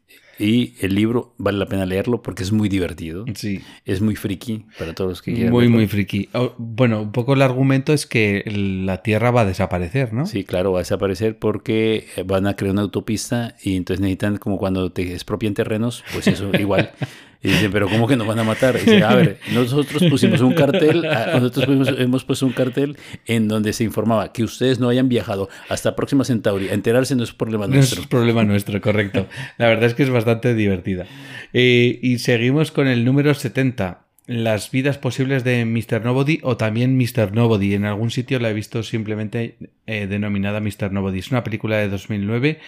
Y 0.41 0.75
el 0.81 0.95
libro 0.95 1.35
vale 1.37 1.59
la 1.59 1.67
pena 1.67 1.85
leerlo 1.85 2.23
porque 2.23 2.45
es 2.45 2.53
muy 2.53 2.69
divertido. 2.69 3.25
Sí. 3.35 3.61
Es 3.85 4.01
muy 4.01 4.15
friki 4.15 4.67
para 4.79 4.95
todos 4.95 5.11
los 5.11 5.23
que 5.23 5.33
quieran. 5.35 5.53
Muy, 5.53 5.65
verlo. 5.65 5.77
muy 5.79 5.89
friki. 5.89 6.29
Oh, 6.33 6.55
Bueno, 6.59 7.03
un 7.03 7.11
poco 7.11 7.33
el 7.35 7.43
argumento 7.43 7.93
es 7.93 8.07
que 8.07 8.45
la 8.47 9.03
Tierra 9.03 9.33
va 9.33 9.41
a 9.41 9.45
desaparecer, 9.47 10.13
¿no? 10.13 10.27
Sí, 10.27 10.45
claro, 10.45 10.71
va 10.71 10.79
a 10.79 10.83
desaparecer 10.83 11.39
porque 11.41 12.07
van 12.25 12.47
a 12.47 12.55
crear 12.55 12.73
una 12.73 12.83
autopista 12.83 13.57
y 13.65 13.75
entonces 13.75 14.01
necesitan, 14.01 14.37
como 14.37 14.59
cuando 14.59 14.93
te 14.93 15.13
expropian 15.13 15.55
terrenos, 15.55 16.05
pues 16.13 16.29
eso, 16.29 16.53
igual. 16.57 16.93
Y 17.41 17.49
dicen, 17.51 17.71
pero 17.71 17.89
¿cómo 17.89 18.09
que 18.09 18.17
nos 18.17 18.27
van 18.27 18.39
a 18.41 18.43
matar? 18.45 18.75
Y 18.77 18.79
dice, 18.81 19.05
a 19.05 19.15
ver, 19.15 19.39
nosotros 19.55 20.03
pusimos 20.11 20.41
un 20.41 20.55
cartel, 20.55 21.07
ah, 21.07 21.31
nosotros 21.35 21.67
pusimos- 21.67 22.01
hemos 22.01 22.25
puesto 22.25 22.47
un 22.47 22.53
cartel 22.53 22.97
en 23.27 23.47
donde 23.47 23.73
se 23.73 23.85
informaba 23.85 24.33
que 24.33 24.43
ustedes 24.43 24.81
no 24.81 24.89
hayan 24.89 25.09
viajado 25.09 25.49
hasta 25.69 25.95
Próxima 25.95 26.25
Centauri. 26.25 26.69
Enterarse 26.69 27.15
no 27.15 27.23
es 27.23 27.33
problema 27.33 27.69
No 27.69 27.75
nuestro. 27.75 28.01
es 28.03 28.09
problema 28.09 28.43
nuestro, 28.43 28.81
correcto. 28.81 29.29
La 29.57 29.69
verdad 29.69 29.85
es 29.85 29.95
que 29.95 30.03
es 30.03 30.11
bastante 30.11 30.53
divertida. 30.55 31.07
Eh, 31.53 32.01
y 32.03 32.19
seguimos 32.19 32.73
con 32.73 32.89
el 32.89 33.05
número 33.05 33.33
70. 33.35 34.05
Las 34.27 34.71
vidas 34.73 34.99
posibles 34.99 35.43
de 35.45 35.65
Mr. 35.65 36.05
Nobody 36.05 36.41
o 36.43 36.57
también 36.59 36.99
Mr. 36.99 37.33
Nobody. 37.33 37.73
En 37.75 37.85
algún 37.87 38.11
sitio 38.11 38.39
la 38.41 38.51
he 38.51 38.53
visto 38.53 38.83
simplemente 38.83 39.57
eh, 39.87 40.07
denominada 40.07 40.61
Mr. 40.61 40.93
Nobody. 40.93 41.21
Es 41.21 41.31
una 41.31 41.45
película 41.45 41.79
de 41.79 41.89
2009 41.89 42.59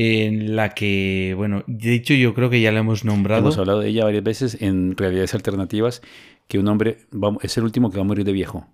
en 0.00 0.54
la 0.54 0.70
que, 0.70 1.34
bueno, 1.36 1.64
de 1.66 1.92
hecho 1.94 2.14
yo 2.14 2.32
creo 2.32 2.48
que 2.50 2.60
ya 2.60 2.70
la 2.72 2.78
hemos 2.80 3.04
nombrado. 3.04 3.40
Hemos 3.42 3.58
hablado 3.58 3.80
de 3.80 3.88
ella 3.88 4.04
varias 4.04 4.22
veces 4.22 4.56
en 4.62 4.96
realidades 4.96 5.34
alternativas, 5.34 6.02
que 6.46 6.58
un 6.60 6.68
hombre 6.68 6.98
va- 7.12 7.36
es 7.42 7.58
el 7.58 7.64
último 7.64 7.90
que 7.90 7.96
va 7.96 8.02
a 8.02 8.06
morir 8.06 8.24
de 8.24 8.32
viejo. 8.32 8.66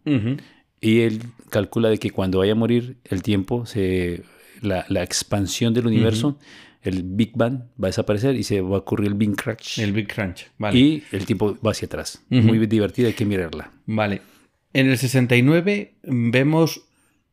Y 0.80 1.00
él 1.00 1.22
calcula 1.48 1.88
de 1.88 1.98
que 1.98 2.10
cuando 2.10 2.38
vaya 2.40 2.52
a 2.52 2.56
morir, 2.56 2.98
el 3.04 3.22
tiempo, 3.22 3.64
se, 3.64 4.22
la, 4.60 4.84
la 4.90 5.02
expansión 5.02 5.72
del 5.72 5.86
universo, 5.86 6.38
el 6.82 7.02
Big 7.04 7.32
Bang 7.34 7.60
va 7.82 7.86
a 7.86 7.86
desaparecer 7.86 8.36
y 8.36 8.42
se 8.42 8.60
va 8.60 8.76
a 8.76 8.80
ocurrir 8.80 9.08
el 9.08 9.14
Big 9.14 9.34
Crunch. 9.34 9.78
El 9.78 9.92
Big 9.92 10.06
Crunch. 10.12 10.48
Vale. 10.58 10.78
Y 10.78 11.02
el 11.12 11.24
tiempo 11.24 11.56
va 11.66 11.70
hacia 11.70 11.86
atrás. 11.86 12.22
Muy 12.28 12.58
divertida, 12.66 13.06
hay 13.06 13.14
que 13.14 13.24
mirarla. 13.24 13.70
Vale. 13.86 14.20
En 14.74 14.90
el 14.90 14.98
69 14.98 15.94
vemos 16.02 16.82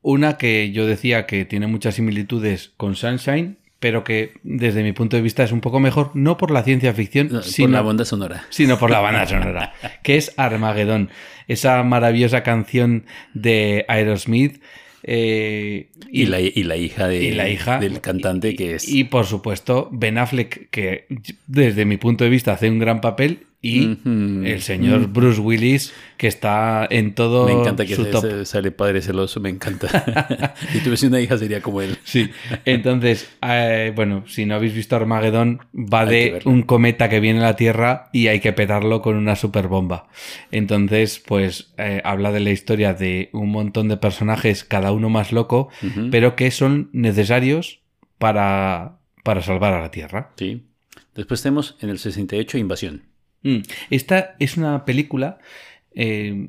una 0.01 0.37
que 0.37 0.71
yo 0.71 0.85
decía 0.87 1.25
que 1.25 1.43
tiene 1.43 1.67
muchas 1.67 1.95
similitudes 1.95 2.71
con 2.77 2.95
Sunshine, 2.95 3.57
pero 3.81 4.05
que 4.05 4.33
desde 4.43 4.83
mi 4.83 4.93
punto 4.93 5.17
de 5.17 5.21
vista 5.23 5.43
es 5.43 5.51
un 5.51 5.59
poco 5.59 5.81
mejor, 5.81 6.11
no 6.13 6.37
por 6.37 6.51
la 6.51 6.63
ciencia 6.63 6.93
ficción, 6.93 7.27
No, 7.31 7.41
sino, 7.41 7.65
Por 7.67 7.73
la 7.73 7.81
banda 7.81 8.05
sonora. 8.05 8.45
sino 8.49 8.77
por 8.79 8.89
la 8.91 8.99
banda 9.01 9.25
sonora, 9.27 9.73
que 10.03 10.15
es 10.15 10.31
Armageddon, 10.37 11.09
esa 11.49 11.83
maravillosa 11.83 12.43
canción 12.43 13.05
de 13.33 13.83
Aerosmith. 13.89 14.61
eh, 15.03 15.89
Y, 16.11 16.27
la, 16.27 16.39
y 16.39 16.63
la 16.63 16.77
hija, 16.77 17.07
de, 17.07 17.23
y 17.23 17.31
la 17.31 17.49
hija 17.49 17.79
del 17.79 17.99
cantante 18.01 18.55
que 18.55 18.75
es... 18.75 18.87
y 18.87 19.03
por 19.03 19.25
supuesto 19.25 19.89
Ben 19.91 20.17
Affleck 20.19 20.69
que 20.69 21.07
desde 21.47 21.85
mi 21.85 21.97
punto 21.97 22.23
de 22.23 22.29
vista 22.29 22.53
hace 22.53 22.69
un 22.69 22.77
gran 22.79 23.01
papel 23.01 23.47
y 23.63 23.97
el 24.43 24.61
señor 24.63 25.07
Bruce 25.09 25.39
Willis 25.39 25.93
que 26.17 26.27
está 26.27 26.87
en 26.89 27.13
todo 27.13 27.45
me 27.45 27.53
encanta 27.53 27.85
que 27.85 27.95
su 27.95 28.05
se- 28.05 28.09
top. 28.11 28.45
sale 28.45 28.71
padre 28.71 29.01
celoso, 29.01 29.39
me 29.39 29.49
encanta. 29.49 30.55
si 30.71 30.79
tuviese 30.79 31.07
una 31.07 31.19
hija 31.21 31.37
sería 31.37 31.61
como 31.61 31.81
él. 31.81 31.97
Sí, 32.03 32.29
entonces, 32.65 33.29
eh, 33.43 33.91
bueno, 33.95 34.23
si 34.27 34.45
no 34.45 34.55
habéis 34.55 34.73
visto 34.73 34.95
Armageddon, 34.95 35.59
va 35.75 36.01
Hay 36.01 36.09
de 36.09 36.39
un 36.45 36.63
cometa 36.63 37.07
que 37.09 37.19
viene 37.19 37.39
a 37.39 37.43
la 37.43 37.55
Tierra 37.55 38.09
y 38.13 38.27
hay 38.27 38.39
que 38.39 38.51
petarlo 38.53 39.01
con 39.03 39.15
una 39.15 39.35
superbomba. 39.35 40.07
Entonces, 40.51 41.21
pues 41.25 41.73
eh, 41.77 42.01
habla 42.03 42.31
de 42.31 42.39
la 42.39 42.49
historia 42.51 42.93
de 42.93 43.29
un 43.33 43.49
montón 43.51 43.87
de 43.89 43.97
personajes, 43.97 44.63
cada 44.63 44.91
uno 44.91 45.09
más 45.09 45.31
loco, 45.31 45.69
pero 46.09 46.35
que 46.35 46.49
son 46.51 46.89
necesarios 46.93 47.81
para, 48.17 48.97
para 49.23 49.41
salvar 49.41 49.73
a 49.73 49.81
la 49.81 49.91
Tierra. 49.91 50.31
Sí. 50.35 50.65
Después 51.15 51.41
tenemos 51.41 51.77
en 51.81 51.89
el 51.89 51.99
68 51.99 52.57
Invasión. 52.57 53.03
Mm. 53.43 53.59
Esta 53.89 54.35
es 54.39 54.57
una 54.57 54.85
película 54.85 55.39
eh, 55.93 56.47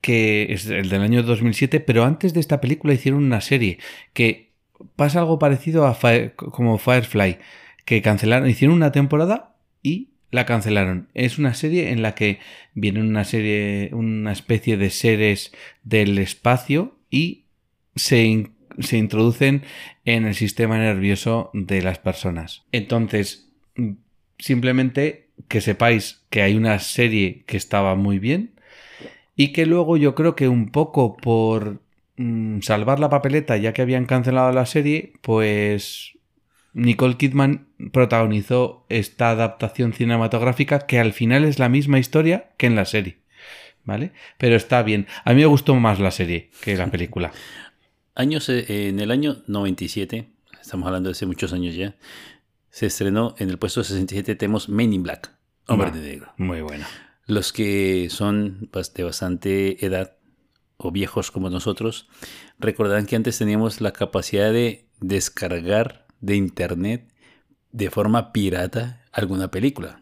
que 0.00 0.52
es 0.52 0.66
el 0.66 0.88
del 0.88 1.02
año 1.02 1.22
2007, 1.22 1.80
pero 1.80 2.04
antes 2.04 2.34
de 2.34 2.40
esta 2.40 2.60
película 2.60 2.94
hicieron 2.94 3.24
una 3.24 3.40
serie 3.40 3.78
que 4.12 4.52
pasa 4.96 5.20
algo 5.20 5.38
parecido 5.38 5.86
a 5.86 5.94
Fire- 5.94 6.34
como 6.36 6.78
Firefly, 6.78 7.38
que 7.84 8.02
cancelaron, 8.02 8.48
hicieron 8.48 8.76
una 8.76 8.92
temporada 8.92 9.56
y 9.82 10.10
la 10.30 10.44
cancelaron. 10.46 11.08
Es 11.14 11.38
una 11.38 11.54
serie 11.54 11.90
en 11.90 12.02
la 12.02 12.14
que 12.14 12.38
viene 12.74 13.00
una 13.00 13.24
serie, 13.24 13.90
una 13.92 14.32
especie 14.32 14.76
de 14.76 14.90
seres 14.90 15.52
del 15.82 16.18
espacio 16.18 16.96
y 17.10 17.46
se, 17.96 18.50
se 18.78 18.98
introducen 18.98 19.62
en 20.04 20.26
el 20.26 20.34
sistema 20.34 20.78
nervioso 20.78 21.50
de 21.54 21.82
las 21.82 21.98
personas. 21.98 22.64
Entonces, 22.72 23.50
mm, 23.74 23.92
simplemente 24.38 25.27
que 25.46 25.60
sepáis 25.60 26.22
que 26.30 26.42
hay 26.42 26.56
una 26.56 26.78
serie 26.78 27.44
que 27.46 27.56
estaba 27.56 27.94
muy 27.94 28.18
bien 28.18 28.52
y 29.36 29.52
que 29.52 29.66
luego 29.66 29.96
yo 29.96 30.14
creo 30.14 30.34
que 30.34 30.48
un 30.48 30.70
poco 30.70 31.16
por 31.16 31.80
mm, 32.16 32.60
salvar 32.60 32.98
la 32.98 33.08
papeleta 33.08 33.56
ya 33.56 33.72
que 33.72 33.82
habían 33.82 34.06
cancelado 34.06 34.52
la 34.52 34.66
serie, 34.66 35.12
pues 35.22 36.18
Nicole 36.72 37.16
Kidman 37.16 37.68
protagonizó 37.92 38.84
esta 38.88 39.30
adaptación 39.30 39.92
cinematográfica 39.92 40.80
que 40.80 40.98
al 40.98 41.12
final 41.12 41.44
es 41.44 41.58
la 41.58 41.68
misma 41.68 41.98
historia 41.98 42.50
que 42.56 42.66
en 42.66 42.74
la 42.74 42.84
serie. 42.84 43.18
¿Vale? 43.84 44.12
Pero 44.36 44.54
está 44.54 44.82
bien. 44.82 45.06
A 45.24 45.32
mí 45.32 45.40
me 45.40 45.46
gustó 45.46 45.74
más 45.74 45.98
la 45.98 46.10
serie 46.10 46.50
que 46.60 46.76
la 46.76 46.88
película. 46.88 47.32
Años, 48.14 48.48
eh, 48.48 48.88
en 48.88 48.98
el 48.98 49.12
año 49.12 49.44
97, 49.46 50.28
estamos 50.60 50.88
hablando 50.88 51.08
de 51.08 51.12
hace 51.12 51.24
muchos 51.24 51.52
años 51.52 51.76
ya, 51.76 51.94
se 52.70 52.86
estrenó 52.86 53.34
en 53.38 53.50
el 53.50 53.58
puesto 53.58 53.82
67 53.82 54.34
tenemos 54.34 54.68
Men 54.68 54.92
in 54.92 55.02
Black, 55.02 55.32
Hombre 55.66 55.90
Va. 55.90 55.96
de 55.96 56.02
Negro. 56.02 56.32
Muy 56.36 56.60
buena. 56.60 56.86
Los 57.26 57.52
que 57.52 58.08
son 58.10 58.70
de 58.94 59.04
bastante 59.04 59.84
edad 59.84 60.16
o 60.76 60.90
viejos 60.92 61.30
como 61.30 61.50
nosotros, 61.50 62.08
recordarán 62.58 63.06
que 63.06 63.16
antes 63.16 63.36
teníamos 63.36 63.80
la 63.80 63.92
capacidad 63.92 64.52
de 64.52 64.88
descargar 65.00 66.06
de 66.20 66.36
internet 66.36 67.12
de 67.72 67.90
forma 67.90 68.32
pirata 68.32 69.04
alguna 69.12 69.50
película. 69.50 70.00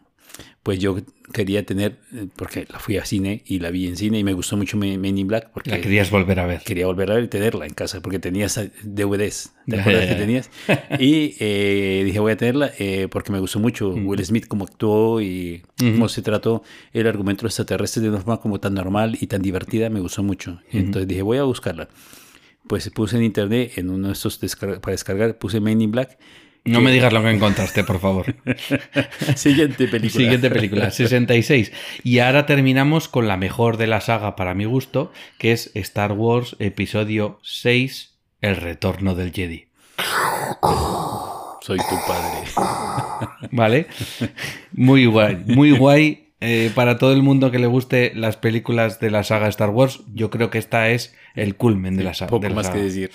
Pues 0.62 0.80
yo 0.80 0.96
quería 1.32 1.64
tener, 1.64 2.00
eh, 2.12 2.26
porque 2.34 2.66
la 2.68 2.80
fui 2.80 2.96
a 2.96 3.04
cine 3.04 3.42
y 3.46 3.60
la 3.60 3.70
vi 3.70 3.86
en 3.86 3.96
cine 3.96 4.18
y 4.18 4.24
me 4.24 4.32
gustó 4.32 4.56
mucho 4.56 4.76
Men 4.76 5.16
in 5.16 5.28
Black 5.28 5.50
porque 5.54 5.70
La 5.70 5.80
querías 5.80 6.10
volver 6.10 6.40
a 6.40 6.46
ver. 6.46 6.62
quería 6.64 6.86
volver 6.86 7.10
a 7.10 7.14
ver 7.14 7.24
y 7.24 7.28
tenerla 7.28 7.66
en 7.66 7.72
casa 7.74 8.00
porque 8.00 8.18
tenías 8.18 8.60
DVDs, 8.82 9.52
¿te 9.68 9.76
acuerdas 9.80 10.06
que 10.06 10.14
tenías? 10.16 10.50
Y 10.98 11.36
eh, 11.38 12.02
dije 12.04 12.18
voy 12.18 12.32
a 12.32 12.36
tenerla 12.36 12.72
eh, 12.78 13.06
porque 13.10 13.30
me 13.30 13.38
gustó 13.38 13.60
mucho 13.60 13.90
Will 13.90 14.24
Smith 14.24 14.46
cómo 14.48 14.64
actuó 14.64 15.20
y 15.20 15.62
cómo 15.78 16.08
se 16.08 16.20
trató 16.22 16.62
el 16.92 17.06
argumento 17.06 17.46
extraterrestre 17.46 18.02
de 18.02 18.08
una 18.08 18.18
forma 18.18 18.40
como 18.40 18.58
tan 18.58 18.74
normal 18.74 19.16
y 19.20 19.28
tan 19.28 19.42
divertida, 19.42 19.88
me 19.88 20.00
gustó 20.00 20.22
mucho. 20.24 20.60
Entonces 20.72 21.06
dije 21.06 21.22
voy 21.22 21.38
a 21.38 21.44
buscarla. 21.44 21.88
Pues 22.66 22.90
puse 22.90 23.16
en 23.16 23.22
internet, 23.22 23.72
en 23.76 23.90
uno 23.90 24.08
de 24.08 24.14
estos 24.14 24.40
descar- 24.42 24.80
para 24.80 24.90
descargar, 24.92 25.38
puse 25.38 25.60
Men 25.60 25.80
in 25.80 25.92
Black. 25.92 26.18
No 26.66 26.80
me 26.80 26.92
digas 26.92 27.12
lo 27.12 27.22
que 27.22 27.30
encontraste, 27.30 27.84
por 27.84 28.00
favor. 28.00 28.34
Siguiente 29.36 29.88
película. 29.88 30.22
Siguiente 30.22 30.50
película, 30.50 30.90
66. 30.92 31.72
Y 32.02 32.18
ahora 32.18 32.46
terminamos 32.46 33.08
con 33.08 33.28
la 33.28 33.36
mejor 33.36 33.76
de 33.76 33.86
la 33.86 34.00
saga 34.00 34.36
para 34.36 34.54
mi 34.54 34.64
gusto, 34.64 35.12
que 35.38 35.52
es 35.52 35.70
Star 35.74 36.12
Wars 36.12 36.56
Episodio 36.58 37.38
6, 37.42 38.14
El 38.40 38.56
Retorno 38.56 39.14
del 39.14 39.32
Jedi. 39.32 39.68
Soy 41.62 41.78
tu 41.78 41.96
padre. 42.06 42.44
¿Vale? 43.50 43.86
Muy 44.72 45.06
guay, 45.06 45.36
muy 45.46 45.72
guay. 45.72 46.22
Eh, 46.40 46.70
para 46.74 46.98
todo 46.98 47.12
el 47.12 47.22
mundo 47.22 47.50
que 47.50 47.58
le 47.58 47.66
guste 47.66 48.12
las 48.14 48.36
películas 48.36 49.00
de 49.00 49.10
la 49.10 49.24
saga 49.24 49.48
Star 49.48 49.70
Wars, 49.70 50.02
yo 50.12 50.30
creo 50.30 50.50
que 50.50 50.58
esta 50.58 50.90
es 50.90 51.14
el 51.34 51.56
culmen 51.56 51.96
de 51.96 52.04
la 52.04 52.12
saga. 52.12 52.30
Poco 52.30 52.48
la 52.48 52.54
más 52.54 52.66
saga. 52.66 52.78
que 52.78 52.84
decir. 52.84 53.10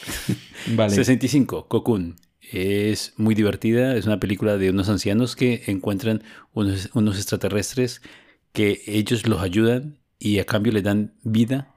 Vale. 0.68 0.96
65, 0.96 1.68
Cocoon. 1.68 2.16
Es 2.52 3.14
muy 3.18 3.34
divertida, 3.36 3.96
es 3.96 4.06
una 4.06 4.20
película 4.20 4.58
de 4.58 4.70
unos 4.70 4.90
ancianos 4.90 5.36
que 5.36 5.64
encuentran 5.68 6.24
unos, 6.54 6.90
unos 6.94 7.18
extraterrestres 7.18 8.02
que 8.54 8.82
ellos 8.88 9.26
los 9.28 9.42
ayudan 9.42 9.98
y 10.20 10.40
a 10.40 10.46
cambio 10.46 10.74
le 10.74 10.82
dan 10.82 11.14
vida. 11.24 11.74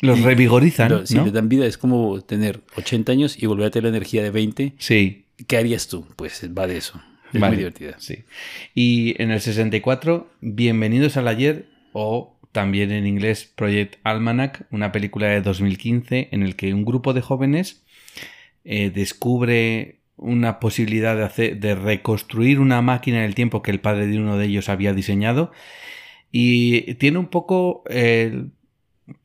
Los 0.00 0.18
Y- 0.18 0.22
revigorizan, 0.22 0.90
Lo- 0.90 1.06
Si 1.06 1.14
¿no? 1.16 1.24
le 1.24 1.30
dan 1.32 1.48
vida 1.48 1.66
es 1.66 1.78
como 1.78 2.20
tener 2.20 2.60
80 2.76 3.12
años 3.12 3.42
y 3.42 3.46
volver 3.46 3.66
a 3.66 3.70
tener 3.70 3.84
la 3.90 3.96
energía 3.96 4.22
de 4.22 4.30
20. 4.30 4.74
Sí, 4.78 5.24
¿Qué 5.46 5.56
harías 5.56 5.86
tú? 5.86 6.04
Pues 6.16 6.48
va 6.56 6.66
de 6.66 6.76
eso. 6.78 7.00
Es 7.32 7.40
Vale. 7.40 7.52
muy 7.54 7.56
divertida. 7.58 7.94
Sí. 8.00 8.24
Y 8.74 9.20
en 9.22 9.30
el 9.30 9.40
64, 9.40 10.28
Bienvenidos 10.40 11.16
al 11.16 11.28
ayer 11.28 11.66
o 11.92 12.36
también 12.50 12.90
en 12.90 13.06
inglés 13.06 13.48
Project 13.54 13.96
Almanac, 14.02 14.66
una 14.72 14.90
película 14.90 15.28
de 15.28 15.40
2015 15.42 16.28
en 16.32 16.42
el 16.42 16.56
que 16.56 16.74
un 16.74 16.84
grupo 16.84 17.12
de 17.14 17.20
jóvenes 17.20 17.82
eh, 18.64 18.90
descubre 18.90 19.97
una 20.18 20.60
posibilidad 20.60 21.16
de, 21.16 21.24
hacer, 21.24 21.58
de 21.58 21.74
reconstruir 21.74 22.60
una 22.60 22.82
máquina 22.82 23.22
del 23.22 23.34
tiempo 23.34 23.62
que 23.62 23.70
el 23.70 23.80
padre 23.80 24.06
de 24.06 24.18
uno 24.18 24.36
de 24.36 24.46
ellos 24.46 24.68
había 24.68 24.92
diseñado 24.92 25.50
y 26.30 26.94
tiene 26.94 27.18
un 27.18 27.28
poco 27.28 27.82
eh, 27.88 28.44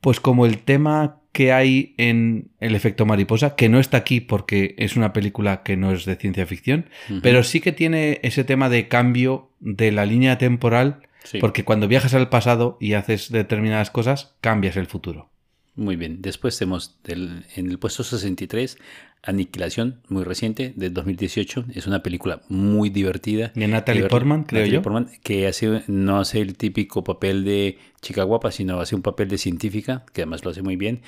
pues 0.00 0.20
como 0.20 0.46
el 0.46 0.58
tema 0.58 1.20
que 1.32 1.52
hay 1.52 1.94
en 1.98 2.48
El 2.60 2.76
efecto 2.76 3.06
mariposa, 3.06 3.56
que 3.56 3.68
no 3.68 3.80
está 3.80 3.96
aquí 3.96 4.20
porque 4.20 4.74
es 4.78 4.96
una 4.96 5.12
película 5.12 5.64
que 5.64 5.76
no 5.76 5.90
es 5.92 6.04
de 6.04 6.14
ciencia 6.14 6.46
ficción, 6.46 6.88
pero 7.22 7.42
sí 7.42 7.60
que 7.60 7.72
tiene 7.72 8.20
ese 8.22 8.44
tema 8.44 8.68
de 8.68 8.86
cambio 8.86 9.50
de 9.58 9.90
la 9.90 10.06
línea 10.06 10.38
temporal, 10.38 11.00
Sí. 11.24 11.38
porque 11.38 11.64
cuando 11.64 11.88
viajas 11.88 12.14
al 12.14 12.28
pasado 12.28 12.76
y 12.80 12.92
haces 12.92 13.32
determinadas 13.32 13.90
cosas, 13.90 14.36
cambias 14.42 14.76
el 14.76 14.86
futuro. 14.86 15.30
Muy 15.74 15.96
bien. 15.96 16.22
Después 16.22 16.56
tenemos 16.58 16.98
del- 17.02 17.46
en 17.56 17.68
el 17.68 17.78
puesto 17.80 18.04
63, 18.04 18.78
Aniquilación, 19.26 20.00
muy 20.08 20.22
reciente, 20.24 20.72
del 20.76 20.92
2018. 20.94 21.64
Es 21.74 21.86
una 21.86 22.02
película 22.02 22.42
muy 22.48 22.90
divertida. 22.90 23.52
De 23.54 23.66
Natalie. 23.66 24.04
Portman, 24.08 24.44
creo 24.44 24.60
Natalie 24.60 24.74
yo. 24.74 24.82
Portman, 24.82 25.10
que 25.22 25.46
hace, 25.46 25.82
no 25.86 26.18
hace 26.20 26.40
el 26.40 26.56
típico 26.56 27.02
papel 27.04 27.44
de 27.44 27.78
chica 28.00 28.22
guapa, 28.22 28.50
sino 28.52 28.80
hace 28.80 28.94
un 28.94 29.02
papel 29.02 29.28
de 29.28 29.38
científica, 29.38 30.04
que 30.12 30.22
además 30.22 30.44
lo 30.44 30.50
hace 30.50 30.62
muy 30.62 30.76
bien, 30.76 31.00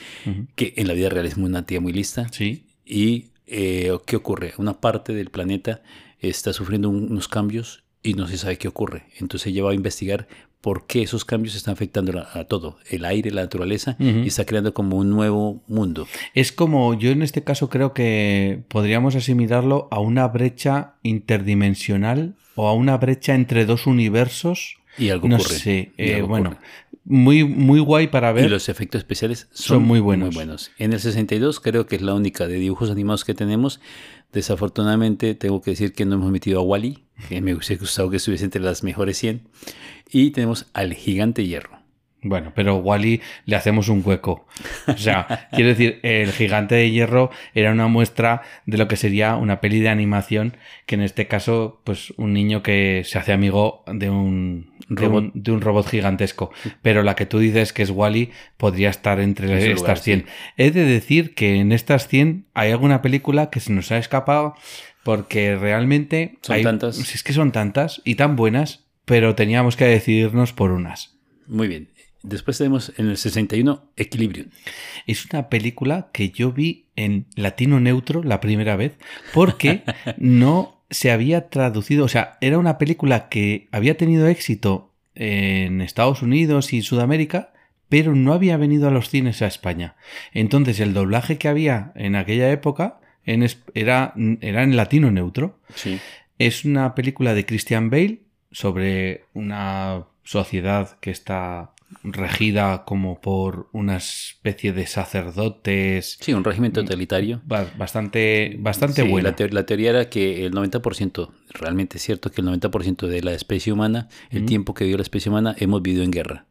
que 0.54 0.74
en 0.76 0.88
la 0.88 0.94
vida 0.94 1.08
real 1.10 1.26
es 1.26 1.36
una 1.36 1.66
tía 1.66 1.80
muy 1.80 1.92
lista. 1.92 2.26
Sí. 2.32 2.64
Y 2.84 3.26
eh, 3.46 3.92
¿qué 4.06 4.16
ocurre? 4.16 4.54
Una 4.58 4.80
parte 4.80 5.12
del 5.14 5.30
planeta 5.30 5.82
está 6.20 6.52
sufriendo 6.52 6.88
un- 6.88 7.10
unos 7.12 7.28
cambios 7.28 7.84
y 8.02 8.14
no 8.14 8.26
se 8.28 8.38
sabe 8.38 8.56
qué 8.56 8.68
ocurre. 8.68 9.04
Entonces 9.18 9.48
ella 9.48 9.62
va 9.64 9.72
a 9.72 9.74
investigar 9.74 10.26
por 10.60 10.86
qué 10.86 11.02
esos 11.02 11.24
cambios 11.24 11.54
están 11.54 11.74
afectando 11.74 12.18
a, 12.18 12.38
a 12.40 12.44
todo, 12.44 12.78
el 12.90 13.04
aire, 13.04 13.30
la 13.30 13.42
naturaleza, 13.42 13.96
Ujú. 14.00 14.20
y 14.24 14.26
está 14.28 14.44
creando 14.44 14.74
como 14.74 14.96
un 14.96 15.10
nuevo 15.10 15.62
mundo. 15.68 16.08
Es 16.34 16.50
como, 16.50 16.94
yo 16.94 17.10
en 17.10 17.22
este 17.22 17.44
caso 17.44 17.68
creo 17.68 17.92
que 17.94 18.62
podríamos 18.68 19.14
asimilarlo 19.14 19.86
a 19.92 20.00
una 20.00 20.26
brecha 20.26 20.94
interdimensional 21.46 22.34
o 22.56 22.68
a 22.68 22.72
una 22.72 22.96
brecha 22.96 23.34
entre 23.34 23.66
dos 23.66 23.86
universos. 23.86 24.76
Y 24.98 25.10
algo 25.10 25.28
no 25.28 25.36
ocurre. 25.36 25.54
sé, 25.54 25.92
y 25.98 26.02
eh, 26.10 26.14
algo 26.16 26.28
bueno, 26.28 26.50
ocurre. 26.50 26.66
muy, 27.04 27.44
muy 27.44 27.80
guay 27.80 28.06
para 28.08 28.32
ver. 28.32 28.46
Y 28.46 28.48
los 28.48 28.68
efectos 28.68 29.00
especiales 29.00 29.46
son, 29.52 29.76
Son 29.78 29.82
muy 29.84 30.00
buenos. 30.00 30.70
En 30.78 30.92
el 30.94 31.00
62 31.00 31.60
creo 31.60 31.86
que 31.86 31.96
es 31.96 32.02
la 32.02 32.14
única 32.14 32.46
de 32.48 32.54
dibujos 32.58 32.90
animados 32.90 33.24
que 33.24 33.34
tenemos. 33.34 33.78
Desafortunadamente 34.32 35.34
tengo 35.34 35.60
que 35.62 35.70
decir 35.72 35.92
que 35.92 36.04
no 36.04 36.14
hemos 36.16 36.30
metido 36.32 36.60
a 36.60 36.62
Wally, 36.62 37.04
que 37.28 37.40
me 37.40 37.54
hubiese 37.54 37.76
gustado 37.76 38.10
que 38.10 38.16
estuviese 38.16 38.44
entre 38.44 38.60
las 38.62 38.82
mejores 38.82 39.18
100. 39.18 39.42
Y 40.10 40.30
tenemos 40.30 40.66
al 40.74 40.94
gigante 40.94 41.46
hierro. 41.46 41.76
Bueno, 42.22 42.52
pero 42.56 42.76
Wally 42.78 43.20
le 43.44 43.54
hacemos 43.54 43.88
un 43.88 44.02
hueco. 44.04 44.46
O 44.88 44.96
sea, 44.96 45.48
quiero 45.52 45.68
decir, 45.68 46.00
el 46.02 46.32
gigante 46.32 46.74
de 46.74 46.90
hierro 46.90 47.30
era 47.54 47.70
una 47.70 47.86
muestra 47.86 48.42
de 48.64 48.78
lo 48.78 48.88
que 48.88 48.96
sería 48.96 49.36
una 49.36 49.60
peli 49.60 49.78
de 49.78 49.90
animación, 49.90 50.56
que 50.86 50.96
en 50.96 51.02
este 51.02 51.28
caso, 51.28 51.82
pues 51.84 52.12
un 52.16 52.32
niño 52.32 52.64
que 52.64 53.02
se 53.04 53.18
hace 53.18 53.32
amigo 53.32 53.84
de 53.86 54.10
un 54.10 54.72
de 54.88 55.02
Robot. 55.06 55.22
un, 55.24 55.32
de 55.34 55.52
un 55.52 55.60
robot 55.60 55.86
gigantesco. 55.88 56.50
Pero 56.82 57.04
la 57.04 57.14
que 57.14 57.26
tú 57.26 57.38
dices 57.38 57.72
que 57.72 57.82
es 57.82 57.90
Wally 57.90 58.30
podría 58.56 58.90
estar 58.90 59.20
entre 59.20 59.46
En 59.52 59.58
estas 59.58 59.80
lugar, 59.80 59.98
100. 59.98 60.20
sí. 60.20 60.26
He 60.56 60.70
de 60.72 60.84
decir 60.84 61.34
que 61.34 61.56
en 61.60 61.70
estas 61.70 62.08
100 62.08 62.46
hay 62.54 62.72
alguna 62.72 63.02
película 63.02 63.50
que 63.50 63.60
se 63.60 63.72
nos 63.72 63.92
ha 63.92 63.98
escapado 63.98 64.54
porque 65.04 65.54
realmente 65.54 66.38
Son 66.42 66.56
hay- 66.56 66.62
tantas. 66.64 66.96
si 66.96 67.14
es 67.14 67.22
que 67.22 67.32
son 67.32 67.52
tantas 67.52 68.00
y 68.04 68.16
tan 68.16 68.34
buenas, 68.34 68.85
pero 69.06 69.34
teníamos 69.34 69.76
que 69.76 69.86
decidirnos 69.86 70.52
por 70.52 70.72
unas. 70.72 71.16
Muy 71.46 71.68
bien. 71.68 71.88
Después 72.22 72.58
tenemos 72.58 72.92
en 72.96 73.08
el 73.08 73.16
61 73.16 73.92
Equilibrium. 73.96 74.48
Es 75.06 75.26
una 75.26 75.48
película 75.48 76.10
que 76.12 76.30
yo 76.30 76.52
vi 76.52 76.86
en 76.96 77.26
latino 77.36 77.78
neutro 77.78 78.24
la 78.24 78.40
primera 78.40 78.74
vez 78.74 78.98
porque 79.32 79.84
no 80.18 80.82
se 80.90 81.12
había 81.12 81.48
traducido, 81.48 82.04
o 82.04 82.08
sea, 82.08 82.36
era 82.40 82.58
una 82.58 82.78
película 82.78 83.28
que 83.28 83.68
había 83.70 83.96
tenido 83.96 84.26
éxito 84.26 84.92
en 85.14 85.80
Estados 85.80 86.20
Unidos 86.22 86.72
y 86.72 86.82
Sudamérica, 86.82 87.52
pero 87.88 88.16
no 88.16 88.32
había 88.32 88.56
venido 88.56 88.88
a 88.88 88.90
los 88.90 89.08
cines 89.08 89.40
a 89.40 89.46
España. 89.46 89.94
Entonces 90.32 90.80
el 90.80 90.94
doblaje 90.94 91.38
que 91.38 91.48
había 91.48 91.92
en 91.94 92.16
aquella 92.16 92.50
época 92.50 92.98
en 93.24 93.46
era, 93.74 94.14
era 94.40 94.62
en 94.64 94.76
latino 94.76 95.12
neutro. 95.12 95.60
Sí. 95.76 96.00
Es 96.38 96.64
una 96.64 96.94
película 96.96 97.34
de 97.34 97.46
Christian 97.46 97.88
Bale 97.88 98.25
sobre 98.50 99.24
una 99.34 100.04
sociedad 100.24 100.98
que 101.00 101.10
está 101.10 101.72
regida 102.02 102.84
como 102.84 103.20
por 103.20 103.68
una 103.72 103.96
especie 103.96 104.72
de 104.72 104.86
sacerdotes 104.86 106.18
Sí, 106.20 106.32
un 106.32 106.44
régimen 106.44 106.72
totalitario. 106.72 107.40
ba- 107.44 107.70
bastante, 107.76 108.56
bastante 108.58 109.02
Sí, 109.02 109.08
bueno. 109.08 109.28
La, 109.30 109.36
teo- 109.36 109.48
la 109.50 109.66
teoría 109.66 109.90
era 109.90 110.08
que 110.10 110.44
el 110.46 110.52
90%, 110.52 111.30
realmente 111.50 111.98
es 111.98 112.02
cierto 112.02 112.30
que 112.30 112.40
el 112.40 112.46
90% 112.48 113.06
de 113.06 113.22
la 113.22 113.32
especie 113.34 113.72
humana, 113.72 114.08
el 114.30 114.46
tiempo 114.46 114.74
que 114.74 114.84
vivió 114.84 114.96
la 114.98 115.02
especie 115.02 115.30
humana, 115.30 115.54
hemos 115.58 115.82
vivido 115.82 116.02
en 116.02 116.10
guerra. 116.10 116.46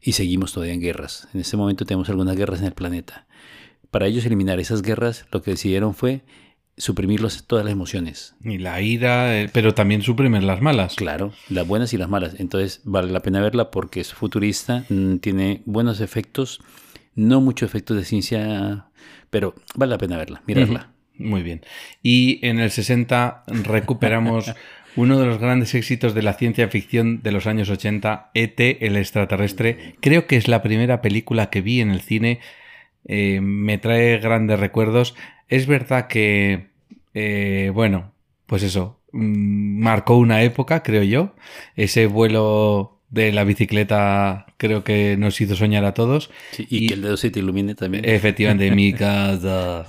Y 0.00 0.12
seguimos 0.12 0.52
todavía 0.52 0.74
en 0.74 0.80
guerras. 0.80 1.28
En 1.32 1.40
este 1.40 1.56
momento 1.56 1.84
tenemos 1.84 2.08
algunas 2.08 2.36
guerras 2.36 2.58
en 2.60 2.66
el 2.66 2.72
planeta. 2.72 3.26
Para 3.92 4.06
ellos 4.06 4.24
eliminar 4.26 4.58
esas 4.58 4.82
guerras, 4.82 5.26
lo 5.30 5.42
que 5.42 5.52
decidieron 5.52 5.94
fue 5.94 6.22
suprimir 6.76 7.20
los- 7.20 7.46
todas 7.46 7.64
las 7.64 7.72
emociones. 7.72 8.34
Y 8.42 8.58
la 8.58 8.80
ira, 8.80 9.40
eh, 9.40 9.50
pero 9.52 9.74
también 9.74 10.02
suprimen 10.02 10.46
las 10.46 10.60
malas. 10.60 10.94
Claro, 10.96 11.32
las 11.48 11.66
buenas 11.66 11.92
y 11.92 11.98
las 11.98 12.08
malas. 12.08 12.34
Entonces 12.38 12.80
vale 12.84 13.12
la 13.12 13.20
pena 13.20 13.40
verla 13.40 13.70
porque 13.70 14.00
es 14.00 14.12
futurista, 14.14 14.84
mm, 14.88 15.16
tiene 15.18 15.62
buenos 15.66 16.00
efectos, 16.00 16.60
no 17.14 17.40
muchos 17.40 17.68
efectos 17.68 17.96
de 17.96 18.04
ciencia, 18.04 18.86
pero 19.30 19.54
vale 19.74 19.90
la 19.90 19.98
pena 19.98 20.16
verla, 20.16 20.42
mirarla. 20.46 20.90
Muy 21.18 21.42
bien. 21.42 21.60
Y 22.02 22.44
en 22.46 22.58
el 22.58 22.70
60 22.70 23.44
recuperamos 23.46 24.52
uno 24.96 25.18
de 25.20 25.26
los 25.26 25.38
grandes 25.38 25.74
éxitos 25.74 26.14
de 26.14 26.22
la 26.22 26.32
ciencia 26.32 26.68
ficción 26.68 27.22
de 27.22 27.32
los 27.32 27.46
años 27.46 27.68
80, 27.68 28.30
ET, 28.34 28.78
el 28.80 28.96
extraterrestre. 28.96 29.96
Creo 30.00 30.26
que 30.26 30.36
es 30.36 30.48
la 30.48 30.62
primera 30.62 31.00
película 31.02 31.50
que 31.50 31.60
vi 31.60 31.80
en 31.80 31.90
el 31.90 32.00
cine. 32.00 32.40
Eh, 33.06 33.40
me 33.42 33.78
trae 33.78 34.18
grandes 34.18 34.58
recuerdos. 34.58 35.14
Es 35.52 35.66
verdad 35.66 36.06
que, 36.08 36.68
eh, 37.14 37.70
bueno, 37.74 38.12
pues 38.46 38.62
eso, 38.62 39.00
mm, 39.12 39.80
marcó 39.82 40.16
una 40.16 40.42
época, 40.42 40.82
creo 40.82 41.02
yo. 41.02 41.34
Ese 41.76 42.06
vuelo 42.06 43.00
de 43.10 43.30
la 43.32 43.44
bicicleta 43.44 44.46
creo 44.56 44.84
que 44.84 45.16
nos 45.18 45.38
hizo 45.42 45.54
soñar 45.54 45.84
a 45.84 45.92
todos. 45.92 46.30
Sí, 46.52 46.66
y, 46.70 46.84
Y- 46.84 46.88
que 46.88 46.94
el 46.94 47.02
dedo 47.02 47.16
se 47.18 47.30
te 47.30 47.40
ilumine 47.40 47.74
también. 47.74 48.04
Efectivamente, 48.08 48.70
mi 48.74 48.92
casa. 49.04 49.84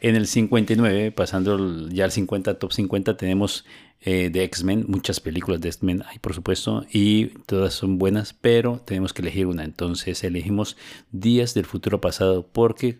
En 0.00 0.16
el 0.16 0.26
59, 0.26 1.12
pasando 1.12 1.88
ya 1.88 2.04
al 2.04 2.12
50, 2.12 2.58
top 2.58 2.72
50, 2.72 3.16
tenemos 3.16 3.64
eh, 4.00 4.30
de 4.30 4.44
X-Men, 4.44 4.84
muchas 4.88 5.20
películas 5.20 5.60
de 5.60 5.68
X-Men 5.68 6.02
hay, 6.06 6.18
por 6.18 6.34
supuesto, 6.34 6.84
y 6.92 7.26
todas 7.46 7.74
son 7.74 7.98
buenas, 7.98 8.32
pero 8.34 8.80
tenemos 8.84 9.12
que 9.12 9.22
elegir 9.22 9.46
una. 9.46 9.64
Entonces 9.64 10.22
elegimos 10.24 10.76
Días 11.12 11.54
del 11.54 11.64
Futuro 11.64 12.00
Pasado 12.00 12.46
porque 12.52 12.98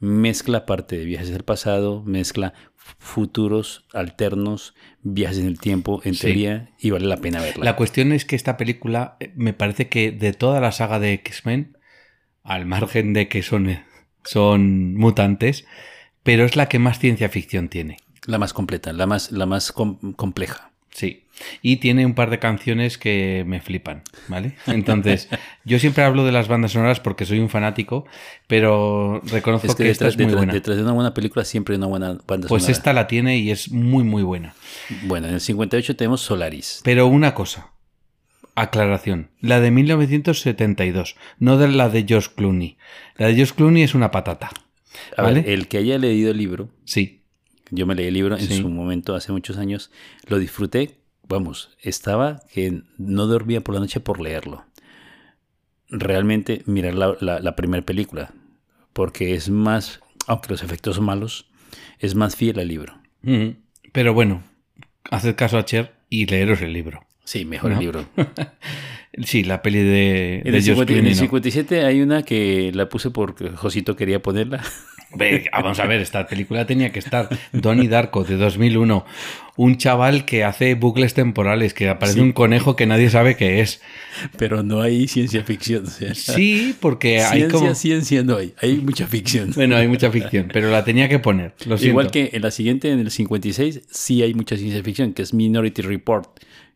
mezcla 0.00 0.66
parte 0.66 0.98
de 0.98 1.04
viajes 1.04 1.30
del 1.30 1.44
pasado, 1.44 2.02
mezcla 2.04 2.54
futuros 2.98 3.86
alternos, 3.92 4.74
viajes 5.02 5.38
en 5.38 5.46
el 5.46 5.58
tiempo, 5.60 6.00
en 6.04 6.14
Sí. 6.14 6.22
teoría, 6.22 6.70
y 6.80 6.90
vale 6.90 7.06
la 7.06 7.18
pena 7.18 7.40
verla. 7.40 7.64
La 7.64 7.76
cuestión 7.76 8.12
es 8.12 8.24
que 8.24 8.36
esta 8.36 8.56
película 8.56 9.16
eh, 9.20 9.32
me 9.36 9.52
parece 9.52 9.88
que 9.88 10.10
de 10.10 10.32
toda 10.32 10.60
la 10.60 10.72
saga 10.72 10.98
de 10.98 11.12
X-Men, 11.14 11.76
al 12.42 12.64
margen 12.66 13.12
de 13.12 13.28
que 13.28 13.42
son, 13.42 13.80
son 14.24 14.94
mutantes, 14.94 15.66
pero 16.22 16.44
es 16.44 16.56
la 16.56 16.68
que 16.68 16.78
más 16.78 16.98
ciencia 16.98 17.28
ficción 17.28 17.68
tiene. 17.68 17.98
La 18.26 18.38
más 18.38 18.52
completa, 18.52 18.92
la 18.92 19.06
más, 19.06 19.30
la 19.32 19.46
más 19.46 19.72
com- 19.72 20.12
compleja. 20.14 20.72
Sí. 20.98 21.22
Y 21.62 21.76
tiene 21.76 22.04
un 22.04 22.14
par 22.14 22.30
de 22.30 22.40
canciones 22.40 22.98
que 22.98 23.44
me 23.46 23.60
flipan, 23.60 24.02
¿vale? 24.26 24.54
Entonces, 24.66 25.28
yo 25.64 25.78
siempre 25.78 26.02
hablo 26.02 26.24
de 26.24 26.32
las 26.32 26.48
bandas 26.48 26.72
sonoras 26.72 26.98
porque 26.98 27.24
soy 27.24 27.38
un 27.38 27.48
fanático, 27.48 28.04
pero 28.48 29.20
reconozco 29.24 29.68
Es 29.68 29.76
que 29.76 29.84
que, 29.84 29.90
esta 29.90 30.08
es 30.08 30.16
muy 30.16 30.24
detrás- 30.26 30.36
buena. 30.36 30.52
detrás 30.52 30.76
de 30.76 30.82
una 30.82 30.92
buena 30.92 31.14
película 31.14 31.44
siempre 31.44 31.74
hay 31.74 31.78
una 31.78 31.86
buena 31.86 32.18
banda 32.26 32.48
Pues 32.48 32.64
sonora. 32.64 32.72
esta 32.72 32.92
la 32.92 33.06
tiene 33.06 33.38
y 33.38 33.52
es 33.52 33.70
muy, 33.70 34.02
muy 34.02 34.24
buena. 34.24 34.54
Bueno, 35.04 35.28
en 35.28 35.34
el 35.34 35.40
58 35.40 35.94
tenemos 35.94 36.22
Solaris. 36.22 36.80
Pero 36.82 37.06
una 37.06 37.32
cosa, 37.34 37.70
aclaración, 38.56 39.30
la 39.40 39.60
de 39.60 39.70
1972, 39.70 41.14
no 41.38 41.56
de 41.58 41.68
la 41.68 41.88
de 41.88 42.04
George 42.06 42.30
Clooney. 42.34 42.76
La 43.16 43.28
de 43.28 43.36
George 43.36 43.54
Clooney 43.54 43.84
es 43.84 43.94
una 43.94 44.10
patata, 44.10 44.50
A 45.16 45.22
¿vale? 45.22 45.42
ver, 45.42 45.50
el 45.50 45.68
que 45.68 45.78
haya 45.78 45.98
leído 45.98 46.32
el 46.32 46.38
libro, 46.38 46.68
Sí, 46.84 47.17
yo 47.70 47.86
me 47.86 47.94
leí 47.94 48.06
el 48.06 48.14
libro 48.14 48.36
en 48.36 48.46
Sí. 48.46 48.60
su 48.60 48.68
momento 48.68 49.14
hace 49.14 49.32
muchos 49.32 49.56
años, 49.58 49.90
lo 50.26 50.38
disfruté, 50.38 50.98
vamos, 51.28 51.70
estaba 51.82 52.40
que 52.52 52.82
no 52.98 53.26
dormía 53.26 53.60
por 53.62 53.74
la 53.74 53.80
noche 53.80 54.00
por 54.00 54.20
leerlo. 54.20 54.64
Realmente 55.90 56.62
mirar 56.66 56.94
la, 56.94 57.16
la- 57.20 57.40
la 57.40 57.56
primera 57.56 57.84
película, 57.84 58.32
porque 58.92 59.34
es 59.34 59.48
más, 59.48 60.00
aunque 60.26 60.48
los 60.50 60.62
efectos 60.62 60.96
son 60.96 61.06
malos, 61.06 61.46
es 61.98 62.14
más 62.14 62.36
fiel 62.36 62.58
al 62.58 62.68
libro. 62.68 62.98
Mm, 63.22 63.48
pero 63.92 64.12
bueno, 64.12 64.42
haced 65.10 65.34
caso 65.34 65.56
a 65.56 65.64
Cher 65.64 65.94
y 66.10 66.26
leeros 66.26 66.60
el 66.60 66.72
libro. 66.74 67.06
Sí, 67.24 67.44
mejor 67.46 67.70
¿No? 67.70 67.76
el 67.78 67.82
libro. 67.84 68.06
Sí, 69.24 69.42
la 69.42 69.62
peli 69.62 69.82
de, 69.82 70.36
En 70.44 70.52
de 70.52 70.58
el, 70.58 70.62
George 70.62 70.82
50 70.86 70.92
en 70.92 71.06
el 71.06 71.12
no. 71.14 71.18
57 71.18 71.84
hay 71.84 72.02
una 72.02 72.22
que 72.22 72.70
la 72.72 72.88
puse 72.88 73.10
porque 73.10 73.48
Josito 73.50 73.96
quería 73.96 74.22
ponerla. 74.22 74.62
Vamos 75.52 75.80
a 75.80 75.86
ver, 75.86 76.00
esta 76.00 76.26
película 76.26 76.66
tenía 76.66 76.92
que 76.92 76.98
estar. 76.98 77.28
Donnie 77.52 77.88
Darko, 77.88 78.24
de 78.24 78.36
2001. 78.36 79.04
Un 79.56 79.76
chaval 79.76 80.24
que 80.24 80.44
hace 80.44 80.74
bucles 80.74 81.14
temporales, 81.14 81.74
que 81.74 81.88
aparece 81.88 82.16
Sí. 82.18 82.20
un 82.20 82.32
conejo 82.32 82.76
que 82.76 82.86
nadie 82.86 83.10
sabe 83.10 83.36
qué 83.36 83.60
es. 83.60 83.80
Pero 84.36 84.62
no 84.62 84.82
hay 84.82 85.08
ciencia 85.08 85.42
ficción. 85.44 85.84
o 85.86 85.90
sea, 85.90 86.14
Sí, 86.14 86.76
porque 86.78 87.20
hay 87.22 87.38
ciencia, 87.40 87.58
como... 87.58 87.74
ciencia 87.74 88.22
no 88.22 88.36
hay. 88.36 88.54
Hay 88.60 88.76
mucha 88.76 89.06
ficción. 89.06 89.50
Bueno, 89.54 89.76
hay 89.76 89.88
mucha 89.88 90.10
ficción, 90.10 90.48
pero 90.52 90.70
la 90.70 90.84
tenía 90.84 91.08
que 91.08 91.18
poner. 91.18 91.54
Lo. 91.66 91.76
Igual 91.76 92.10
que 92.10 92.30
en 92.34 92.42
la 92.42 92.50
siguiente, 92.50 92.90
en 92.92 93.00
el 93.00 93.10
56, 93.10 93.82
sí 93.90 94.22
hay 94.22 94.34
mucha 94.34 94.56
ciencia 94.56 94.82
ficción, 94.82 95.12
que 95.14 95.22
es 95.22 95.34
Minority 95.34 95.82
Report, 95.82 96.28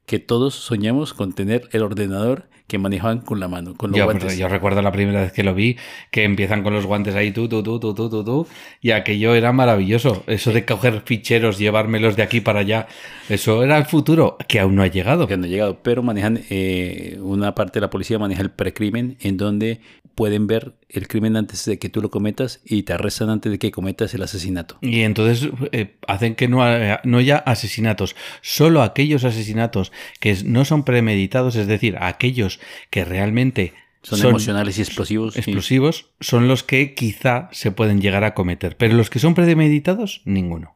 que 0.06 0.18
todos 0.18 0.54
soñamos 0.54 1.14
con 1.14 1.34
tener 1.34 1.68
el 1.72 1.82
ordenador 1.82 2.48
que 2.72 2.78
manejaban 2.78 3.18
con 3.20 3.38
la 3.38 3.48
mano, 3.48 3.74
con 3.76 3.90
los 3.90 3.98
Yo, 3.98 4.06
guantes. 4.06 4.38
yo 4.38 4.48
recuerdo 4.48 4.80
la 4.80 4.92
primera 4.92 5.20
vez 5.20 5.32
que 5.32 5.42
lo 5.42 5.54
vi, 5.54 5.76
que 6.10 6.24
empiezan 6.24 6.62
con 6.62 6.72
los 6.72 6.86
guantes 6.86 7.14
ahí, 7.14 7.30
tú, 7.30 7.46
tú, 7.46 7.62
tú, 7.62 7.78
tú, 7.78 7.94
tú, 7.94 8.08
tú, 8.08 8.24
tú, 8.24 8.46
y 8.80 8.92
aquello 8.92 9.34
era 9.34 9.52
maravilloso. 9.52 10.24
Eso 10.26 10.52
de 10.54 10.64
coger 10.64 11.02
ficheros, 11.04 11.58
llevármelos 11.58 12.16
de 12.16 12.22
aquí 12.22 12.40
para 12.40 12.60
allá, 12.60 12.86
eso 13.28 13.62
era 13.62 13.76
el 13.76 13.84
futuro, 13.84 14.38
que 14.48 14.58
aún 14.58 14.74
no 14.74 14.82
ha 14.82 14.86
llegado. 14.86 15.26
que 15.26 15.36
no 15.36 15.44
ha 15.44 15.48
llegado, 15.48 15.80
pero 15.82 16.02
manejan, 16.02 16.40
eh, 16.48 17.18
una 17.20 17.54
parte 17.54 17.74
de 17.78 17.82
la 17.82 17.90
policía 17.90 18.18
maneja 18.18 18.40
el 18.40 18.50
precrimen, 18.50 19.18
en 19.20 19.36
donde 19.36 19.80
pueden 20.14 20.46
ver 20.46 20.74
el 20.88 21.08
crimen 21.08 21.36
antes 21.36 21.64
de 21.64 21.78
que 21.78 21.88
tú 21.88 22.00
lo 22.02 22.10
cometas 22.10 22.60
y 22.64 22.82
te 22.82 22.92
arrestan 22.92 23.30
antes 23.30 23.50
de 23.50 23.58
que 23.58 23.70
cometas 23.70 24.12
el 24.14 24.22
asesinato. 24.22 24.78
Y 24.80 25.00
entonces 25.00 25.48
eh, 25.72 25.96
hacen 26.06 26.34
que 26.34 26.48
no, 26.48 26.62
haya- 26.62 27.00
no 27.04 27.18
haya 27.18 27.38
asesinatos. 27.38 28.14
Solo 28.42 28.82
aquellos 28.82 29.24
asesinatos 29.24 29.92
que 30.20 30.36
no 30.44 30.64
son 30.64 30.84
premeditados, 30.84 31.56
es 31.56 31.66
decir, 31.66 31.96
aquellos 32.00 32.60
que 32.90 33.04
realmente 33.04 33.72
Son, 34.02 34.20
emocionales 34.20 34.78
y 34.78 34.82
explosivos. 34.82 35.34
sí. 35.34 35.40
explosivos, 35.40 36.06
son 36.20 36.48
los 36.48 36.62
que 36.62 36.94
quizá 36.94 37.48
se 37.52 37.70
pueden 37.70 38.00
llegar 38.00 38.24
a 38.24 38.34
cometer. 38.34 38.76
Pero 38.76 38.94
los 38.94 39.10
que 39.10 39.18
son 39.18 39.34
premeditados, 39.34 40.22
ninguno. 40.24 40.74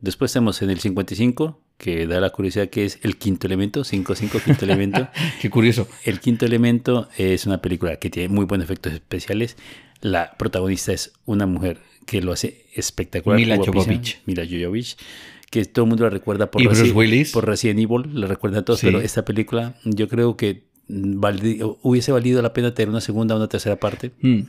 Después 0.00 0.32
tenemos 0.32 0.60
en 0.62 0.70
el 0.70 0.80
55, 0.80 1.60
que 1.84 2.06
da 2.06 2.18
la 2.18 2.30
curiosidad 2.30 2.70
que 2.70 2.86
es 2.86 2.98
el 3.02 3.16
quinto 3.18 3.46
elemento, 3.46 3.82
5-5, 3.84 4.42
quinto 4.42 4.64
elemento. 4.64 5.06
Qué 5.42 5.50
curioso. 5.50 5.86
El 6.04 6.18
quinto 6.18 6.46
elemento 6.46 7.08
es 7.18 7.44
una 7.44 7.60
película 7.60 7.96
que 7.96 8.08
tiene 8.08 8.30
muy 8.30 8.46
buenos 8.46 8.64
efectos 8.64 8.94
especiales. 8.94 9.56
La 10.00 10.32
protagonista 10.38 10.92
es 10.94 11.12
una 11.26 11.44
mujer 11.46 11.78
que 12.06 12.22
lo 12.22 12.32
hace 12.32 12.64
espectacular. 12.74 13.38
Mila 13.38 13.56
Jovovich. 13.58 14.20
Mila 14.24 14.44
Jovovich, 14.50 14.96
que 15.50 15.64
todo 15.66 15.84
el 15.84 15.88
mundo 15.90 16.04
la 16.04 16.10
recuerda 16.10 16.50
por, 16.50 16.62
Y 16.62 16.66
Bruce 16.66 16.86
Resi- 16.86 16.94
Willis. 16.94 17.32
por 17.32 17.46
Resident 17.46 17.80
Evil, 17.80 18.18
la 18.20 18.26
recuerda 18.28 18.60
a 18.60 18.64
todos, 18.64 18.80
Sí. 18.80 18.86
pero 18.86 19.00
esta 19.00 19.24
película 19.26 19.74
yo 19.84 20.08
creo 20.08 20.36
que 20.38 20.64
valdi- 20.88 21.76
hubiese 21.82 22.12
valido 22.12 22.40
la 22.42 22.52
pena 22.54 22.74
tener 22.74 22.88
una 22.88 23.00
segunda 23.02 23.34
o 23.34 23.38
una 23.38 23.48
tercera 23.48 23.76
parte. 23.76 24.10
Mm. 24.20 24.40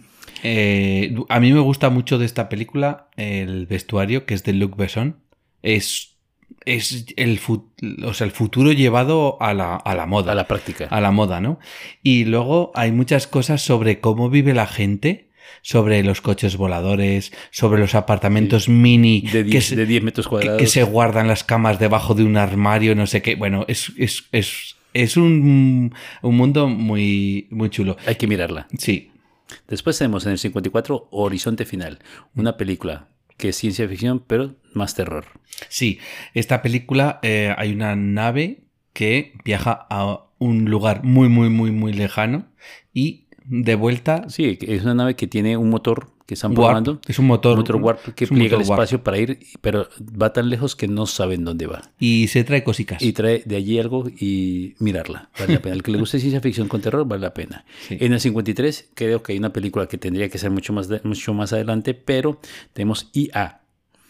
Eh, 0.44 1.16
a 1.30 1.40
mí 1.40 1.52
me 1.54 1.60
gusta 1.60 1.90
mucho 1.90 2.18
de 2.18 2.26
esta 2.26 2.50
película 2.50 3.10
el 3.18 3.66
vestuario, 3.68 4.26
que 4.26 4.34
es 4.34 4.44
de 4.44 4.54
Luc 4.54 4.76
Besson. 4.78 5.18
Es, 5.62 6.15
es 6.66 7.06
el, 7.16 7.40
o 8.04 8.14
sea, 8.14 8.26
el 8.26 8.32
futuro 8.32 8.72
llevado 8.72 9.38
a 9.42 9.54
la, 9.54 9.76
a 9.76 9.96
la 9.96 10.06
moda. 10.06 10.32
A 10.32 10.36
la 10.36 10.48
práctica. 10.48 10.88
a 10.90 11.02
la 11.02 11.12
moda, 11.12 11.40
¿no? 11.42 11.60
Y 12.04 12.26
luego 12.26 12.72
hay 12.76 12.92
muchas 12.92 13.28
cosas 13.28 13.62
sobre 13.62 14.00
cómo 14.00 14.30
vive 14.30 14.54
la 14.54 14.66
gente, 14.68 15.30
sobre 15.62 16.04
los 16.04 16.22
coches 16.22 16.58
voladores, 16.58 17.32
sobre 17.52 17.80
los 17.80 17.94
apartamentos 17.96 18.68
mini 18.70 19.22
de 19.22 19.44
que, 19.44 19.52
10 19.52 19.66
se, 19.66 19.76
de 19.76 19.86
10 19.86 20.04
metros 20.04 20.26
que- 20.26 20.30
cuadrados. 20.32 20.60
que 20.62 20.68
se 20.68 20.84
guardan 20.84 21.28
las 21.28 21.44
camas 21.44 21.78
debajo 21.80 22.14
de 22.16 22.24
un 22.24 22.38
armario, 22.38 22.96
no 22.96 23.06
sé 23.08 23.22
qué. 23.22 23.36
Bueno, 23.36 23.66
es, 23.68 23.92
es, 23.98 24.26
es, 24.32 24.76
es 24.94 25.18
un, 25.18 25.94
un 26.24 26.36
mundo 26.38 26.68
muy, 26.68 27.48
muy 27.52 27.70
chulo. 27.70 27.96
Hay 28.08 28.16
que 28.16 28.28
mirarla. 28.28 28.68
Sí, 28.78 29.12
Después 29.68 29.96
tenemos 30.00 30.26
en 30.26 30.32
el 30.32 30.40
54 30.40 31.10
Horizonte 31.12 31.66
Final, 31.66 32.00
una 32.36 32.58
película 32.58 33.10
que 33.38 33.50
es 33.50 33.56
ciencia 33.56 33.88
ficción, 33.88 34.24
pero 34.26 34.56
más 34.74 34.96
terror. 34.96 35.26
sí. 35.70 36.00
Esta 36.34 36.62
película 36.62 37.20
eh, 37.22 37.54
hay 37.58 37.74
una 37.74 37.96
nave 37.96 38.64
que 38.94 39.34
viaja 39.44 39.86
a 39.90 40.26
un 40.38 40.66
lugar 40.66 41.04
muy, 41.04 41.30
muy, 41.30 41.50
muy, 41.50 41.72
muy 41.72 41.94
lejano 41.94 42.48
y 42.94 43.28
de 43.46 43.76
vuelta 43.76 44.28
Sí, 44.30 44.58
es 44.62 44.84
una 44.84 44.96
nave 44.96 45.16
que 45.16 45.28
tiene 45.28 45.58
un 45.58 45.70
motor 45.70 46.15
que 46.26 46.34
están 46.34 46.52
Warp, 46.52 46.58
probando. 46.58 47.02
es 47.08 47.20
un 47.20 47.28
motor, 47.28 47.58
motor 47.58 47.76
warp 47.76 48.00
que 48.16 48.26
pliega 48.28 48.56
el 48.58 48.62
warp. 48.64 48.72
espacio 48.72 49.04
para 49.04 49.18
ir, 49.20 49.40
pero 49.62 49.88
va 50.02 50.34
tan 50.34 50.50
lejos 50.50 50.76
que 50.76 50.88
no 50.88 51.06
saben 51.06 51.44
dónde 51.46 51.68
va. 51.68 51.82
y 52.00 52.28
se 52.30 52.44
trae 52.44 52.64
cositas. 52.64 53.02
Y 53.02 53.14
trae 53.14 53.44
de 53.46 53.56
allí 53.56 53.78
algo 53.80 54.10
y 54.10 54.74
mirarla. 54.80 55.30
Vale 55.40 55.54
la 55.56 55.62
pena. 55.62 55.76
El 55.76 55.84
que 55.84 55.92
le 55.92 56.00
guste 56.00 56.20
ciencia 56.20 56.42
ficción 56.42 56.68
con 56.68 56.82
terror 56.82 57.08
vale 57.08 57.22
la 57.22 57.34
pena. 57.34 57.64
Sí. 57.88 57.98
En 58.00 58.14
el 58.14 58.20
53 58.20 58.90
creo 58.96 59.22
que 59.22 59.34
hay 59.34 59.38
una 59.38 59.54
película 59.54 59.86
que 59.88 59.98
tendría 60.00 60.28
que 60.30 60.38
ser 60.40 60.50
mucho 60.52 60.74
más, 60.74 60.88
de- 60.88 61.02
mucho 61.04 61.34
más 61.36 61.54
adelante, 61.54 61.94
pero 61.94 62.40
tenemos 62.74 63.10
IA, 63.14 63.62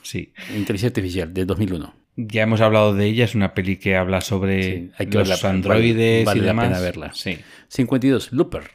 Sí. 0.02 0.32
Inteligencia 0.56 0.88
Artificial, 0.88 1.34
del 1.34 1.48
2001. 1.48 1.94
Ya 2.18 2.44
hemos 2.44 2.62
hablado 2.62 2.94
de 2.94 3.08
ella, 3.08 3.26
es 3.26 3.36
una 3.36 3.54
peli 3.54 3.76
que 3.76 3.98
habla 3.98 4.22
sobre 4.22 4.64
Sí, 4.64 4.92
hay 4.98 5.08
que 5.08 5.18
los 5.18 5.28
verla, 5.28 5.50
androides 5.50 6.24
vale- 6.24 6.26
vale 6.26 6.38
y 6.40 6.42
la 6.42 6.48
demás. 6.48 6.66
pena 6.68 6.80
verla. 6.80 7.12
Sí. 7.14 7.40
52, 7.68 8.32
Looper. 8.32 8.72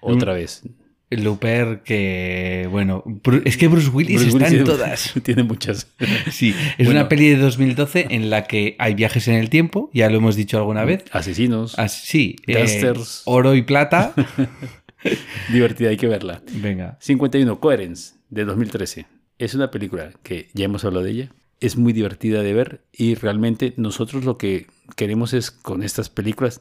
Otra 0.00 0.32
vez. 0.32 0.62
Looper 1.10 1.80
que, 1.84 2.68
bueno, 2.70 3.02
es 3.44 3.56
que 3.56 3.68
Bruce 3.68 3.88
Willis 3.88 4.20
Bruce 4.22 4.26
está 4.28 4.36
Willis 4.44 4.58
en 4.60 4.64
tiene- 4.64 4.78
todas. 4.78 5.14
Tiene 5.22 5.42
muchas. 5.42 5.86
Sí, 6.30 6.54
es 6.76 6.86
Bueno. 6.86 7.00
una 7.00 7.08
peli 7.08 7.28
de 7.30 7.36
2012 7.36 8.08
en 8.10 8.28
la 8.30 8.44
que 8.44 8.76
hay 8.78 8.94
viajes 8.94 9.26
en 9.28 9.34
el 9.36 9.48
tiempo, 9.50 9.90
ya 9.94 10.10
lo 10.10 10.18
hemos 10.18 10.36
dicho 10.36 10.58
alguna 10.58 10.84
vez. 10.84 11.04
Asesinos. 11.12 11.76
Sí, 11.88 12.36
eh, 12.46 12.92
oro 13.24 13.54
y 13.54 13.62
plata. 13.62 14.12
Divertida, 15.52 15.90
hay 15.90 15.96
que 15.96 16.08
verla. 16.08 16.42
Venga. 16.54 16.98
51, 17.00 17.60
Coherence, 17.60 18.14
de 18.30 18.44
2013. 18.44 19.06
Es 19.38 19.54
una 19.54 19.70
película 19.70 20.10
que 20.22 20.48
ya 20.54 20.64
hemos 20.64 20.84
hablado 20.84 21.04
de 21.04 21.12
ella. 21.12 21.28
Es 21.60 21.76
muy 21.76 21.92
divertida 21.92 22.42
de 22.42 22.52
ver 22.52 22.82
y 22.92 23.14
realmente 23.14 23.74
nosotros 23.76 24.24
lo 24.24 24.38
que 24.38 24.66
queremos 24.96 25.32
es 25.34 25.50
con 25.50 25.82
estas 25.82 26.08
películas, 26.08 26.60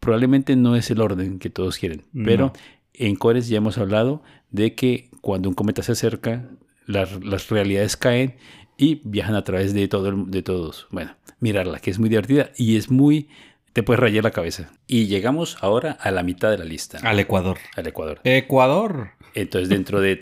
probablemente 0.00 0.56
no 0.56 0.76
es 0.76 0.90
el 0.90 1.00
orden 1.00 1.38
que 1.38 1.48
todos 1.50 1.78
quieren, 1.78 2.02
No. 2.12 2.26
pero 2.26 2.52
en 2.98 3.16
Coherence 3.16 3.50
ya 3.50 3.58
hemos 3.58 3.78
hablado 3.78 4.22
de 4.50 4.74
que 4.74 5.10
cuando 5.20 5.48
un 5.48 5.54
cometa 5.54 5.82
se 5.82 5.92
acerca, 5.92 6.48
las, 6.86 7.24
las 7.24 7.48
realidades 7.50 7.96
caen 7.96 8.36
y 8.78 9.00
viajan 9.04 9.34
a 9.34 9.44
través 9.44 9.74
de, 9.74 9.88
todo 9.88 10.08
el- 10.08 10.30
de 10.30 10.42
todos. 10.42 10.86
Bueno, 10.90 11.16
mirarla, 11.40 11.78
que 11.80 11.90
es 11.90 11.98
muy 11.98 12.08
divertida 12.08 12.50
y 12.56 12.76
es 12.76 12.90
muy... 12.90 13.28
te 13.72 13.82
puedes 13.82 14.00
rayar 14.00 14.24
la 14.24 14.30
cabeza. 14.30 14.70
Y 14.86 15.06
llegamos 15.06 15.56
ahora 15.60 15.92
a 15.92 16.10
la 16.10 16.22
mitad 16.22 16.50
de 16.50 16.58
la 16.58 16.64
lista, 16.64 16.98
Al 17.02 17.18
Ecuador. 17.18 17.58
al 17.76 17.86
Ecuador. 17.86 18.20
Ecuador. 18.24 19.10
Entonces, 19.34 19.68
dentro 19.68 20.00
de, 20.00 20.18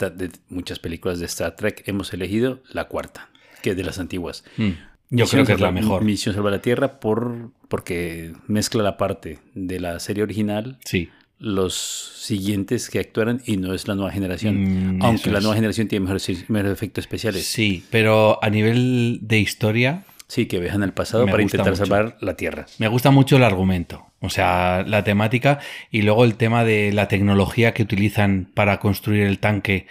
muchas 0.48 0.78
películas 0.80 1.20
de 1.20 1.26
Star 1.26 1.54
Trek, 1.54 1.82
hemos 1.86 2.12
elegido 2.12 2.60
la 2.72 2.88
cuarta, 2.88 3.28
que 3.62 3.70
es 3.70 3.76
de 3.76 3.84
las 3.84 3.98
antiguas. 4.00 4.42
Mm, 4.56 4.62
Yo 4.62 5.24
Misión 5.24 5.28
creo 5.28 5.46
que 5.46 5.52
es 5.52 5.60
la 5.60 5.70
mejor. 5.70 6.02
Misión 6.02 6.34
Salva 6.34 6.50
la 6.50 6.60
Tierra 6.62 6.98
por, 6.98 7.50
porque 7.68 8.32
mezcla 8.48 8.82
la 8.82 8.96
parte 8.96 9.38
de 9.54 9.78
la 9.78 10.00
serie 10.00 10.22
original, 10.24 10.78
Sí. 10.84 11.10
Los 11.44 11.74
siguientes 11.74 12.88
que 12.88 12.98
actuaron 12.98 13.42
y 13.44 13.56
no 13.58 13.74
es 13.74 13.86
la 13.86 13.94
nueva 13.94 14.10
generación. 14.10 14.96
Mm, 14.96 15.02
aunque 15.02 15.30
la 15.30 15.40
nueva 15.40 15.54
generación 15.54 15.88
tiene 15.88 16.04
mejores, 16.04 16.48
mejores 16.48 16.72
efectos 16.72 17.04
especiales. 17.04 17.44
Sí. 17.44 17.64
Sí, 17.64 17.84
pero 17.90 18.38
a 18.42 18.50
nivel 18.50 19.18
de 19.22 19.38
historia, 19.38 20.04
que 20.48 20.58
viajan 20.58 20.82
al 20.82 20.92
pasado 20.92 21.26
Me 21.26 21.30
para 21.30 21.42
gusta 21.42 21.58
intentar 21.58 21.72
mucho. 21.74 21.86
salvar 21.86 22.16
la 22.20 22.34
Tierra. 22.34 22.66
Me 22.78 22.88
gusta 22.88 23.10
mucho 23.10 23.36
el 23.36 23.44
argumento, 23.44 24.06
o 24.20 24.30
sea, 24.30 24.84
la 24.86 25.04
temática 25.04 25.60
y 25.90 26.02
luego 26.02 26.24
el 26.24 26.34
tema 26.34 26.64
de 26.64 26.92
la 26.92 27.06
tecnología 27.08 27.72
que 27.72 27.82
utilizan 27.82 28.50
para 28.54 28.80
construir 28.80 29.22
el 29.22 29.38
tanque 29.38 29.86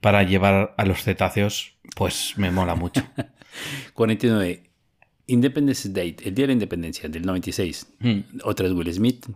para 0.00 0.22
llevar 0.22 0.74
a 0.78 0.84
los 0.84 1.02
cetáceos, 1.02 1.74
pues 1.96 2.34
me 2.36 2.50
mola 2.50 2.74
mucho. 2.74 3.02
49. 3.94 4.62
Independence 5.26 5.88
Day, 5.90 6.16
el 6.24 6.34
Día 6.34 6.44
de 6.44 6.48
la 6.48 6.52
Independencia 6.54 7.08
del 7.08 7.22
96. 7.22 7.86
Mm. 7.98 8.18
Otra 8.44 8.66
es 8.66 8.72
Will 8.72 8.92
Smith, 8.92 9.26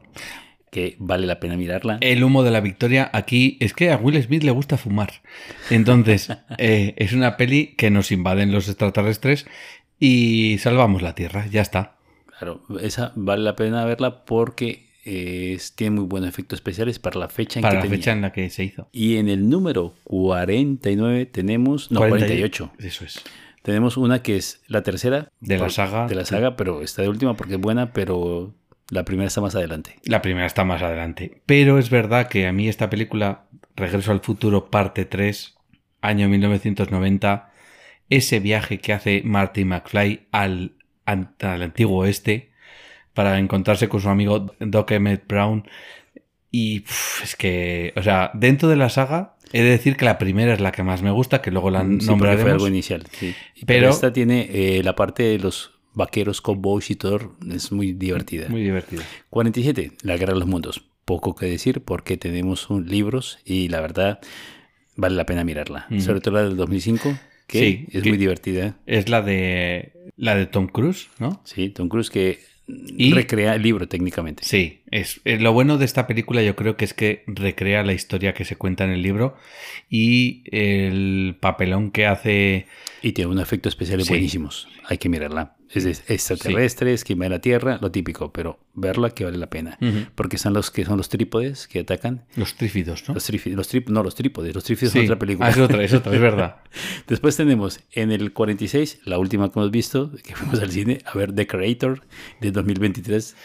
que 0.75 0.97
vale 0.99 1.27
la 1.27 1.39
pena 1.41 1.57
mirarla. 1.57 1.97
El 2.03 2.23
humo 2.25 2.43
de 2.43 2.51
la 2.51 2.61
victoria 2.61 3.09
aquí 3.15 3.57
es 3.61 3.73
que 3.73 3.91
a 3.93 3.97
Will 3.97 4.21
Smith 4.23 4.43
le 4.43 4.51
gusta 4.51 4.77
fumar. 4.77 5.11
Entonces, 5.71 6.29
eh, 6.59 6.95
es 6.99 7.13
una 7.13 7.37
peli 7.37 7.69
que 7.79 7.91
nos 7.91 8.11
invaden 8.13 8.51
los 8.53 8.69
extraterrestres 8.69 9.47
y 10.01 10.59
salvamos 10.59 11.01
la 11.03 11.15
Tierra, 11.15 11.47
ya 11.47 11.63
está. 11.63 11.97
Claro, 12.39 12.63
esa 12.83 13.13
vale 13.15 13.45
la 13.45 13.55
pena 13.57 13.85
verla 13.85 14.25
porque 14.25 14.91
eh, 15.05 15.53
es- 15.55 15.75
tiene 15.77 15.97
muy 15.97 16.05
buenos 16.07 16.29
efectos 16.29 16.57
especiales 16.59 16.99
para 16.99 17.21
la 17.21 17.29
fecha 17.29 17.61
en 17.61 17.63
Para 17.63 17.75
que 17.75 17.77
la 17.77 17.83
tenía. 17.83 17.97
fecha 17.99 18.13
en 18.13 18.21
la 18.23 18.33
que 18.33 18.51
se 18.51 18.65
hizo. 18.65 18.89
Y 18.91 19.17
en 19.19 19.29
el 19.29 19.49
número 19.49 19.95
49 20.05 21.27
tenemos, 21.27 21.91
no, 21.91 22.01
48. 22.01 22.73
Eso 22.81 23.05
es. 23.05 23.23
Tenemos 23.63 23.97
una 23.97 24.21
que 24.23 24.37
es 24.37 24.61
la 24.67 24.83
tercera 24.83 25.29
De 25.41 25.55
la 25.57 25.63
por- 25.63 25.73
saga. 25.73 26.07
De 26.07 26.15
la 26.15 26.25
saga, 26.27 26.57
pero 26.57 26.83
está 26.83 27.01
de 27.03 27.09
última 27.09 27.35
porque 27.35 27.55
es 27.55 27.61
buena, 27.61 27.93
pero 27.93 28.53
la 28.91 29.05
primera 29.05 29.27
está 29.29 29.41
más 29.41 29.55
adelante. 29.55 29.97
La 30.05 30.21
primera 30.23 30.47
está 30.47 30.65
más 30.65 30.83
adelante. 30.83 31.43
Pero 31.47 31.79
es 31.79 31.91
verdad 31.91 32.29
que 32.29 32.47
a 32.47 32.53
mí 32.53 32.69
esta 32.69 32.91
película, 32.91 33.45
Regreso 33.77 34.13
al 34.13 34.21
Futuro, 34.21 34.71
parte 34.71 35.05
3, 35.05 35.55
año 36.03 36.29
1990, 36.29 37.51
ese 38.11 38.41
viaje 38.41 38.79
que 38.79 38.93
hace 38.93 39.23
Marty 39.25 39.65
McFly 39.65 40.29
al, 40.33 40.73
al 41.07 41.29
antiguo 41.63 41.99
oeste 42.03 42.51
para 43.15 43.39
encontrarse 43.39 43.89
con 43.89 44.01
su 44.01 44.09
amigo 44.09 44.55
Doc 44.61 44.91
Emmett 44.91 45.27
Brown. 45.27 45.67
Y 46.51 46.85
es 47.23 47.35
que, 47.37 47.93
o 47.97 48.03
sea, 48.03 48.31
dentro 48.35 48.69
de 48.69 48.77
la 48.77 48.89
saga, 48.89 49.35
he 49.53 49.63
de 49.63 49.71
decir 49.71 49.97
que 49.97 50.05
la 50.05 50.19
primera 50.19 50.53
es 50.53 50.61
la 50.61 50.71
que 50.73 50.83
más 50.85 51.03
me 51.03 51.11
gusta, 51.11 51.41
que 51.43 51.51
luego 51.51 51.71
la 51.71 51.81
Sí, 51.81 51.87
porque 51.89 52.07
nombraremos. 52.07 52.43
fue 52.45 52.53
algo 52.53 52.69
inicial. 52.69 53.05
sí. 53.11 53.35
Pero, 53.67 53.67
Pero- 53.67 53.91
esta 53.91 54.13
tiene 54.13 54.49
eh, 54.53 54.83
la 54.85 54.95
parte 54.95 55.23
de 55.25 55.39
los 55.39 55.74
vaqueros, 55.95 56.41
cowboys 56.41 56.91
y 56.91 56.97
todo, 56.97 57.37
es 57.53 57.73
muy 57.73 57.93
divertida. 57.93 58.49
Muy 58.49 58.63
divertida. 58.63 59.03
47, 59.31 59.93
La 60.03 60.17
Guerra 60.17 60.35
de 60.35 60.41
los 60.41 60.49
Mundos. 60.49 60.85
Poco 61.05 61.35
que 61.35 61.47
decir 61.47 61.81
porque 61.83 62.17
tenemos 62.17 62.71
un- 62.71 62.89
libros 62.89 63.39
y 63.45 63.69
la 63.69 63.81
verdad 63.81 64.21
vale 64.97 65.17
la 65.17 65.27
pena 65.27 65.45
mirarla. 65.45 65.87
Ujú. 65.91 66.01
Sobre 66.01 66.21
todo 66.21 66.35
la 66.37 66.45
del 66.45 66.57
2005, 66.57 67.17
que 67.47 67.59
Sí, 67.59 67.87
es 67.93 68.03
que- 68.03 68.09
muy 68.09 68.19
divertida. 68.19 68.77
Es 68.87 69.09
la 69.09 69.21
de 69.23 69.93
la 70.17 70.35
de 70.35 70.47
Tom 70.47 70.67
Cruise, 70.69 71.09
¿no? 71.19 71.43
Sí, 71.45 71.69
Tom 71.71 71.89
Cruise 71.89 72.09
que 72.11 72.39
Y- 72.97 73.13
recrea 73.13 73.55
el 73.57 73.63
libro 73.63 73.87
técnicamente. 73.89 74.43
Sí, 74.45 74.81
es, 74.91 75.21
eh, 75.27 75.39
lo 75.39 75.53
bueno 75.53 75.77
de 75.77 75.85
esta 75.85 76.07
película 76.07 76.43
yo 76.43 76.57
creo 76.57 76.79
que 76.79 76.87
es 76.87 76.95
que 76.95 77.23
recrea 77.27 77.83
la 77.83 77.93
historia 77.93 78.33
que 78.33 78.47
se 78.47 78.57
cuenta 78.57 78.85
en 78.85 78.91
el 78.91 79.03
libro 79.03 79.37
y 79.91 80.45
el 80.51 81.37
papelón 81.41 81.91
que 81.91 82.07
hace 82.07 82.67
Y 83.03 83.13
tiene 83.13 83.31
unos 83.31 83.43
efectos 83.43 83.73
especiales 83.73 84.07
Sí. 84.07 84.13
buenísimos. 84.15 84.67
Hay 84.89 84.97
que 84.97 85.11
mirarla. 85.11 85.57
Es 85.77 86.03
extraterrestres, 86.09 87.05
que 87.05 87.15
va 87.15 87.27
a 87.27 87.29
la 87.29 87.41
Tierra, 87.41 87.79
lo 87.81 87.91
típico, 87.91 88.33
pero 88.33 88.59
verla 88.75 89.11
que 89.11 89.25
vale 89.25 89.39
la 89.39 89.49
pena. 89.51 89.79
Porque 90.15 90.39
son 90.39 90.53
los 90.55 90.71
que 90.71 90.85
son 90.85 90.97
los 90.97 91.09
trípodes 91.09 91.69
que 91.69 91.81
atacan. 91.81 92.25
los 92.37 92.55
trífidos, 92.55 93.05
¿no? 93.09 93.15
Los, 93.15 93.31
trífi- 93.31 93.55
los 93.55 93.69
trip- 93.73 93.89
no, 93.89 94.03
los 94.03 94.15
trípodes. 94.15 94.55
Los 94.55 94.65
trípodes 94.65 94.91
Sí. 94.93 94.99
son 94.99 95.05
otra 95.07 95.19
película. 95.19 95.47
Ah, 95.49 95.51
es 95.51 95.59
otra, 95.59 95.83
es 95.83 95.93
otra, 95.93 96.15
es 96.15 96.21
verdad. 96.21 96.57
Después 97.09 97.37
tenemos 97.37 97.81
en 97.93 98.11
el 98.13 98.33
46, 98.33 99.01
la 99.05 99.19
última 99.19 99.51
que 99.53 99.59
hemos 99.59 99.71
visto, 99.71 100.11
que 100.25 100.35
fuimos 100.35 100.61
al 100.61 100.71
cine, 100.71 100.99
a 101.05 101.17
ver 101.17 101.33
The 101.35 101.47
Creator 101.47 102.03
de 102.41 102.51
2023, 102.53 103.37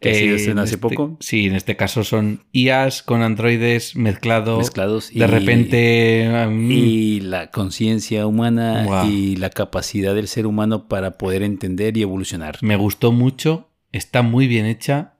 que 0.00 0.10
ha 0.10 0.14
sido 0.14 0.32
Eh, 0.32 0.36
estrenado 0.36 0.64
hace 0.64 0.76
este- 0.76 0.88
poco. 0.88 1.16
Sí, 1.20 1.46
en 1.46 1.54
este 1.54 1.76
caso 1.76 2.04
son 2.04 2.42
IAs 2.52 3.02
con 3.02 3.22
androides 3.22 3.96
mezclados. 3.96 4.58
Mezclados 4.58 5.10
De 5.12 5.20
y- 5.20 5.26
repente. 5.26 6.46
mm, 6.48 6.70
Y 6.70 7.20
la 7.20 7.50
conciencia 7.50 8.26
humana 8.26 9.06
y 9.06 9.36
la 9.36 9.50
capacidad 9.50 10.14
del 10.14 10.26
ser 10.28 10.46
humano 10.46 10.88
para 10.88 11.18
poder 11.18 11.42
entender 11.42 11.96
y 11.96 12.02
evolucionar. 12.02 12.58
Me 12.62 12.76
gustó 12.76 13.12
mucho. 13.12 13.68
Está 13.92 14.22
muy 14.22 14.46
bien 14.46 14.66
hecha. 14.66 15.14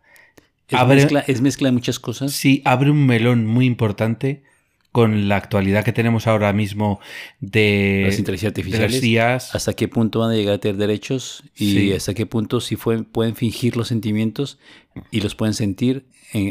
Es, 0.68 0.78
Abre- 0.78 0.96
mezcla, 0.96 1.24
es 1.26 1.40
mezcla 1.40 1.68
de 1.68 1.72
muchas 1.72 1.98
cosas. 1.98 2.32
Sí, 2.32 2.62
abre 2.64 2.90
un 2.90 3.04
melón 3.04 3.44
muy 3.46 3.66
importante 3.66 4.44
con 4.93 5.28
la 5.28 5.36
actualidad 5.36 5.84
que 5.84 5.93
tenemos 5.93 6.26
ahora 6.26 6.53
mismo 6.53 6.99
de 7.41 8.03
Las 8.07 8.18
inteligencias 8.18 8.51
artificiales. 8.51 8.93
las 8.93 9.55
hasta 9.55 9.72
qué 9.74 9.86
punto 9.88 10.18
van 10.20 10.32
a 10.32 10.34
llegar 10.34 10.55
a 10.55 10.59
tener 10.59 10.76
derechos 10.76 11.45
y 11.55 11.72
Sí. 11.72 11.93
hasta 11.93 12.12
qué 12.14 12.26
punto 12.26 12.61
si 12.61 12.76
fue- 12.76 13.05
pueden 13.05 13.36
fingir 13.36 13.76
los 13.76 13.88
sentimientos 13.88 14.59
y 15.11 15.20
los 15.20 15.34
pueden 15.36 15.55
sentir, 15.55 16.07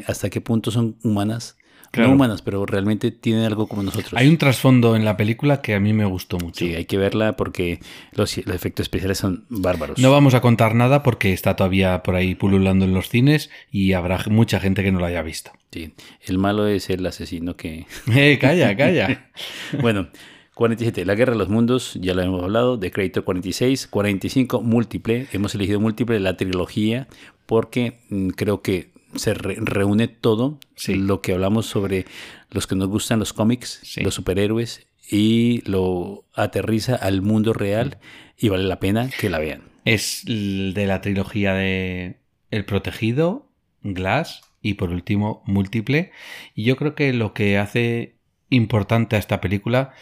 hasta 0.08 0.30
qué 0.30 0.40
punto 0.42 0.72
son 0.72 0.98
humanas. 1.04 1.58
Claro. 1.92 2.10
No 2.10 2.16
humanas, 2.16 2.42
pero 2.42 2.66
realmente 2.66 3.12
tienen 3.12 3.46
algo 3.46 3.68
como 3.68 3.84
nosotros. 3.84 4.14
Hay 4.16 4.28
un 4.28 4.38
trasfondo 4.38 4.96
en 4.96 5.06
la 5.06 5.18
película 5.18 5.62
que 5.62 5.74
a 5.74 5.80
mí 5.80 5.94
me 5.94 6.06
gustó 6.06 6.38
mucho. 6.38 6.66
Sí, 6.66 6.76
hay 6.76 6.86
que 6.86 6.98
verla 6.98 7.36
porque 7.36 7.80
los, 8.14 8.38
los 8.38 8.56
efectos 8.56 8.84
especiales 8.84 9.18
son 9.18 9.46
bárbaros. 9.50 9.98
No 9.98 10.12
vamos 10.12 10.34
a 10.34 10.42
contar 10.42 10.76
nada 10.76 11.02
porque 11.02 11.34
está 11.34 11.56
todavía 11.56 12.04
por 12.04 12.16
ahí 12.16 12.36
pululando 12.36 12.86
en 12.86 12.94
los 12.94 13.10
cines 13.10 13.50
y 13.72 13.94
habrá 13.94 14.24
mucha 14.30 14.60
gente 14.60 14.84
que 14.84 14.92
no 14.92 15.00
lo 15.00 15.06
haya 15.06 15.22
visto. 15.22 15.52
Sí, 15.72 15.94
El 16.26 16.38
malo 16.38 16.68
es 16.68 16.90
el 16.90 17.06
asesino 17.06 17.56
que... 17.56 17.86
Eh, 18.16 18.38
calla, 18.40 18.76
calla. 18.76 19.30
bueno, 19.82 20.10
47, 20.56 21.06
La 21.06 21.16
Guerra 21.16 21.34
de 21.34 21.38
los 21.38 21.50
Mundos, 21.50 21.98
ya 22.02 22.14
lo 22.14 22.22
hemos 22.22 22.44
hablado, 22.44 22.78
The 22.78 22.92
Creator 22.92 23.24
46, 23.24 23.88
45, 23.88 24.62
Múltiple, 24.62 25.28
hemos 25.32 25.56
elegido 25.56 25.80
Múltiple, 25.80 26.20
la 26.20 26.36
trilogía, 26.36 27.08
porque 27.46 28.00
mm, 28.10 28.30
creo 28.30 28.62
que 28.62 28.90
se 29.16 29.34
re- 29.34 29.58
reúne 29.60 30.08
todo 30.08 30.60
Sí. 30.76 30.96
lo 30.96 31.22
que 31.22 31.34
hablamos 31.34 31.66
sobre 31.66 32.06
los 32.52 32.68
que 32.68 32.76
nos 32.76 32.88
gustan 32.88 33.20
los 33.20 33.34
cómics, 33.34 33.80
Sí. 33.84 34.02
los 34.02 34.14
superhéroes, 34.16 34.88
y 35.12 35.62
lo 35.70 36.26
aterriza 36.36 36.96
al 36.96 37.22
mundo 37.22 37.54
real 37.54 37.98
y 38.38 38.50
vale 38.50 38.64
la 38.66 38.80
pena 38.80 39.10
que 39.20 39.30
la 39.30 39.40
vean. 39.40 39.64
Es 39.86 40.24
de 40.26 40.86
la 40.86 41.02
trilogía 41.02 41.54
de 41.54 42.18
El 42.52 42.66
Protegido, 42.66 43.50
Glass 43.82 44.42
y 44.62 44.76
por 44.76 44.92
último 44.92 45.42
Múltiple. 45.48 46.12
Y 46.54 46.64
yo 46.64 46.76
creo 46.76 46.94
que 46.94 47.12
lo 47.14 47.34
que 47.34 47.58
hace 47.58 48.18
importante 48.50 49.16
a 49.16 49.20
esta 49.20 49.42
película 49.42 49.94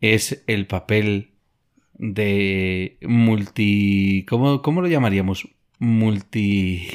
es 0.00 0.42
el 0.46 0.66
papel 0.66 1.32
de 1.94 2.98
multi... 3.02 4.24
¿Cómo, 4.28 4.62
cómo 4.62 4.80
lo 4.82 4.88
llamaríamos? 4.88 5.48
Multi... 5.78 6.88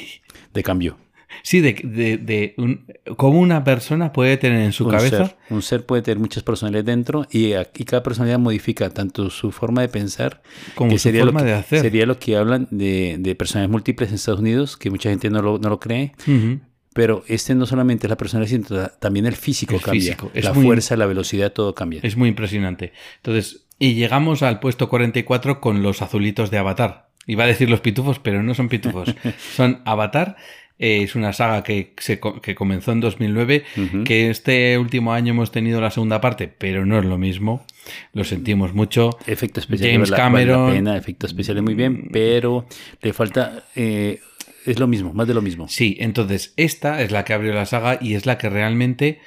De 0.52 0.62
cambio. 0.62 0.98
Sí, 1.42 1.60
de, 1.60 1.74
de, 1.82 2.16
de 2.18 2.54
un- 2.58 2.84
cómo 3.16 3.40
una 3.40 3.64
persona 3.64 4.12
puede 4.12 4.36
tener 4.36 4.60
en 4.62 4.72
su 4.72 4.84
un 4.86 4.90
cabeza... 4.92 5.26
Ser, 5.26 5.36
un 5.50 5.62
ser 5.62 5.84
puede 5.86 6.02
tener 6.02 6.18
muchas 6.18 6.42
personalidades 6.42 6.86
dentro 6.86 7.26
y, 7.30 7.52
y 7.54 7.84
cada 7.84 8.02
personalidad 8.02 8.38
modifica 8.38 8.90
tanto 8.90 9.30
su 9.30 9.50
forma 9.52 9.82
de 9.82 9.88
pensar 9.88 10.42
Como 10.74 10.90
que 10.90 10.98
su 10.98 11.02
sería 11.04 11.22
forma 11.24 11.40
lo 11.40 11.46
que, 11.46 11.52
de 11.52 11.56
hacer. 11.58 11.80
Sería 11.80 12.06
lo 12.06 12.18
que 12.18 12.36
hablan 12.36 12.68
de, 12.70 13.16
de 13.18 13.34
personalidades 13.34 13.72
múltiples 13.72 14.08
en 14.10 14.14
Estados 14.16 14.40
Unidos, 14.40 14.76
que 14.76 14.90
mucha 14.90 15.10
gente 15.10 15.30
no 15.30 15.42
lo, 15.42 15.58
no 15.58 15.68
lo 15.68 15.80
cree. 15.80 16.12
Ujú. 16.26 16.60
Pero 16.92 17.24
este 17.26 17.54
no 17.56 17.66
solamente 17.66 18.06
es 18.06 18.10
la 18.10 18.16
personalidad, 18.16 18.50
sino 18.56 18.66
ta- 18.82 18.92
también 19.00 19.26
el 19.26 19.34
físico 19.34 19.74
El 19.74 19.80
cambia. 19.82 20.00
físico. 20.00 20.30
Es 20.32 20.44
la 20.44 20.52
muy- 20.52 20.64
fuerza, 20.64 20.96
la 20.96 21.06
velocidad, 21.06 21.52
todo 21.52 21.74
cambia. 21.74 22.00
Es 22.04 22.16
muy 22.16 22.28
impresionante. 22.28 22.92
Entonces, 23.16 23.66
y 23.80 23.94
llegamos 23.94 24.42
al 24.44 24.60
puesto 24.60 24.88
44 24.88 25.60
con 25.60 25.82
los 25.82 26.02
azulitos 26.02 26.52
de 26.52 26.58
Avatar. 26.58 27.08
Iba 27.26 27.44
a 27.44 27.46
decir 27.48 27.68
los 27.68 27.80
pitufos, 27.80 28.18
pero 28.20 28.42
no 28.44 28.54
son 28.54 28.68
pitufos. 28.68 29.12
son 29.56 29.80
Avatar. 29.86 30.36
Eh, 30.78 31.02
es 31.02 31.14
una 31.14 31.32
saga 31.32 31.62
que, 31.62 31.92
se, 31.98 32.20
que 32.42 32.54
comenzó 32.54 32.92
en 32.92 33.00
2009, 33.00 33.64
Ujú. 33.76 34.04
que 34.04 34.30
este 34.30 34.76
último 34.78 35.12
año 35.12 35.32
hemos 35.32 35.50
tenido 35.52 35.80
la 35.80 35.90
segunda 35.90 36.20
parte, 36.20 36.48
pero 36.48 36.84
no 36.86 36.98
es 36.98 37.04
lo 37.04 37.18
mismo. 37.18 37.64
Lo 38.12 38.24
sentimos 38.24 38.74
mucho. 38.74 39.10
Efecto 39.26 39.60
especial 39.60 39.92
James 39.92 40.10
la- 40.10 40.16
Cameron. 40.16 40.68
la 40.68 40.72
pena, 40.74 40.96
efectos 40.96 41.30
especiales 41.30 41.62
muy 41.62 41.74
bien, 41.74 42.08
pero 42.12 42.66
le 43.02 43.12
falta, 43.12 43.64
eh, 43.76 44.20
es 44.66 44.78
lo 44.78 44.86
mismo, 44.86 45.12
más 45.12 45.28
de 45.28 45.34
lo 45.34 45.42
mismo. 45.42 45.68
Sí, 45.68 45.96
entonces 46.00 46.54
esta 46.56 47.02
es 47.02 47.10
la 47.10 47.24
que 47.24 47.34
abrió 47.34 47.52
la 47.52 47.66
saga 47.66 47.98
y 48.00 48.14
es 48.14 48.24
la 48.26 48.38
que 48.38 48.48
realmente 48.48 49.20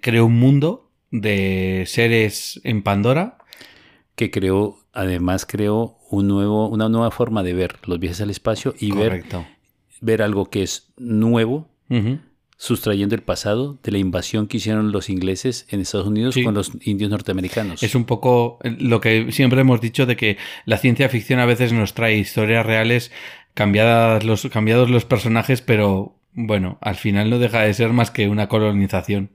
creó 0.00 0.26
un 0.26 0.38
mundo 0.38 0.90
de 1.10 1.84
seres 1.86 2.60
en 2.64 2.82
Pandora. 2.82 3.36
Que 4.14 4.30
creó, 4.32 4.78
además 4.92 5.46
creó 5.46 5.96
un 6.10 6.26
nuevo, 6.26 6.68
una 6.68 6.88
nueva 6.88 7.12
forma 7.12 7.44
de 7.44 7.52
ver 7.54 7.76
los 7.84 8.00
viajes 8.00 8.20
al 8.20 8.30
espacio 8.30 8.74
y 8.80 8.90
ver, 8.90 9.10
Correcto. 9.10 9.38
ver 9.38 9.57
algo 10.22 10.50
que 10.50 10.62
es 10.62 10.92
nuevo, 10.96 11.68
sustrayendo 12.56 13.14
el 13.14 13.22
pasado 13.22 13.78
de 13.84 13.92
la 13.92 13.98
invasión 13.98 14.48
que 14.48 14.56
hicieron 14.56 14.90
los 14.90 15.08
ingleses 15.10 15.66
en 15.70 15.80
Estados 15.80 16.08
Unidos 16.08 16.34
Sí. 16.34 16.42
con 16.42 16.54
los 16.54 16.72
indios 16.82 17.10
norteamericanos. 17.10 17.82
Es 17.82 17.94
un 17.94 18.04
poco 18.04 18.58
lo 18.64 19.00
que 19.00 19.30
siempre 19.30 19.60
hemos 19.60 19.80
dicho 19.80 20.06
de 20.06 20.16
que 20.16 20.38
la 20.66 20.76
ciencia 20.78 21.08
ficción 21.08 21.38
a 21.38 21.46
veces 21.46 21.72
nos 21.72 21.94
trae 21.94 22.16
historias 22.18 22.66
reales 22.66 23.12
cambiadas 23.54 24.24
los, 24.24 24.46
cambiados 24.52 24.90
los 24.90 25.04
personajes, 25.04 25.62
pero 25.62 26.17
bueno, 26.40 26.78
al 26.80 26.94
final 26.94 27.30
no 27.30 27.40
deja 27.40 27.62
de 27.62 27.74
ser 27.74 27.92
más 27.92 28.12
que 28.12 28.28
una 28.28 28.48
colonización. 28.48 29.30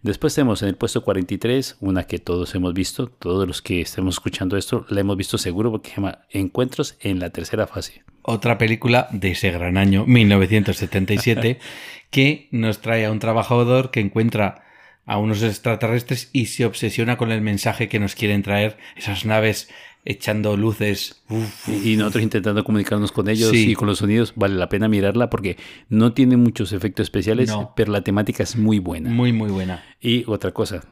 Después 0.00 0.34
tenemos 0.34 0.62
en 0.62 0.68
el 0.70 0.74
puesto 0.74 1.04
43, 1.04 1.76
una 1.80 2.04
que 2.04 2.18
todos 2.18 2.54
hemos 2.54 2.72
visto, 2.72 3.08
todos 3.08 3.46
los 3.46 3.60
que 3.60 3.82
estemos 3.82 4.14
escuchando 4.14 4.56
esto, 4.56 4.86
la 4.88 5.00
hemos 5.00 5.18
visto 5.18 5.36
seguro 5.36 5.70
porque 5.70 5.90
se 5.90 5.96
llama 5.96 6.20
Encuentros 6.30 6.96
en 7.00 7.20
la 7.20 7.28
tercera 7.28 7.66
fase. 7.66 8.04
Otra 8.22 8.56
película 8.56 9.08
de 9.12 9.32
ese 9.32 9.50
gran 9.50 9.76
año, 9.76 10.06
1977, 10.06 11.58
que 12.10 12.48
nos 12.52 12.80
trae 12.80 13.04
a 13.04 13.12
un 13.12 13.18
trabajador 13.18 13.90
que 13.90 14.00
encuentra 14.00 14.64
a 15.04 15.18
unos 15.18 15.42
extraterrestres 15.42 16.30
y 16.32 16.46
se 16.46 16.64
obsesiona 16.64 17.18
con 17.18 17.32
el 17.32 17.42
mensaje 17.42 17.90
que 17.90 17.98
nos 17.98 18.14
quieren 18.14 18.42
traer 18.42 18.78
esas 18.96 19.26
naves 19.26 19.68
echando 20.04 20.56
luces. 20.56 21.22
Uf, 21.28 21.68
Y 21.68 21.96
nosotros 21.96 22.22
intentando 22.22 22.64
comunicarnos 22.64 23.12
con 23.12 23.28
ellos 23.28 23.50
Sí. 23.50 23.70
y 23.70 23.74
con 23.74 23.86
los 23.88 23.98
sonidos, 23.98 24.32
vale 24.36 24.54
la 24.56 24.68
pena 24.68 24.88
mirarla 24.88 25.28
porque 25.30 25.56
no 25.88 26.12
tiene 26.12 26.36
muchos 26.36 26.72
efectos 26.72 27.04
especiales, 27.04 27.48
No. 27.50 27.72
pero 27.76 27.92
la 27.92 28.02
temática 28.02 28.42
es 28.42 28.56
muy 28.56 28.78
buena. 28.78 29.10
muy, 29.10 29.32
muy 29.32 29.50
buena. 29.50 29.84
Y 30.00 30.24
otra 30.26 30.52
cosa, 30.52 30.82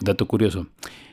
dato 0.00 0.26
curioso. 0.26 0.66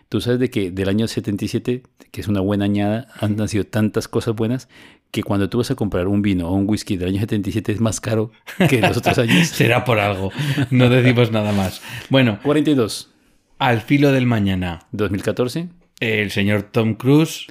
Tú 0.10 0.22
sabes 0.22 0.40
de 0.40 0.50
que 0.50 0.72
del 0.72 0.88
año 0.88 1.06
77, 1.08 1.84
que 2.12 2.22
es 2.22 2.30
una 2.30 2.40
buena 2.40 2.64
añada, 2.66 3.08
han 3.20 3.36
nacido 3.36 3.66
tantas 3.66 4.08
cosas 4.08 4.36
buenas 4.36 4.70
que 5.12 5.22
cuando 5.24 5.50
tú 5.50 5.58
vas 5.58 5.70
a 5.72 5.76
comprar 5.76 6.08
un 6.08 6.22
vino 6.22 6.48
o 6.50 6.54
un 6.54 6.66
whisky 6.70 6.96
del 6.96 7.10
año 7.10 7.20
77 7.20 7.74
es 7.74 7.82
más 7.82 8.00
caro 8.00 8.32
que 8.70 8.80
los 8.80 8.96
otros 8.96 9.18
años. 9.18 9.48
Será 9.50 9.84
por 9.84 10.00
algo. 10.00 10.32
No 10.72 10.90
decimos 10.90 11.32
nada 11.32 11.52
más. 11.52 11.82
Bueno, 12.10 12.40
42, 12.44 13.10
al 13.58 13.82
filo 13.82 14.14
del 14.14 14.26
mañana, 14.26 14.86
2014, 14.94 15.68
el 16.00 16.32
señor 16.32 16.64
Tom 16.64 16.96
Cruise. 16.96 17.48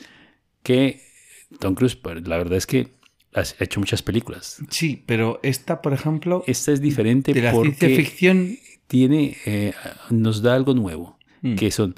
que 0.62 1.00
Tom 1.60 1.74
Cruise, 1.74 1.96
pues, 1.96 2.26
la 2.26 2.38
verdad 2.38 2.56
es 2.58 2.66
que 2.66 2.88
ha 3.34 3.42
hecho 3.60 3.78
muchas 3.80 4.02
películas. 4.02 4.58
Sí, 4.70 5.02
pero 5.06 5.38
esta, 5.42 5.80
por 5.82 5.92
ejemplo, 5.92 6.42
Esta 6.46 6.72
es 6.72 6.80
diferente 6.80 7.32
de 7.32 7.42
la 7.42 7.52
ciencia 7.52 7.88
porque 7.88 7.96
ficción. 7.96 8.56
tiene, 8.88 9.36
eh, 9.46 9.72
nos 10.10 10.42
da 10.42 10.54
algo 10.54 10.74
nuevo, 10.74 11.18
Mm. 11.42 11.54
que 11.56 11.70
son 11.70 11.94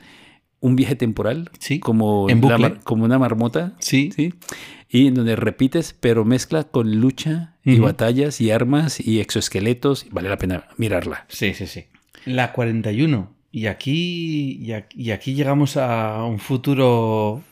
un 0.60 0.74
viaje 0.76 0.96
temporal, 0.96 1.50
Sí, 1.60 1.78
como, 1.78 2.28
en 2.28 2.40
la 2.40 2.80
como 2.80 3.04
una 3.04 3.18
marmota, 3.18 3.74
Sí, 3.78 4.10
¿sí? 4.14 4.34
Y 4.90 5.06
en 5.06 5.14
donde 5.14 5.36
repites, 5.36 5.94
pero 5.98 6.24
mezcla 6.24 6.64
con 6.64 7.00
lucha 7.00 7.56
y 7.64 7.78
batallas 7.78 8.40
y 8.40 8.50
armas 8.50 8.98
y 9.00 9.20
exoesqueletos. 9.20 10.06
Vale 10.10 10.28
la 10.28 10.38
pena 10.38 10.66
mirarla. 10.76 11.24
sí, 11.28 11.54
sí, 11.54 11.66
sí. 11.66 11.84
La 12.24 12.52
41. 12.52 13.32
Y 13.50 13.66
aquí, 13.66 14.60
y 14.94 15.10
aquí, 15.10 15.34
llegamos 15.34 15.76
a 15.76 16.24
un 16.24 16.38
futuro 16.38 17.42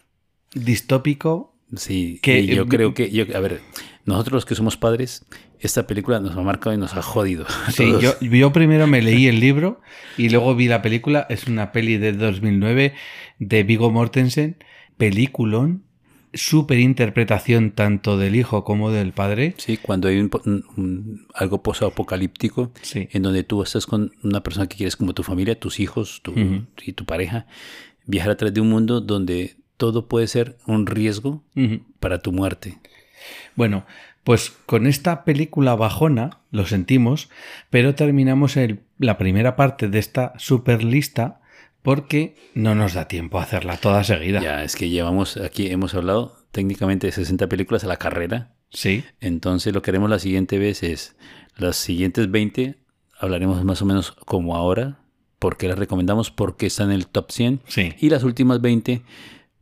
distópico. 0.54 1.54
Sí, 1.74 2.20
Que, 2.22 2.40
y 2.40 2.46
yo 2.46 2.62
eh, 2.62 2.66
creo 2.68 2.94
que, 2.94 3.10
yo, 3.10 3.24
a 3.34 3.40
ver, 3.40 3.60
nosotros 4.04 4.34
los 4.34 4.44
que 4.44 4.54
somos 4.54 4.76
padres, 4.76 5.24
esta 5.58 5.86
película 5.86 6.20
nos 6.20 6.36
ha 6.36 6.42
marcado 6.42 6.74
y 6.74 6.78
nos 6.78 6.94
ha 6.94 7.02
jodido. 7.02 7.46
Sí, 7.72 7.92
yo, 8.00 8.18
yo 8.20 8.52
primero 8.52 8.86
me 8.86 9.02
leí 9.02 9.26
el 9.26 9.40
libro 9.40 9.80
y 10.16 10.28
luego 10.28 10.54
vi 10.54 10.68
la 10.68 10.82
película. 10.82 11.26
Es 11.28 11.46
una 11.46 11.72
peli 11.72 11.96
de 11.96 12.12
2009 12.12 12.94
de 13.38 13.62
Vigo 13.62 13.90
Mortensen. 13.90 14.58
Peliculón. 14.96 15.84
Súper 16.36 16.78
interpretación 16.78 17.72
tanto 17.72 18.16
del 18.18 18.36
hijo 18.36 18.62
como 18.64 18.90
del 18.90 19.12
padre. 19.12 19.54
Sí, 19.58 19.76
cuando 19.76 20.08
hay 20.08 20.18
un, 20.18 20.30
un- 20.76 21.26
algo 21.34 21.62
posapocalíptico, 21.62 22.72
Sí. 22.82 23.08
en 23.12 23.22
donde 23.22 23.42
tú 23.42 23.62
estás 23.62 23.86
con 23.86 24.12
una 24.22 24.42
persona 24.42 24.66
que 24.68 24.76
quieres 24.76 24.96
como 24.96 25.14
tu 25.14 25.22
familia, 25.22 25.58
tus 25.58 25.80
hijos 25.80 26.20
tu, 26.22 26.34
y 26.84 26.92
tu 26.92 27.04
pareja, 27.04 27.46
viajar 28.06 28.30
a 28.32 28.36
través 28.36 28.54
de 28.54 28.60
un 28.60 28.68
mundo 28.70 29.00
donde 29.00 29.56
todo 29.76 30.06
puede 30.08 30.26
ser 30.28 30.56
un 30.66 30.86
riesgo 30.86 31.42
para 32.00 32.20
tu 32.20 32.32
muerte. 32.32 32.78
Bueno, 33.56 33.84
pues 34.24 34.50
con 34.66 34.86
esta 34.86 35.24
película 35.24 35.74
bajona, 35.74 36.38
lo 36.50 36.66
sentimos, 36.66 37.28
pero 37.70 37.94
terminamos 37.94 38.56
el- 38.56 38.80
la 38.98 39.18
primera 39.18 39.56
parte 39.56 39.88
de 39.88 39.98
esta 39.98 40.32
super 40.38 40.82
lista 40.84 41.40
porque 41.86 42.34
no 42.52 42.74
nos 42.74 42.94
da 42.94 43.06
tiempo 43.06 43.38
a 43.38 43.44
hacerla 43.44 43.76
toda 43.76 44.02
seguida. 44.02 44.40
Ya, 44.40 44.64
es 44.64 44.74
que 44.74 44.88
llevamos 44.88 45.36
aquí, 45.36 45.68
hemos 45.68 45.94
hablado 45.94 46.36
técnicamente 46.50 47.06
de 47.06 47.12
60 47.12 47.48
películas 47.48 47.84
a 47.84 47.86
la 47.86 47.96
carrera. 47.96 48.56
Sí, 48.70 49.04
Entonces 49.20 49.72
lo 49.72 49.82
que 49.82 49.92
haremos 49.92 50.10
la 50.10 50.18
siguiente 50.18 50.58
vez 50.58 50.82
es, 50.82 51.14
las 51.56 51.76
siguientes 51.76 52.28
20 52.28 52.74
hablaremos 53.20 53.62
más 53.62 53.82
o 53.82 53.84
menos 53.84 54.10
como 54.10 54.56
ahora, 54.56 54.98
por 55.38 55.56
qué 55.56 55.68
las 55.68 55.78
recomendamos, 55.78 56.32
por 56.32 56.56
qué 56.56 56.66
están 56.66 56.88
en 56.88 56.96
el 56.96 57.06
top 57.06 57.30
100. 57.30 57.60
sí. 57.68 57.94
Y 58.00 58.10
las 58.10 58.24
últimas 58.24 58.60
20 58.60 59.02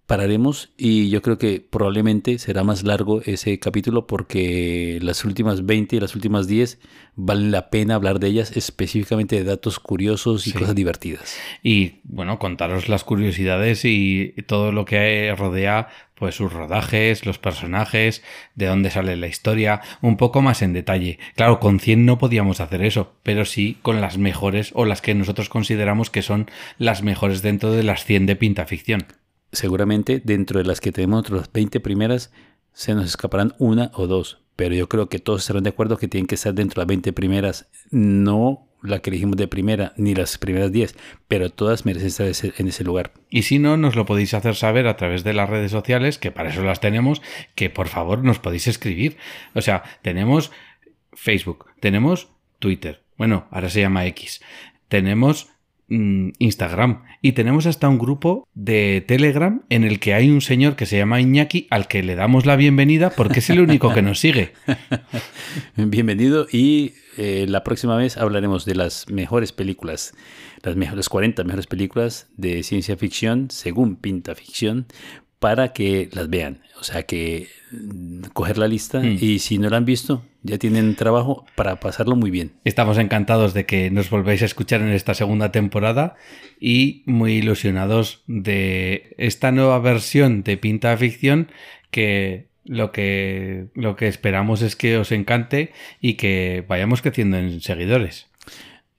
pararemos 0.06 0.70
y 0.76 1.08
yo 1.08 1.22
creo 1.22 1.38
que 1.38 1.60
probablemente 1.68 2.38
será 2.38 2.62
más 2.62 2.82
largo 2.82 3.22
ese 3.24 3.58
capítulo 3.58 4.06
porque 4.06 4.98
las 5.02 5.24
últimas 5.24 5.64
20 5.64 5.96
y 5.96 6.00
las 6.00 6.14
últimas 6.14 6.46
10 6.46 6.78
valen 7.16 7.50
la 7.50 7.70
pena 7.70 7.94
hablar 7.94 8.20
de 8.20 8.26
ellas 8.28 8.56
específicamente 8.56 9.36
de 9.36 9.44
datos 9.44 9.78
curiosos 9.80 10.46
y 10.46 10.50
Sí. 10.50 10.58
cosas 10.58 10.74
divertidas. 10.74 11.36
Y 11.62 12.00
bueno, 12.04 12.38
contaros 12.38 12.88
las 12.88 13.02
curiosidades 13.04 13.84
y 13.84 14.34
todo 14.46 14.72
lo 14.72 14.84
que 14.84 15.34
rodea 15.36 15.88
pues 16.14 16.36
sus 16.36 16.52
rodajes, 16.52 17.26
los 17.26 17.38
personajes, 17.38 18.22
de 18.54 18.66
dónde 18.66 18.90
sale 18.90 19.16
la 19.16 19.26
historia, 19.26 19.80
un 20.00 20.16
poco 20.16 20.42
más 20.42 20.62
en 20.62 20.72
detalle. 20.72 21.18
Claro, 21.34 21.58
con 21.60 21.80
100 21.80 22.04
no 22.06 22.18
podíamos 22.18 22.60
hacer 22.60 22.82
eso, 22.82 23.14
pero 23.24 23.44
sí 23.44 23.78
con 23.82 24.00
las 24.00 24.16
mejores 24.16 24.70
o 24.74 24.84
las 24.84 25.00
que 25.02 25.14
nosotros 25.14 25.48
consideramos 25.48 26.10
que 26.10 26.22
son 26.22 26.48
las 26.78 27.02
mejores 27.02 27.42
dentro 27.42 27.72
de 27.72 27.82
las 27.82 28.04
100 28.04 28.26
de 28.26 28.36
Pinta 28.36 28.64
Ficción. 28.66 29.06
Seguramente 29.54 30.20
dentro 30.24 30.58
de 30.58 30.64
las 30.64 30.80
que 30.80 30.90
tenemos 30.90 31.30
las 31.30 31.52
20 31.52 31.78
primeras 31.78 32.32
se 32.72 32.92
nos 32.94 33.06
escaparán 33.06 33.54
una 33.58 33.92
o 33.94 34.08
dos, 34.08 34.42
pero 34.56 34.74
yo 34.74 34.88
creo 34.88 35.08
que 35.08 35.20
todos 35.20 35.42
estarán 35.42 35.62
de 35.62 35.70
acuerdo 35.70 35.96
que 35.96 36.08
tienen 36.08 36.26
que 36.26 36.34
estar 36.34 36.52
dentro 36.54 36.80
de 36.80 36.82
las 36.82 36.88
20 36.88 37.12
primeras, 37.12 37.68
no 37.90 38.68
la 38.82 38.98
que 38.98 39.10
elegimos 39.10 39.36
de 39.36 39.46
primera 39.46 39.92
ni 39.96 40.12
las 40.12 40.38
primeras 40.38 40.72
10, 40.72 40.96
pero 41.28 41.50
todas 41.50 41.86
merecen 41.86 42.08
estar 42.08 42.52
en 42.58 42.68
ese 42.68 42.82
lugar. 42.82 43.12
Y 43.30 43.42
si 43.42 43.60
no, 43.60 43.76
nos 43.76 43.94
lo 43.94 44.06
podéis 44.06 44.34
hacer 44.34 44.56
saber 44.56 44.88
a 44.88 44.96
través 44.96 45.22
de 45.22 45.32
las 45.32 45.48
redes 45.48 45.70
sociales, 45.70 46.18
que 46.18 46.32
para 46.32 46.50
eso 46.50 46.64
las 46.64 46.80
tenemos, 46.80 47.22
que 47.54 47.70
por 47.70 47.86
favor 47.86 48.24
nos 48.24 48.40
podéis 48.40 48.66
escribir. 48.66 49.16
O 49.54 49.62
sea, 49.62 49.84
tenemos 50.02 50.50
Facebook, 51.12 51.66
tenemos 51.78 52.28
Twitter, 52.58 53.04
bueno, 53.16 53.46
ahora 53.52 53.70
se 53.70 53.80
llama 53.80 54.04
X, 54.06 54.42
tenemos 54.88 55.53
Instagram 55.88 57.02
y 57.20 57.32
tenemos 57.32 57.66
hasta 57.66 57.88
un 57.88 57.98
grupo 57.98 58.48
de 58.54 59.04
Telegram 59.06 59.62
en 59.68 59.84
el 59.84 60.00
que 60.00 60.14
hay 60.14 60.30
un 60.30 60.40
señor 60.40 60.76
que 60.76 60.86
se 60.86 60.96
llama 60.96 61.20
Iñaki 61.20 61.66
al 61.70 61.88
que 61.88 62.02
le 62.02 62.14
damos 62.14 62.46
la 62.46 62.56
bienvenida 62.56 63.10
porque 63.10 63.40
es 63.40 63.50
el 63.50 63.60
único 63.60 63.92
que 63.92 64.02
nos 64.02 64.18
sigue. 64.18 64.52
Bienvenido 65.76 66.46
y 66.50 66.94
eh, 67.16 67.46
la 67.48 67.64
próxima 67.64 67.96
vez 67.96 68.16
hablaremos 68.16 68.64
de 68.64 68.74
las 68.74 69.08
mejores 69.08 69.52
películas, 69.52 70.14
las 70.62 70.74
mejores 70.74 71.08
40 71.08 71.44
mejores 71.44 71.66
películas 71.66 72.28
de 72.36 72.62
ciencia 72.62 72.96
ficción 72.96 73.50
según 73.50 73.96
Pinta 73.96 74.34
Ficción 74.34 74.86
para 75.44 75.74
que 75.74 76.08
las 76.12 76.30
vean. 76.30 76.62
O 76.80 76.84
sea 76.84 77.02
que 77.02 77.48
mm, 77.70 78.28
coger 78.32 78.56
la 78.56 78.66
lista 78.66 79.00
Mm. 79.00 79.18
y 79.20 79.40
si 79.40 79.58
no 79.58 79.68
la 79.68 79.76
han 79.76 79.84
visto 79.84 80.22
ya 80.42 80.56
tienen 80.56 80.96
trabajo 80.96 81.44
para 81.54 81.80
pasarlo 81.80 82.16
muy 82.16 82.30
bien. 82.30 82.52
Estamos 82.64 82.96
encantados 82.96 83.52
de 83.52 83.66
que 83.66 83.90
nos 83.90 84.08
volváis 84.08 84.40
a 84.40 84.46
escuchar 84.46 84.80
en 84.80 84.88
esta 84.88 85.12
segunda 85.12 85.52
temporada 85.52 86.16
y 86.58 87.02
muy 87.04 87.34
ilusionados 87.34 88.22
de 88.26 89.14
esta 89.18 89.52
nueva 89.52 89.78
versión 89.80 90.44
de 90.44 90.56
Pinta 90.56 90.96
Ficción 90.96 91.48
que 91.90 92.46
lo 92.64 92.90
que 92.90 93.66
lo 93.74 93.96
que 93.96 94.08
esperamos 94.08 94.62
es 94.62 94.76
que 94.76 94.96
os 94.96 95.12
encante 95.12 95.72
y 96.00 96.14
que 96.14 96.64
vayamos 96.66 97.02
creciendo 97.02 97.36
en 97.36 97.60
seguidores. 97.60 98.28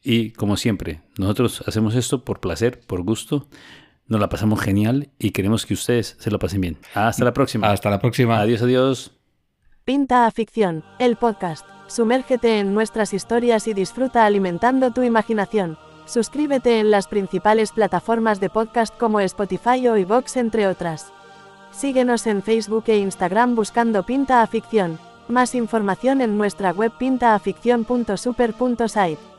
Y 0.04 0.30
como 0.30 0.58
siempre, 0.58 1.00
nosotros 1.18 1.64
hacemos 1.66 1.96
esto 1.96 2.24
por 2.24 2.39
placer, 2.39 2.82
por 2.86 3.02
gusto, 3.02 3.48
nos 4.08 4.20
la 4.20 4.30
pasamos 4.30 4.62
genial 4.62 5.10
y 5.18 5.32
queremos 5.32 5.66
que 5.66 5.74
ustedes 5.74 6.16
se 6.20 6.32
lo 6.32 6.39
pasen 6.39 6.62
bien. 6.62 6.78
Hasta 6.93 7.26
la 7.26 7.34
próxima. 7.34 7.72
Hasta 7.72 7.89
la 7.89 7.99
próxima. 7.99 8.39
Adiós, 8.39 8.62
adiós. 8.62 9.12
Pinta 9.84 10.26
a 10.26 10.32
Ficción, 10.32 10.84
el 10.99 11.16
podcast. 11.16 11.66
Sumérgete 11.88 12.60
en 12.60 12.74
nuestras 12.74 13.14
historias 13.14 13.68
y 13.68 13.74
disfruta 13.74 14.26
alimentando 14.26 14.91
tu 14.91 15.03
imaginación. 15.03 15.78
Suscríbete 16.06 16.80
en 16.80 16.91
las 16.91 17.08
principales 17.08 17.72
plataformas 17.72 18.39
de 18.39 18.49
podcast 18.49 18.95
como 18.97 19.20
Spotify 19.20 19.88
o 19.88 19.97
iVoox 19.97 20.38
entre 20.38 20.68
otras. 20.68 21.12
Síguenos 21.72 22.26
en 22.28 22.41
Facebook 22.41 22.86
e 22.88 22.97
Instagram 22.97 23.56
buscando 23.56 24.06
Pinta 24.06 24.41
a 24.41 24.47
Ficción. 24.47 24.97
Más 25.28 25.56
información 25.56 26.22
en 26.22 26.38
nuestra 26.38 26.72
web 26.72 26.91
pintaaficción.super.site. 26.97 29.35